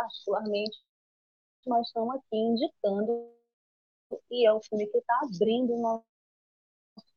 particularmente, 0.00 0.78
mas 1.66 1.86
estamos 1.86 2.14
aqui 2.16 2.36
indicando 2.36 3.30
e 4.30 4.46
é 4.46 4.52
o 4.52 4.60
filme 4.62 4.86
que 4.86 4.98
está 4.98 5.20
abrindo 5.22 5.74
o 5.74 5.82
nosso 5.82 6.04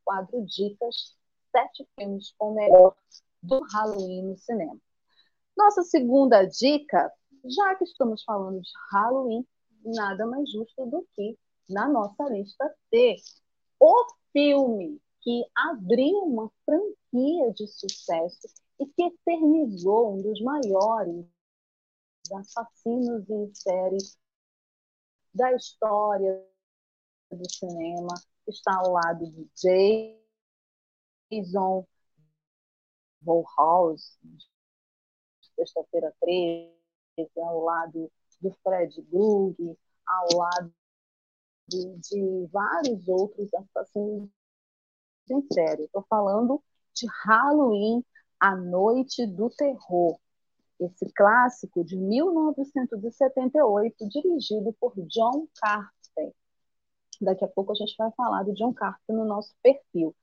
quadro 0.03 0.45
Dicas, 0.45 1.15
sete 1.51 1.87
filmes 1.97 2.33
com 2.37 2.53
melhor 2.53 2.95
do 3.41 3.61
Halloween 3.71 4.23
no 4.23 4.37
cinema. 4.37 4.77
Nossa 5.55 5.83
segunda 5.83 6.43
dica, 6.43 7.11
já 7.45 7.75
que 7.75 7.85
estamos 7.85 8.23
falando 8.23 8.61
de 8.61 8.69
Halloween, 8.91 9.47
nada 9.85 10.25
mais 10.25 10.51
justo 10.51 10.85
do 10.85 11.07
que 11.15 11.37
na 11.69 11.87
nossa 11.87 12.23
lista 12.25 12.75
ter 12.91 13.15
o 13.79 14.05
filme 14.33 15.01
que 15.21 15.45
abriu 15.55 16.19
uma 16.19 16.51
franquia 16.65 17.53
de 17.53 17.65
sucesso 17.67 18.47
e 18.79 18.85
que 18.87 19.03
eternizou 19.03 20.15
um 20.15 20.21
dos 20.21 20.41
maiores 20.41 21.25
assassinos 22.31 23.29
em 23.29 23.53
série 23.53 23.97
da 25.33 25.53
história 25.53 26.45
do 27.31 27.49
cinema. 27.49 28.13
Está 28.47 28.75
ao 28.75 28.91
lado 28.91 29.25
de 29.31 29.49
Jason 31.29 31.87
Volhaus, 33.21 34.17
Sexta-feira 35.55 36.13
13, 36.19 36.73
ao 37.37 37.61
lado 37.61 38.11
do 38.41 38.51
Fred 38.63 39.01
Grug, 39.03 39.77
ao 40.05 40.37
lado 40.37 40.73
de, 41.67 41.95
de 41.99 42.47
vários 42.51 43.07
outros 43.07 43.49
assassinos 43.53 44.29
em 45.29 45.41
série. 45.53 45.83
Estou 45.83 46.05
falando 46.09 46.61
de 46.93 47.07
Halloween, 47.23 48.03
a 48.39 48.55
Noite 48.55 49.25
do 49.25 49.49
Terror. 49.49 50.19
Esse 50.79 51.11
clássico 51.13 51.83
de 51.83 51.97
1978, 51.97 54.07
dirigido 54.09 54.73
por 54.79 54.93
John 55.07 55.47
Carpenter. 55.61 56.33
Daqui 57.21 57.45
a 57.45 57.47
pouco 57.47 57.71
a 57.71 57.75
gente 57.75 57.95
vai 57.97 58.11
falar 58.17 58.43
do 58.43 58.53
John 58.53 58.73
Carpenter 58.73 59.15
no 59.15 59.25
nosso 59.25 59.53
perfil. 59.61 60.15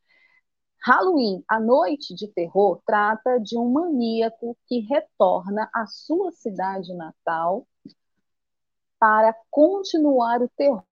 Halloween, 0.82 1.44
a 1.48 1.61
noite 1.61 2.14
de 2.14 2.26
terror, 2.28 2.82
trata 2.86 3.38
de 3.38 3.57
um 3.59 3.70
maníaco 3.70 4.57
que 4.66 4.80
retorna 4.80 5.68
à 5.74 5.86
sua 5.86 6.32
cidade 6.32 6.94
natal 6.94 7.66
para 8.98 9.34
continuar 9.51 10.42
o 10.42 10.48
terror 10.57 10.84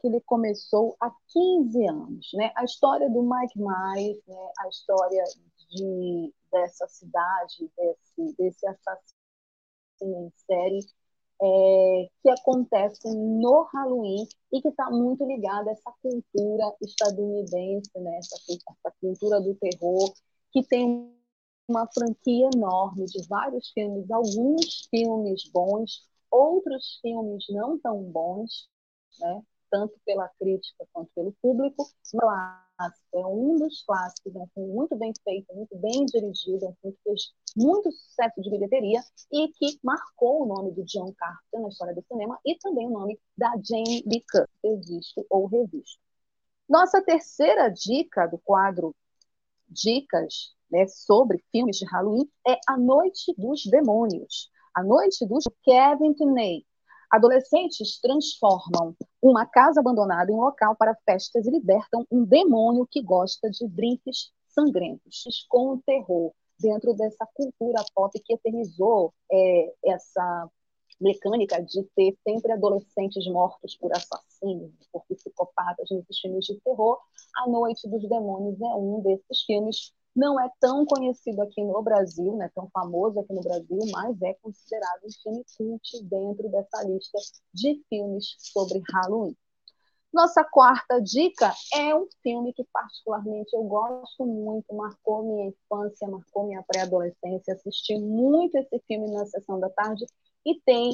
que 0.00 0.06
ele 0.06 0.20
começou 0.22 0.96
há 1.00 1.10
15 1.28 1.86
anos. 1.86 2.30
Né? 2.34 2.52
A 2.56 2.64
história 2.64 3.08
do 3.08 3.22
Mike 3.22 3.58
Myers, 3.58 4.20
né? 4.26 4.52
a 4.58 4.68
história 4.68 5.24
de, 5.70 6.34
dessa 6.52 6.86
cidade, 6.88 7.70
desse, 7.76 8.36
desse 8.36 8.66
assassino 8.66 9.14
em 10.02 10.32
série, 10.46 10.80
é, 11.42 12.08
que 12.22 12.28
acontece 12.28 13.08
no 13.08 13.62
Halloween 13.72 14.26
e 14.52 14.60
que 14.60 14.68
está 14.68 14.90
muito 14.90 15.24
ligada 15.24 15.70
a 15.70 15.72
essa 15.72 15.92
cultura 16.02 16.74
estadunidense, 16.82 17.90
né? 17.94 18.18
essa, 18.18 18.36
essa 18.36 18.94
cultura 19.00 19.40
do 19.40 19.54
terror, 19.54 20.12
que 20.52 20.62
tem 20.64 21.14
uma 21.68 21.86
franquia 21.86 22.50
enorme 22.52 23.06
de 23.06 23.26
vários 23.28 23.70
filmes, 23.70 24.10
alguns 24.10 24.88
filmes 24.90 25.48
bons, 25.52 26.08
outros 26.30 26.98
filmes 27.00 27.44
não 27.48 27.78
tão 27.78 28.02
bons, 28.02 28.68
né? 29.20 29.42
Tanto 29.70 29.94
pela 30.04 30.28
crítica 30.38 30.86
quanto 30.92 31.10
pelo 31.14 31.32
público. 31.40 31.88
Clássico, 32.10 33.18
é 33.18 33.26
um 33.26 33.56
dos 33.56 33.82
clássicos, 33.84 34.34
é 34.34 34.38
um 34.38 34.46
filme 34.54 34.72
muito 34.72 34.96
bem 34.96 35.12
feito, 35.22 35.54
muito 35.54 35.76
bem 35.78 36.04
dirigido, 36.06 36.66
é 36.66 36.68
um 36.68 36.74
filme 36.80 36.96
que 36.96 37.02
fez 37.04 37.32
muito 37.56 37.92
sucesso 37.92 38.40
de 38.40 38.50
bilheteria 38.50 39.00
e 39.32 39.48
que 39.48 39.78
marcou 39.82 40.42
o 40.42 40.46
nome 40.46 40.72
do 40.72 40.84
John 40.84 41.12
Carter 41.16 41.60
na 41.60 41.68
história 41.68 41.94
do 41.94 42.04
cinema 42.06 42.38
e 42.44 42.56
também 42.58 42.86
o 42.86 42.90
nome 42.90 43.20
da 43.36 43.52
Jane 43.62 44.02
Lee 44.06 44.24
Curtis, 44.30 44.88
visto 44.88 45.26
ou 45.28 45.46
revisto. 45.46 46.00
Nossa 46.68 47.02
terceira 47.02 47.68
dica 47.68 48.26
do 48.26 48.38
quadro 48.38 48.94
Dicas 49.68 50.54
né, 50.70 50.86
sobre 50.86 51.42
filmes 51.50 51.76
de 51.76 51.86
Halloween 51.86 52.28
é 52.46 52.58
A 52.68 52.76
Noite 52.76 53.34
dos 53.36 53.64
Demônios. 53.66 54.50
A 54.74 54.82
Noite 54.82 55.26
dos 55.26 55.44
Kevin 55.64 56.14
Kinney, 56.14 56.64
Adolescentes 57.10 58.00
transformam 58.00 58.94
uma 59.20 59.44
casa 59.44 59.80
abandonada 59.80 60.30
em 60.30 60.36
local 60.36 60.76
para 60.76 60.96
festas 61.04 61.46
e 61.46 61.50
libertam 61.50 62.06
um 62.10 62.24
demônio 62.24 62.86
que 62.88 63.02
gosta 63.02 63.50
de 63.50 63.66
drinks 63.68 64.30
sangrentos, 64.48 65.46
com 65.48 65.74
o 65.74 65.82
terror 65.82 66.32
dentro 66.58 66.94
dessa 66.94 67.26
cultura 67.34 67.82
pop 67.94 68.12
que 68.20 68.34
eternizou 68.34 69.12
é, 69.32 69.72
essa 69.84 70.50
mecânica 71.00 71.62
de 71.62 71.82
ter 71.96 72.16
sempre 72.22 72.52
adolescentes 72.52 73.26
mortos 73.26 73.74
por 73.76 73.90
assassinos, 73.92 74.70
por 74.92 75.02
psicopatas 75.06 75.88
nesses 75.90 76.20
filmes 76.20 76.44
de 76.44 76.60
terror. 76.60 76.98
A 77.38 77.48
Noite 77.48 77.88
dos 77.88 78.06
Demônios 78.08 78.60
é 78.60 78.74
um 78.74 79.00
desses 79.00 79.42
filmes 79.46 79.92
não 80.20 80.38
é 80.38 80.50
tão 80.60 80.84
conhecido 80.84 81.40
aqui 81.40 81.64
no 81.64 81.80
Brasil, 81.82 82.36
não 82.36 82.42
é 82.42 82.50
tão 82.50 82.68
famoso 82.74 83.18
aqui 83.20 83.32
no 83.32 83.40
Brasil, 83.40 83.78
mas 83.90 84.20
é 84.20 84.34
considerado 84.34 85.00
um 85.06 85.10
filme 85.22 85.44
cult 85.56 86.04
dentro 86.04 86.46
dessa 86.50 86.82
lista 86.84 87.18
de 87.54 87.82
filmes 87.88 88.34
sobre 88.38 88.82
Halloween. 88.92 89.34
Nossa 90.12 90.44
quarta 90.44 91.00
dica 91.00 91.54
é 91.72 91.94
um 91.94 92.06
filme 92.22 92.52
que 92.52 92.64
particularmente 92.70 93.56
eu 93.56 93.62
gosto 93.62 94.26
muito, 94.26 94.74
marcou 94.74 95.22
minha 95.22 95.46
infância, 95.46 96.06
marcou 96.06 96.46
minha 96.46 96.62
pré-adolescência, 96.64 97.54
assisti 97.54 97.98
muito 97.98 98.58
esse 98.58 98.78
filme 98.86 99.10
na 99.12 99.24
sessão 99.24 99.58
da 99.58 99.70
tarde 99.70 100.04
e 100.44 100.60
tem 100.66 100.92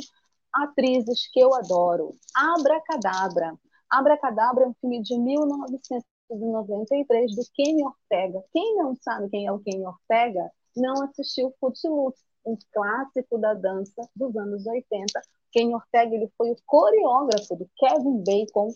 atrizes 0.52 1.28
que 1.32 1.40
eu 1.40 1.52
adoro. 1.52 2.14
Abracadabra. 2.32 3.58
Abracadabra 3.90 4.64
é 4.64 4.68
um 4.68 4.74
filme 4.74 5.02
de 5.02 5.18
1900 5.18 6.04
1993 6.30 7.36
do 7.36 7.42
Kenny 7.54 7.84
Ortega. 7.84 8.42
Quem 8.52 8.76
não 8.76 8.96
sabe 8.96 9.28
quem 9.28 9.46
é 9.46 9.52
o 9.52 9.58
Kenny 9.60 9.86
Ortega, 9.86 10.50
não 10.76 11.02
assistiu 11.04 11.54
Footloose, 11.60 12.18
um 12.44 12.56
clássico 12.72 13.38
da 13.38 13.54
dança 13.54 14.08
dos 14.14 14.36
anos 14.36 14.66
80. 14.66 15.20
Kenny 15.52 15.74
Ortega 15.74 16.14
ele 16.14 16.30
foi 16.36 16.50
o 16.50 16.56
coreógrafo 16.66 17.56
do 17.56 17.68
Kevin 17.76 18.22
Bacon 18.24 18.72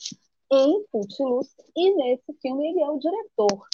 em 0.52 0.84
Footloose 0.90 1.54
e 1.76 1.94
nesse 1.94 2.32
filme 2.40 2.68
ele 2.68 2.82
é 2.82 2.90
o 2.90 2.98
diretor. 2.98 3.66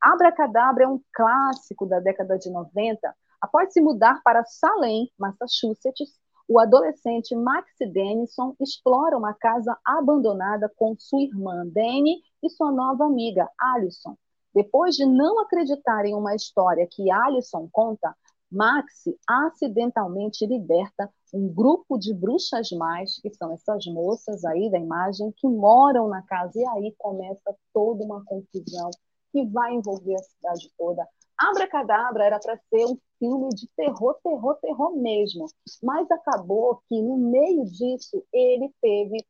Abracadabra 0.00 0.84
é 0.84 0.88
um 0.88 1.00
clássico 1.12 1.86
da 1.86 2.00
década 2.00 2.38
de 2.38 2.50
90. 2.50 3.14
Após 3.40 3.72
se 3.72 3.80
mudar 3.80 4.20
para 4.22 4.44
Salem, 4.44 5.10
Massachusetts, 5.18 6.18
o 6.48 6.58
adolescente 6.58 7.34
Max 7.34 7.70
Denison 7.78 8.54
explora 8.60 9.16
uma 9.16 9.32
casa 9.34 9.78
abandonada 9.84 10.70
com 10.76 10.96
sua 10.98 11.22
irmã 11.22 11.64
Dani 11.66 12.20
e 12.42 12.50
sua 12.50 12.70
nova 12.70 13.04
amiga 13.04 13.48
Alison. 13.58 14.16
Depois 14.54 14.96
de 14.96 15.06
não 15.06 15.40
acreditar 15.40 16.04
em 16.04 16.14
uma 16.14 16.34
história 16.34 16.86
que 16.90 17.10
Alison 17.10 17.68
conta, 17.70 18.14
Max 18.50 19.04
acidentalmente 19.28 20.44
liberta 20.44 21.08
um 21.32 21.48
grupo 21.48 21.96
de 21.96 22.12
bruxas 22.12 22.70
mais, 22.72 23.20
que 23.20 23.32
são 23.34 23.52
essas 23.52 23.86
moças 23.86 24.44
aí 24.44 24.68
da 24.70 24.78
imagem, 24.78 25.32
que 25.36 25.46
moram 25.46 26.08
na 26.08 26.22
casa. 26.22 26.58
E 26.58 26.66
aí 26.66 26.94
começa 26.98 27.54
toda 27.72 28.04
uma 28.04 28.24
confusão 28.24 28.90
que 29.32 29.46
vai 29.46 29.74
envolver 29.74 30.16
a 30.16 30.22
cidade 30.22 30.68
toda. 30.76 31.06
Abracadabra 31.38 32.24
era 32.24 32.38
para 32.40 32.58
ser 32.68 32.84
um 32.86 32.98
filme 33.18 33.48
de 33.50 33.66
terror, 33.76 34.16
terror, 34.22 34.56
terror 34.56 34.96
mesmo. 34.96 35.46
Mas 35.82 36.10
acabou 36.10 36.82
que, 36.88 37.00
no 37.00 37.16
meio 37.16 37.64
disso, 37.64 38.22
ele 38.32 38.70
teve 38.82 39.24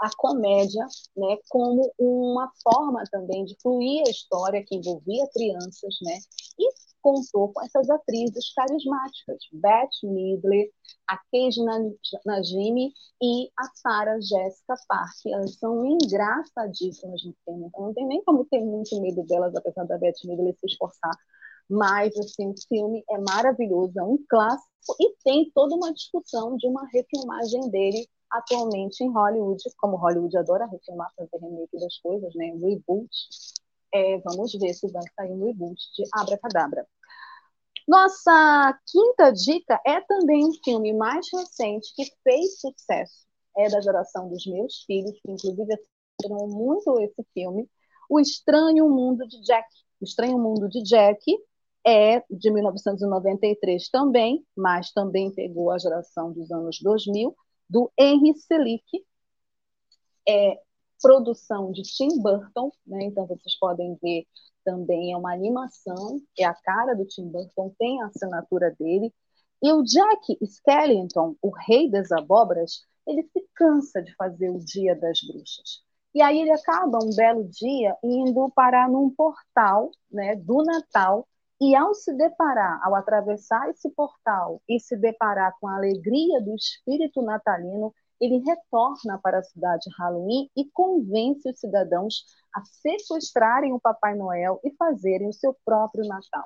a 0.00 0.08
comédia 0.16 0.86
né, 1.16 1.36
como 1.48 1.92
uma 1.98 2.50
forma 2.62 3.02
também 3.10 3.44
de 3.44 3.56
fluir 3.60 4.04
a 4.06 4.10
história 4.10 4.64
que 4.64 4.76
envolvia 4.76 5.28
crianças, 5.32 5.96
né? 6.02 6.18
E 6.58 6.68
contou 7.00 7.52
com 7.52 7.62
essas 7.62 7.88
atrizes 7.88 8.52
carismáticas, 8.54 9.38
Beth 9.52 9.88
Midler, 10.02 10.70
a 11.08 11.16
Kate 11.16 11.62
Najimy 12.26 12.92
e 13.22 13.50
a 13.58 13.64
Sarah 13.74 14.20
Jessica 14.20 14.74
Parker. 14.88 15.32
Elas 15.32 15.54
são 15.54 15.86
engraçadíssimas 15.86 17.24
no 17.24 17.34
filme, 17.44 17.66
então 17.66 17.86
não 17.86 17.94
tem 17.94 18.06
nem 18.06 18.22
como 18.24 18.44
ter 18.44 18.60
muito 18.60 19.00
medo 19.00 19.22
delas, 19.24 19.54
apesar 19.54 19.84
da 19.84 19.98
Beth 19.98 20.14
Midler 20.24 20.54
se 20.58 20.66
esforçar. 20.66 21.16
Mas, 21.68 22.16
assim, 22.18 22.48
o 22.48 22.54
filme 22.66 23.04
é 23.10 23.18
maravilhoso, 23.18 23.98
é 23.98 24.02
um 24.02 24.18
clássico 24.28 24.68
e 24.98 25.14
tem 25.22 25.50
toda 25.54 25.74
uma 25.74 25.92
discussão 25.92 26.56
de 26.56 26.66
uma 26.66 26.86
refilmagem 26.88 27.68
dele 27.70 28.08
atualmente 28.30 29.02
em 29.02 29.10
Hollywood, 29.10 29.62
como 29.78 29.96
Hollywood 29.96 30.36
adora 30.36 30.66
refilmar, 30.66 31.12
fazer 31.16 31.38
remake 31.38 31.78
das 31.78 31.98
coisas, 31.98 32.34
né? 32.34 32.46
Reboot. 32.46 33.10
É, 33.92 34.18
vamos 34.18 34.52
ver 34.52 34.74
se 34.74 34.90
vai 34.92 35.02
sair 35.16 35.32
um 35.32 35.46
reboot 35.46 35.80
de 35.94 36.04
Abracadabra. 36.14 36.86
Nossa 37.88 38.78
quinta 38.86 39.30
dica 39.32 39.80
é 39.86 40.00
também 40.02 40.46
um 40.46 40.52
filme 40.62 40.92
mais 40.92 41.26
recente 41.32 41.94
que 41.96 42.04
fez 42.22 42.60
sucesso. 42.60 43.26
É 43.56 43.68
da 43.70 43.80
geração 43.80 44.28
dos 44.28 44.46
meus 44.46 44.82
filhos, 44.84 45.18
que 45.22 45.32
inclusive 45.32 45.72
assistiram 45.72 46.46
muito 46.48 47.00
esse 47.00 47.26
filme, 47.32 47.68
O 48.10 48.20
Estranho 48.20 48.88
Mundo 48.90 49.26
de 49.26 49.40
Jack. 49.40 49.66
O 50.00 50.04
Estranho 50.04 50.38
Mundo 50.38 50.68
de 50.68 50.82
Jack 50.82 51.24
é 51.86 52.22
de 52.30 52.50
1993 52.50 53.88
também, 53.88 54.44
mas 54.54 54.92
também 54.92 55.30
pegou 55.30 55.70
a 55.70 55.78
geração 55.78 56.32
dos 56.32 56.50
anos 56.50 56.78
2000, 56.82 57.34
do 57.68 57.90
Henry 57.98 58.34
Selick, 58.34 59.04
é 60.28 60.60
produção 61.00 61.70
de 61.72 61.82
Tim 61.82 62.20
Burton, 62.20 62.72
né? 62.86 63.04
então 63.04 63.26
vocês 63.26 63.56
podem 63.58 63.96
ver 64.02 64.26
também 64.64 65.12
é 65.12 65.16
uma 65.16 65.32
animação, 65.32 66.20
é 66.38 66.44
a 66.44 66.54
cara 66.54 66.94
do 66.94 67.06
Tim 67.06 67.28
Burton, 67.28 67.74
tem 67.78 68.02
a 68.02 68.06
assinatura 68.06 68.74
dele, 68.78 69.12
e 69.62 69.72
o 69.72 69.82
Jack 69.82 70.36
Skellington, 70.42 71.34
o 71.40 71.50
rei 71.50 71.90
das 71.90 72.12
abóboras, 72.12 72.84
ele 73.06 73.22
se 73.22 73.46
cansa 73.54 74.02
de 74.02 74.14
fazer 74.14 74.50
o 74.50 74.58
Dia 74.58 74.94
das 74.94 75.20
Bruxas. 75.22 75.82
E 76.14 76.22
aí 76.22 76.40
ele 76.40 76.52
acaba 76.52 76.98
um 77.02 77.14
belo 77.14 77.44
dia 77.44 77.96
indo 78.02 78.50
parar 78.50 78.88
num 78.88 79.10
portal 79.10 79.90
né, 80.10 80.36
do 80.36 80.62
Natal 80.62 81.26
e 81.60 81.74
ao 81.74 81.94
se 81.94 82.12
deparar, 82.16 82.80
ao 82.84 82.94
atravessar 82.94 83.68
esse 83.70 83.90
portal 83.90 84.62
e 84.68 84.78
se 84.78 84.96
deparar 84.96 85.54
com 85.60 85.66
a 85.66 85.76
alegria 85.76 86.40
do 86.40 86.54
espírito 86.54 87.20
natalino, 87.22 87.92
ele 88.20 88.38
retorna 88.38 89.18
para 89.22 89.38
a 89.38 89.42
cidade 89.42 89.88
Halloween 89.98 90.50
e 90.56 90.68
convence 90.72 91.48
os 91.48 91.58
cidadãos 91.58 92.24
a 92.54 92.64
sequestrarem 92.64 93.72
o 93.72 93.80
Papai 93.80 94.14
Noel 94.14 94.60
e 94.64 94.74
fazerem 94.76 95.28
o 95.28 95.32
seu 95.32 95.54
próprio 95.64 96.06
Natal. 96.06 96.44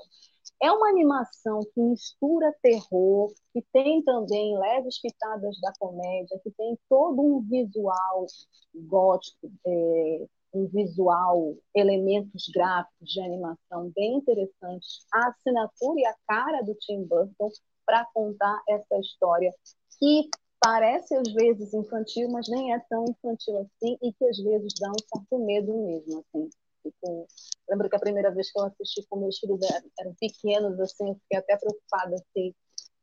É 0.62 0.70
uma 0.70 0.88
animação 0.88 1.60
que 1.74 1.80
mistura 1.80 2.54
terror, 2.62 3.32
que 3.52 3.64
tem 3.72 4.02
também 4.02 4.58
leves 4.58 5.00
pitadas 5.00 5.58
da 5.60 5.72
comédia, 5.78 6.38
que 6.42 6.50
tem 6.52 6.78
todo 6.88 7.20
um 7.20 7.40
visual 7.40 8.26
gótico, 8.74 9.50
é, 9.66 10.26
um 10.52 10.66
visual, 10.66 11.56
elementos 11.74 12.48
gráficos 12.54 13.08
de 13.08 13.20
animação 13.20 13.90
bem 13.94 14.16
interessantes, 14.16 15.06
a 15.12 15.28
assinatura 15.28 16.00
e 16.00 16.06
a 16.06 16.14
cara 16.26 16.62
do 16.62 16.74
Tim 16.74 17.04
Burton 17.04 17.48
para 17.86 18.06
contar 18.12 18.62
essa 18.68 18.98
história 18.98 19.50
que 19.98 20.28
parece 20.60 21.14
às 21.16 21.32
vezes 21.32 21.74
infantil, 21.74 22.28
mas 22.30 22.48
nem 22.48 22.72
é 22.72 22.78
tão 22.88 23.04
infantil 23.04 23.58
assim 23.58 23.98
e 24.02 24.12
que 24.12 24.24
às 24.24 24.38
vezes 24.38 24.72
dá 24.78 24.90
um 24.90 25.18
certo 25.18 25.38
medo 25.38 25.74
mesmo, 25.74 26.20
assim. 26.20 26.48
Tipo, 26.82 27.26
lembro 27.70 27.88
que 27.88 27.96
a 27.96 28.00
primeira 28.00 28.30
vez 28.30 28.50
que 28.50 28.58
eu 28.58 28.64
assisti 28.64 29.06
com 29.08 29.20
meus 29.20 29.38
filhos 29.38 29.60
eram 29.98 30.14
pequenos, 30.20 30.78
assim, 30.80 31.08
eu 31.08 31.14
fiquei 31.14 31.38
até 31.38 31.56
preocupada 31.56 32.16
se 32.32 32.54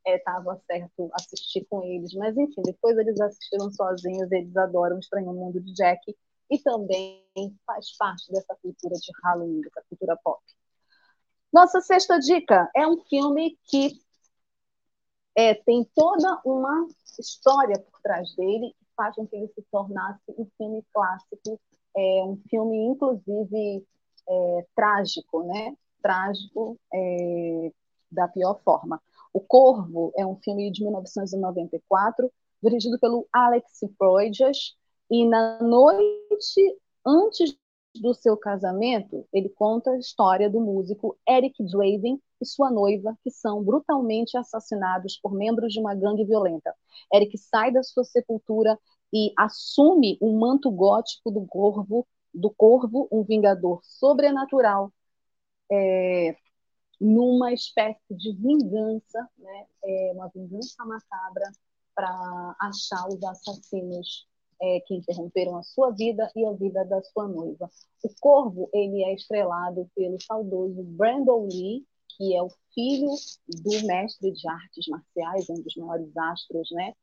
estava 0.06 0.54
é, 0.54 0.74
certo 0.74 1.10
assistir 1.14 1.66
com 1.70 1.84
eles, 1.84 2.14
mas 2.14 2.36
enfim, 2.38 2.62
depois 2.64 2.97
eles 2.97 3.20
assistiram 3.20 3.72
sozinhos, 3.72 4.32
eles 4.32 4.56
adoram 4.58 5.00
Estranho 5.00 5.34
Mundo 5.34 5.60
de 5.62 5.74
Jack 5.74 6.16
e 6.50 6.58
também 6.60 7.26
faz 7.66 7.95
parte 7.97 8.32
dessa 8.32 8.56
cultura 8.56 8.95
de 8.95 9.12
Halloween, 9.24 9.62
dessa 9.62 9.84
cultura 9.89 10.18
pop. 10.24 10.41
Nossa 11.52 11.82
sexta 11.82 12.20
dica 12.20 12.70
é 12.76 12.88
um 12.88 12.97
filme 13.06 13.58
que 13.66 14.00
é, 15.36 15.54
tem 15.54 15.84
toda 15.95 16.41
uma 16.43 16.88
história 17.20 17.80
por 17.80 18.00
trás 18.02 18.36
dele 18.36 18.76
que 18.78 18.86
faz 18.95 19.16
com 19.16 19.26
que 19.28 19.36
ele 19.36 19.47
se 19.47 19.62
tornasse 19.72 20.22
um 20.38 20.47
filme 20.58 20.84
clássico, 20.93 21.60
é, 21.95 22.24
um 22.24 22.38
filme, 22.50 22.78
inclusive, 22.86 23.86
é, 24.28 24.68
trágico, 24.76 25.43
né? 25.43 25.76
Trágico 26.02 26.78
é, 26.93 27.72
da 28.12 28.28
pior 28.28 28.60
forma. 28.64 29.02
O 29.34 29.39
Corvo 29.39 30.12
é 30.16 30.26
um 30.26 30.36
filme 30.36 30.72
de 30.72 30.84
1994, 30.84 32.32
dirigido 32.62 33.00
pelo 33.00 33.28
Alex 33.32 33.80
Proyas, 33.97 34.76
e 35.10 35.26
na 35.26 35.60
noite 35.62 36.78
antes 37.05 37.57
do 37.95 38.14
seu 38.14 38.38
casamento, 38.38 39.28
ele 39.34 39.49
conta 39.49 39.91
a 39.91 39.97
história 39.97 40.49
do 40.49 40.60
músico 40.60 41.18
Eric 41.28 41.64
Draven 41.64 42.22
e 42.39 42.45
sua 42.45 42.70
noiva, 42.72 43.18
que 43.24 43.32
são 43.32 43.64
brutalmente 43.64 44.38
assassinados 44.38 45.18
por 45.18 45.34
membros 45.34 45.74
de 45.74 45.80
uma 45.80 45.95
gangue 45.95 46.24
violenta. 46.24 46.74
Eric 47.14 47.38
sai 47.38 47.72
da 47.72 47.84
sua 47.84 48.03
sepultura 48.03 48.78
e 49.12 49.34
assume 49.38 50.18
o 50.22 50.38
manto 50.39 50.70
gótico 50.72 51.32
do 51.32 51.45
corvo, 51.47 52.07
do 52.34 52.49
corvo, 52.51 53.07
um 53.12 53.24
vingador 53.24 53.82
sobrenatural, 53.84 54.93
é, 55.72 56.38
numa 57.01 57.51
espécie 57.51 57.99
de 58.12 58.34
vingança, 58.36 59.28
né, 59.38 59.66
é, 59.84 60.12
uma 60.14 60.30
vingança 60.30 60.86
macabra 60.86 61.51
para 61.95 62.55
achar 62.60 63.07
os 63.07 63.22
assassinos 63.24 64.29
é, 64.62 64.80
que 64.82 64.95
interromperam 64.95 65.57
a 65.57 65.64
sua 65.64 65.91
vida 65.91 66.30
e 66.36 66.45
a 66.45 66.51
vida 66.51 66.84
da 66.86 67.01
sua 67.03 67.28
noiva. 67.28 67.70
O 68.03 68.10
Corvo 68.20 68.70
ele 68.74 69.03
é 69.03 69.14
estrelado 69.14 69.89
pelo 69.95 70.22
saudoso 70.22 70.84
Brandon 70.84 71.47
Lee, 71.47 71.86
que 72.18 72.36
é 72.36 72.41
o 72.41 72.49
filho 72.74 73.10
do 73.47 73.88
mestre 73.88 74.32
de 74.32 74.47
artes 74.47 74.88
marciais, 74.88 75.49
um 75.49 75.62
dos 75.62 75.76
maiores 75.76 76.16
astros, 76.18 76.70
né? 76.72 76.93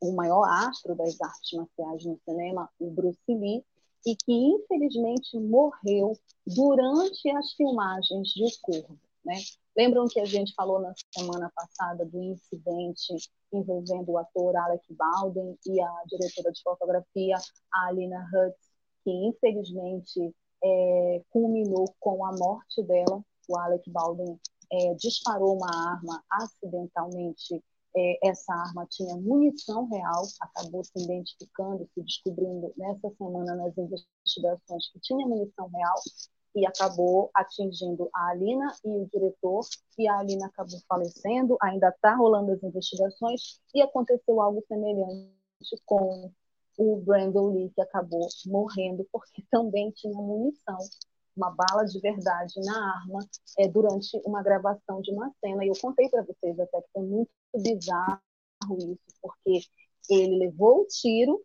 O 0.00 0.12
maior 0.12 0.44
astro 0.44 0.94
das 0.94 1.20
artes 1.20 1.52
marciais 1.52 2.04
no 2.04 2.18
cinema, 2.28 2.68
o 2.78 2.90
Bruce 2.90 3.18
Lee, 3.28 3.64
e 4.06 4.16
que 4.16 4.32
infelizmente 4.32 5.38
morreu 5.38 6.12
durante 6.46 7.30
as 7.30 7.52
filmagens 7.52 8.28
de 8.28 8.44
O 8.44 8.50
Corvo, 8.62 8.98
né? 9.24 9.36
Lembram 9.76 10.06
que 10.08 10.20
a 10.20 10.24
gente 10.24 10.52
falou 10.54 10.80
na 10.80 10.92
semana 11.16 11.50
passada 11.54 12.04
do 12.04 12.20
incidente 12.20 13.14
envolvendo 13.52 14.10
o 14.10 14.18
ator 14.18 14.56
Alec 14.56 14.84
Baldwin 14.94 15.56
e 15.66 15.80
a 15.80 16.02
diretora 16.06 16.52
de 16.52 16.62
fotografia, 16.62 17.36
Alina 17.72 18.28
Hutz, 18.32 18.58
que 19.04 19.10
infelizmente 19.10 20.34
é, 20.62 21.22
culminou 21.30 21.84
com 22.00 22.24
a 22.24 22.32
morte 22.36 22.82
dela. 22.82 23.24
O 23.48 23.58
Alec 23.58 23.88
Baldwin 23.90 24.38
é, 24.72 24.94
disparou 24.94 25.56
uma 25.56 25.92
arma 25.92 26.22
acidentalmente. 26.30 27.62
É, 27.96 28.28
essa 28.28 28.52
arma 28.52 28.86
tinha 28.88 29.16
munição 29.16 29.88
real, 29.88 30.22
acabou 30.40 30.84
se 30.84 30.92
identificando, 30.96 31.88
se 31.92 32.02
descobrindo 32.02 32.72
nessa 32.76 33.10
semana 33.16 33.56
nas 33.56 33.76
investigações 33.76 34.92
que 34.92 35.00
tinha 35.00 35.26
munição 35.26 35.68
real 35.68 35.96
e 36.54 36.66
acabou 36.66 37.30
atingindo 37.34 38.08
a 38.14 38.30
Alina 38.30 38.74
e 38.84 38.88
o 38.88 39.06
diretor, 39.06 39.64
e 39.98 40.08
a 40.08 40.18
Alina 40.18 40.46
acabou 40.46 40.78
falecendo, 40.88 41.56
ainda 41.62 41.88
está 41.88 42.14
rolando 42.14 42.52
as 42.52 42.62
investigações, 42.62 43.60
e 43.74 43.80
aconteceu 43.80 44.40
algo 44.40 44.64
semelhante 44.66 45.30
com 45.86 46.32
o 46.76 46.96
Brandon 46.96 47.52
Lee, 47.52 47.70
que 47.70 47.80
acabou 47.80 48.26
morrendo 48.46 49.06
porque 49.12 49.44
também 49.50 49.90
tinha 49.92 50.14
munição, 50.14 50.78
uma 51.36 51.50
bala 51.50 51.84
de 51.84 52.00
verdade 52.00 52.54
na 52.64 53.00
arma, 53.00 53.20
é, 53.58 53.68
durante 53.68 54.20
uma 54.24 54.42
gravação 54.42 55.00
de 55.00 55.12
uma 55.12 55.32
cena. 55.40 55.64
E 55.64 55.68
eu 55.68 55.74
contei 55.80 56.08
para 56.08 56.22
vocês 56.22 56.58
até 56.58 56.80
que 56.80 56.88
foi 56.92 57.02
muito 57.02 57.30
bizarro 57.54 58.20
isso, 58.78 59.00
porque 59.22 59.60
ele 60.08 60.38
levou 60.38 60.82
o 60.82 60.86
tiro, 60.86 61.40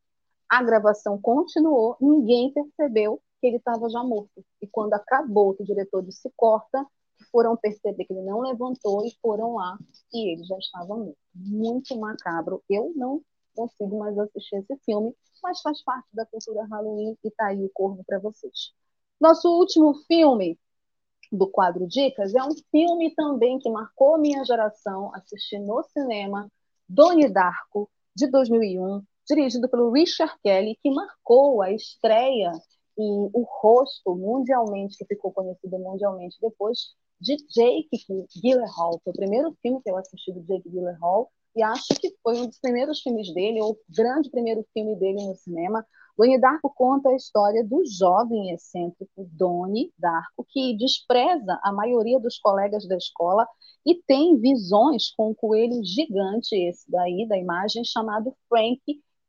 a 0.50 0.64
gravação 0.64 1.20
continuou, 1.22 1.96
ninguém 2.00 2.52
percebeu 2.54 3.22
que 3.46 3.50
ele 3.50 3.58
estava 3.58 3.88
já 3.90 4.04
morto. 4.04 4.44
E 4.60 4.68
quando 4.68 4.94
acabou, 4.94 5.54
que 5.54 5.62
o 5.62 5.66
diretor 5.66 6.04
disse 6.04 6.32
corta, 6.36 6.84
foram 7.32 7.56
perceber 7.56 8.06
que 8.06 8.14
ele 8.14 8.24
não 8.24 8.40
levantou 8.42 9.06
e 9.06 9.16
foram 9.22 9.56
lá 9.56 9.78
e 10.12 10.34
ele 10.34 10.44
já 10.44 10.58
estava 10.58 10.96
morto. 10.98 11.18
Muito 11.34 11.96
macabro. 11.98 12.64
Eu 12.68 12.92
não 12.96 13.22
consigo 13.56 14.00
mais 14.00 14.18
assistir 14.18 14.58
esse 14.58 14.76
filme, 14.84 15.16
mas 15.44 15.62
faz 15.62 15.84
parte 15.84 16.08
da 16.12 16.26
cultura 16.26 16.66
Halloween 16.66 17.16
e 17.24 17.32
tá 17.32 17.48
aí 17.48 17.64
o 17.64 17.70
corvo 17.70 18.04
para 18.04 18.20
vocês. 18.20 18.74
Nosso 19.22 19.48
último 19.48 19.94
filme 20.08 20.60
do 21.32 21.48
quadro 21.48 21.88
Dicas 21.88 22.34
é 22.34 22.44
um 22.44 22.54
filme 22.72 23.14
também 23.14 23.60
que 23.60 23.70
marcou 23.70 24.18
minha 24.18 24.44
geração, 24.44 25.14
assisti 25.14 25.60
no 25.60 25.84
cinema, 25.84 26.52
Doni 26.90 27.30
Darko, 27.30 27.90
de 28.16 28.28
2001, 28.28 29.04
dirigido 29.28 29.70
pelo 29.70 29.92
Richard 29.92 30.34
Kelly, 30.44 30.78
que 30.82 30.90
marcou 30.92 31.62
a 31.62 31.72
estreia 31.72 32.52
e 32.98 33.30
o 33.34 33.46
rosto 33.62 34.16
mundialmente, 34.16 34.98
que 34.98 35.06
ficou 35.06 35.32
conhecido 35.32 35.78
mundialmente 35.80 36.38
depois, 36.42 36.96
de 37.20 37.38
Jake 37.50 37.90
Gyllenhaal. 38.42 39.00
Foi 39.04 39.12
o 39.12 39.16
primeiro 39.16 39.56
filme 39.62 39.82
que 39.82 39.90
eu 39.90 39.98
assisti 39.98 40.32
do 40.32 40.42
Jake 40.42 40.70
Gyllenhaal 40.70 41.30
e 41.56 41.64
acho 41.64 41.88
que 42.00 42.14
foi 42.22 42.38
um 42.40 42.48
dos 42.48 42.60
primeiros 42.60 43.00
filmes 43.02 43.34
dele, 43.34 43.62
ou 43.62 43.72
o 43.72 43.78
grande 43.90 44.30
primeiro 44.30 44.66
filme 44.74 44.96
dele 44.98 45.26
no 45.26 45.36
cinema. 45.36 45.86
Donnie 46.18 46.40
Darko 46.40 46.70
conta 46.70 47.10
a 47.10 47.16
história 47.16 47.64
do 47.64 47.84
jovem 47.86 48.52
excêntrico 48.52 49.28
Donnie 49.34 49.92
Darko, 49.98 50.46
que 50.50 50.76
despreza 50.78 51.60
a 51.64 51.72
maioria 51.72 52.20
dos 52.20 52.38
colegas 52.40 52.88
da 52.88 52.96
escola 52.96 53.48
e 53.86 53.96
tem 54.04 54.38
visões 54.38 55.14
com 55.16 55.32
um 55.32 55.34
coelho 55.34 55.84
gigante, 55.84 56.56
esse 56.56 56.90
daí, 56.90 57.28
da 57.28 57.38
imagem, 57.38 57.84
chamado 57.84 58.34
Frank, 58.50 58.82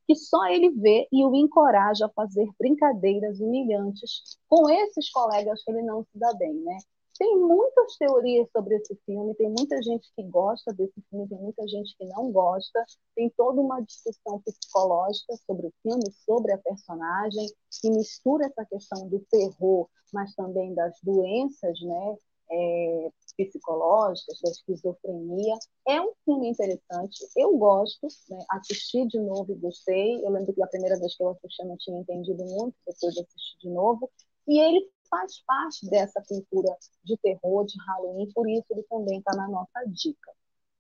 que 0.07 0.15
só 0.15 0.47
ele 0.47 0.71
vê 0.71 1.09
e 1.13 1.25
o 1.25 1.35
encoraja 1.35 2.07
a 2.07 2.11
fazer 2.11 2.49
brincadeiras 2.59 3.41
humilhantes 3.41 4.39
com 4.49 4.69
esses 4.71 5.11
colegas 5.11 5.63
que 5.65 5.71
ele 5.71 5.83
não 5.83 6.03
se 6.03 6.19
dá 6.19 6.33
bem, 6.35 6.55
né? 6.55 6.79
Tem 7.19 7.35
muitas 7.39 7.97
teorias 7.97 8.47
sobre 8.53 8.77
esse 8.77 8.95
filme, 9.07 9.35
tem 9.37 9.49
muita 9.49 9.83
gente 9.83 10.07
que 10.15 10.23
gosta 10.25 10.73
desse 10.75 11.01
filme, 11.09 11.27
tem 11.27 11.39
muita 11.39 11.67
gente 11.67 11.97
que 11.97 12.05
não 12.05 12.31
gosta, 12.31 12.85
tem 13.15 13.33
toda 13.37 13.61
uma 13.61 13.81
discussão 13.81 14.41
psicológica 14.43 15.35
sobre 15.47 15.67
o 15.69 15.73
filme, 15.83 16.13
sobre 16.27 16.53
a 16.53 16.59
personagem, 16.59 17.47
que 17.81 17.91
mistura 17.91 18.47
essa 18.47 18.67
questão 18.67 19.09
do 19.09 19.19
terror, 19.31 19.89
mas 20.13 20.35
também 20.35 20.75
das 20.75 20.95
doenças, 21.03 21.81
né? 21.81 22.17
É, 22.51 23.11
psicológicas, 23.37 24.41
da 24.43 24.51
esquizofrenia. 24.51 25.55
É 25.87 26.01
um 26.01 26.13
filme 26.25 26.49
interessante, 26.49 27.27
eu 27.37 27.57
gosto, 27.57 28.07
né? 28.31 28.39
assisti 28.51 29.07
de 29.07 29.19
novo 29.19 29.53
e 29.53 29.57
gostei. 29.57 30.25
Eu 30.25 30.31
lembro 30.31 30.55
que 30.55 30.63
a 30.63 30.67
primeira 30.67 30.99
vez 30.99 31.17
que 31.17 31.23
eu 31.23 31.31
assisti 31.31 31.63
eu 31.63 31.69
não 31.69 31.77
tinha 31.77 32.01
entendido 32.01 32.45
muito, 32.45 32.75
depois 32.87 33.17
assisti 33.17 33.59
de 33.61 33.71
novo. 33.71 34.11
E 34.49 34.59
ele 34.59 34.89
faz 35.11 35.43
parte 35.47 35.89
dessa 35.89 36.23
cultura 36.27 36.77
de 37.05 37.17
terror, 37.19 37.65
de 37.65 37.75
Halloween, 37.87 38.31
por 38.33 38.49
isso 38.49 38.67
ele 38.71 38.83
também 38.85 39.19
está 39.19 39.35
na 39.37 39.49
nossa 39.49 39.85
dica. 39.87 40.33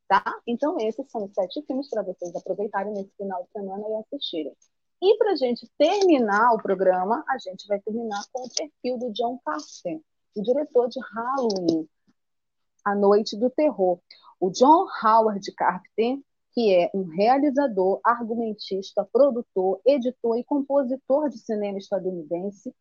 Tá? 0.09 0.23
Então, 0.47 0.79
esses 0.79 1.11
são 1.11 1.25
os 1.25 1.35
sete 1.35 1.63
filmes 1.67 1.89
para 1.91 2.03
vocês 2.03 2.35
aproveitarem 2.35 2.93
nesse 2.93 3.11
final 3.17 3.43
de 3.43 3.51
semana 3.51 3.85
e 3.89 3.95
assistirem. 3.97 4.57
E 5.03 5.19
para 5.19 5.33
a 5.33 5.37
gente 5.37 5.69
terminar 5.77 6.53
o 6.55 6.63
programa, 6.63 7.25
a 7.29 7.39
gente 7.39 7.67
vai 7.67 7.81
terminar 7.81 8.23
com 8.33 8.47
o 8.47 8.49
perfil 8.49 8.99
do 8.99 9.13
John 9.13 9.39
Carpenter, 9.45 10.01
o 10.37 10.43
diretor 10.43 10.89
de 10.89 11.01
Halloween, 11.01 11.89
A 12.85 12.95
Noite 12.95 13.37
do 13.37 13.51
Terror. 13.51 13.99
O 14.39 14.51
John 14.51 14.87
Howard 15.03 15.51
Carpenter, 15.53 16.23
que 16.53 16.75
é 16.75 16.91
um 16.95 17.05
realizador, 17.05 18.01
argumentista, 18.05 19.09
produtor, 19.11 19.81
editor 19.85 20.39
e 20.39 20.45
compositor 20.45 21.31
de 21.31 21.39
cinema 21.39 21.79
estadunidense, 21.79 22.75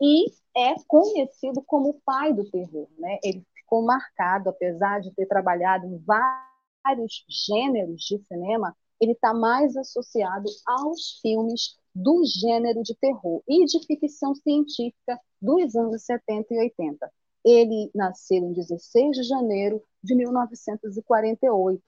e 0.00 0.26
é 0.56 0.74
conhecido 0.86 1.62
como 1.62 1.90
o 1.90 2.00
pai 2.04 2.32
do 2.32 2.50
terror. 2.50 2.88
Né? 2.98 3.18
Ele 3.22 3.46
ficou 3.54 3.82
marcado, 3.82 4.48
apesar 4.48 5.00
de 5.00 5.12
ter 5.12 5.26
trabalhado 5.26 5.86
em 5.86 5.98
vários 5.98 7.24
gêneros 7.28 8.02
de 8.02 8.18
cinema, 8.26 8.74
ele 9.00 9.12
está 9.12 9.32
mais 9.32 9.76
associado 9.76 10.48
aos 10.66 11.20
filmes 11.20 11.78
do 11.98 12.22
gênero 12.24 12.82
de 12.82 12.94
terror 12.94 13.42
e 13.48 13.64
de 13.64 13.84
ficção 13.84 14.32
científica 14.34 15.18
dos 15.42 15.74
anos 15.74 16.04
70 16.04 16.54
e 16.54 16.58
80. 16.58 17.12
Ele 17.44 17.90
nasceu 17.92 18.38
em 18.38 18.52
16 18.52 19.16
de 19.16 19.22
janeiro 19.24 19.82
de 20.02 20.14
1948 20.14 21.82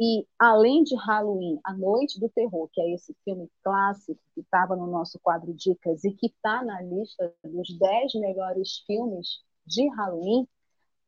e 0.00 0.26
além 0.38 0.84
de 0.84 0.94
Halloween, 0.96 1.58
A 1.64 1.72
Noite 1.74 2.20
do 2.20 2.28
Terror, 2.28 2.68
que 2.72 2.80
é 2.80 2.94
esse 2.94 3.14
filme 3.24 3.48
clássico 3.64 4.20
que 4.34 4.40
estava 4.40 4.76
no 4.76 4.86
nosso 4.86 5.18
quadro 5.20 5.52
Dicas 5.52 6.04
e 6.04 6.12
que 6.12 6.26
está 6.26 6.62
na 6.64 6.80
lista 6.80 7.34
dos 7.44 7.76
10 7.76 8.14
melhores 8.14 8.78
filmes 8.86 9.42
de 9.66 9.88
Halloween, 9.88 10.46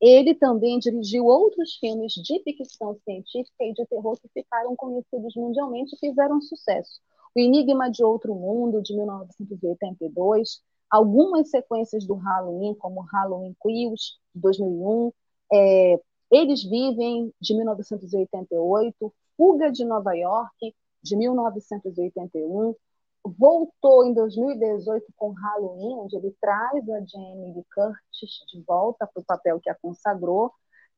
ele 0.01 0.35
também 0.35 0.77
dirigiu 0.77 1.25
outros 1.25 1.75
filmes 1.75 2.13
de 2.13 2.43
ficção 2.43 2.97
científica 3.03 3.63
e 3.63 3.73
de 3.73 3.85
terror 3.85 4.19
que 4.19 4.27
ficaram 4.27 4.75
conhecidos 4.75 5.35
mundialmente 5.35 5.95
e 5.95 5.99
fizeram 5.99 6.41
sucesso. 6.41 6.99
O 7.35 7.39
Enigma 7.39 7.91
de 7.91 8.01
Outro 8.01 8.33
Mundo, 8.33 8.81
de 8.81 8.95
1982, 8.95 10.61
algumas 10.89 11.49
sequências 11.49 12.05
do 12.05 12.13
Halloween, 12.15 12.73
como 12.75 13.01
Halloween 13.01 13.53
Kills, 13.61 14.13
de 14.33 14.41
2001, 14.41 15.11
é, 15.51 16.01
eles 16.31 16.63
vivem 16.63 17.33
de 17.41 17.53
1988, 17.55 19.13
Fuga 19.35 19.69
de 19.69 19.83
Nova 19.83 20.13
York, 20.13 20.73
de 21.03 21.17
1981, 21.17 22.73
voltou 23.25 24.05
em 24.05 24.13
2018 24.13 25.05
com 25.17 25.31
Halloween, 25.31 25.93
onde 25.95 26.15
ele 26.15 26.33
traz 26.39 26.89
a 26.89 27.01
Jamie 27.01 27.53
Lee 27.53 27.65
Curtis 27.73 28.45
de 28.47 28.61
volta 28.61 29.05
para 29.05 29.21
o 29.21 29.25
papel 29.25 29.59
que 29.59 29.69
a 29.69 29.75
consagrou. 29.75 30.53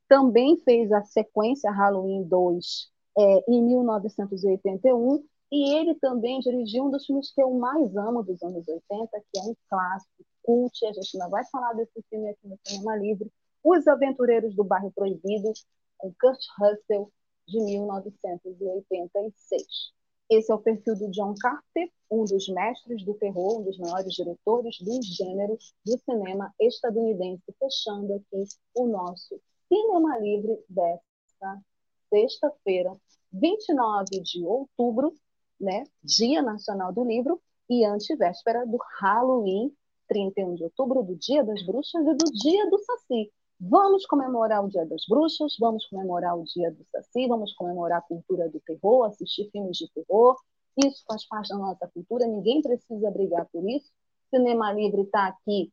Também 0.07 0.57
fez 0.57 0.91
a 0.91 1.03
sequência 1.03 1.71
Halloween 1.71 2.23
2 2.23 2.91
é, 3.17 3.51
em 3.51 3.61
1981 3.63 5.23
e 5.51 5.75
ele 5.75 5.95
também 5.95 6.39
dirigiu 6.39 6.85
um 6.85 6.91
dos 6.91 7.05
filmes 7.05 7.33
que 7.33 7.41
eu 7.41 7.51
mais 7.51 7.95
amo 7.95 8.23
dos 8.23 8.41
anos 8.43 8.67
80, 8.67 9.09
que 9.31 9.39
é 9.39 9.43
um 9.43 9.55
clássico, 9.69 10.25
cult, 10.43 10.85
a 10.85 10.93
gente 10.93 11.15
ainda 11.15 11.29
vai 11.29 11.45
falar 11.45 11.73
desse 11.73 12.03
filme 12.09 12.29
aqui 12.29 12.47
no 12.47 12.59
Cinema 12.65 12.95
Livre, 12.97 13.31
os 13.63 13.87
Aventureiros 13.87 14.55
do 14.55 14.63
Bairro 14.63 14.91
Proibido, 14.91 15.51
com 15.97 16.13
Kurt 16.19 16.39
Russell, 16.59 17.11
de 17.47 17.59
1986. 17.59 19.65
Esse 20.29 20.51
é 20.51 20.55
o 20.55 20.59
perfil 20.59 20.95
do 20.95 21.09
John 21.11 21.33
Carter, 21.39 21.89
um 22.11 22.25
dos 22.25 22.49
mestres 22.49 23.05
do 23.05 23.13
terror, 23.13 23.59
um 23.59 23.63
dos 23.63 23.77
maiores 23.77 24.13
diretores 24.13 24.77
do 24.81 25.01
gênero 25.01 25.57
do 25.85 25.97
cinema 25.99 26.53
estadunidense, 26.59 27.43
fechando 27.57 28.15
aqui 28.15 28.43
o 28.75 28.87
nosso 28.87 29.39
Cinema 29.69 30.17
Livre 30.19 30.61
desta 30.69 31.61
sexta-feira, 32.09 32.93
29 33.31 34.21
de 34.21 34.45
outubro, 34.45 35.15
né, 35.59 35.83
Dia 36.03 36.41
Nacional 36.41 36.93
do 36.93 37.03
Livro, 37.03 37.41
e 37.69 37.85
antevéspera 37.85 38.65
do 38.65 38.77
Halloween, 38.99 39.71
31 40.07 40.55
de 40.55 40.63
outubro, 40.63 41.03
do 41.03 41.15
Dia 41.15 41.43
das 41.43 41.63
Bruxas 41.65 42.05
e 42.05 42.13
do 42.13 42.31
Dia 42.31 42.69
do 42.69 42.79
Saci. 42.79 43.31
Vamos 43.59 44.05
comemorar 44.05 44.63
o 44.63 44.69
Dia 44.69 44.85
das 44.85 45.03
Bruxas, 45.07 45.55
vamos 45.59 45.85
comemorar 45.87 46.37
o 46.37 46.43
Dia 46.45 46.71
do 46.71 46.85
Saci, 46.91 47.27
vamos 47.27 47.53
comemorar 47.53 47.99
a 47.99 48.01
cultura 48.01 48.49
do 48.49 48.59
terror, 48.61 49.05
assistir 49.05 49.49
filmes 49.51 49.77
de 49.77 49.89
terror. 49.91 50.37
Isso 50.77 51.03
faz 51.07 51.27
parte 51.27 51.49
da 51.49 51.57
nossa 51.57 51.87
cultura, 51.87 52.25
ninguém 52.25 52.61
precisa 52.61 53.11
brigar 53.11 53.47
por 53.51 53.67
isso. 53.67 53.91
Cinema 54.29 54.71
Livre 54.71 55.01
está 55.01 55.27
aqui 55.27 55.71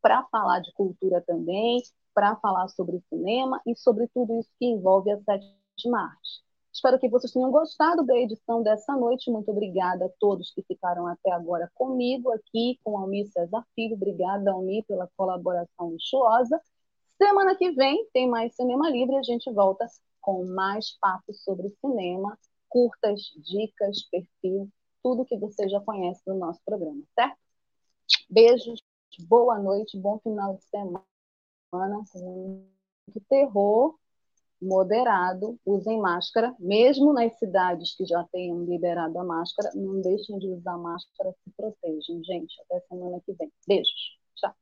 para 0.00 0.24
falar 0.24 0.60
de 0.60 0.72
cultura 0.74 1.20
também, 1.26 1.82
para 2.14 2.36
falar 2.36 2.68
sobre 2.68 3.02
cinema 3.08 3.60
e 3.66 3.74
sobre 3.74 4.06
tudo 4.08 4.38
isso 4.38 4.50
que 4.58 4.66
envolve 4.66 5.10
a 5.10 5.20
sétima 5.22 6.02
arte. 6.02 6.45
Espero 6.76 6.98
que 6.98 7.08
vocês 7.08 7.32
tenham 7.32 7.50
gostado 7.50 8.04
da 8.04 8.14
edição 8.18 8.62
dessa 8.62 8.94
noite. 8.94 9.30
Muito 9.30 9.50
obrigada 9.50 10.04
a 10.04 10.10
todos 10.20 10.50
que 10.50 10.62
ficaram 10.62 11.06
até 11.06 11.32
agora 11.32 11.72
comigo 11.74 12.30
aqui, 12.30 12.78
com 12.84 12.98
Almir 12.98 13.26
Cesar 13.32 13.66
Filho. 13.74 13.96
Obrigada, 13.96 14.52
Almir, 14.52 14.84
pela 14.84 15.08
colaboração 15.16 15.88
luxuosa. 15.88 16.60
Semana 17.16 17.56
que 17.56 17.70
vem 17.70 18.06
tem 18.12 18.28
mais 18.28 18.54
Cinema 18.54 18.90
Livre. 18.90 19.16
A 19.16 19.22
gente 19.22 19.50
volta 19.50 19.86
com 20.20 20.44
mais 20.44 20.92
papos 21.00 21.42
sobre 21.42 21.70
cinema, 21.80 22.38
curtas, 22.68 23.22
dicas, 23.38 24.02
perfil, 24.10 24.68
tudo 25.02 25.24
que 25.24 25.38
você 25.38 25.66
já 25.70 25.80
conhece 25.80 26.20
do 26.26 26.34
nosso 26.34 26.60
programa, 26.62 27.02
certo? 27.14 27.38
Beijos, 28.28 28.82
boa 29.26 29.58
noite, 29.58 29.98
bom 29.98 30.18
final 30.18 30.58
de 30.58 30.64
semana. 30.64 32.04
Que 33.14 33.20
terror 33.30 33.96
moderado, 34.60 35.58
usem 35.64 36.00
máscara, 36.00 36.54
mesmo 36.58 37.12
nas 37.12 37.38
cidades 37.38 37.96
que 37.96 38.04
já 38.04 38.24
tenham 38.32 38.64
liberado 38.64 39.18
a 39.18 39.24
máscara, 39.24 39.70
não 39.74 40.00
deixem 40.00 40.38
de 40.38 40.48
usar 40.48 40.76
máscara, 40.78 41.34
se 41.44 41.50
protejam, 41.56 42.22
gente. 42.24 42.54
Até 42.62 42.80
semana 42.88 43.20
que 43.24 43.32
vem. 43.32 43.50
Beijos. 43.66 44.18
Tchau. 44.36 44.54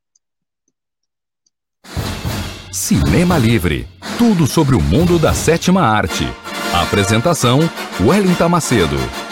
Cinema 2.73 3.39
Livre. 3.39 3.87
Tudo 4.19 4.47
sobre 4.47 4.75
o 4.75 4.81
mundo 4.81 5.19
da 5.19 5.33
sétima 5.33 5.83
arte. 5.83 6.25
Apresentação: 6.73 7.61
Wellington 8.01 8.49
Macedo. 8.49 9.24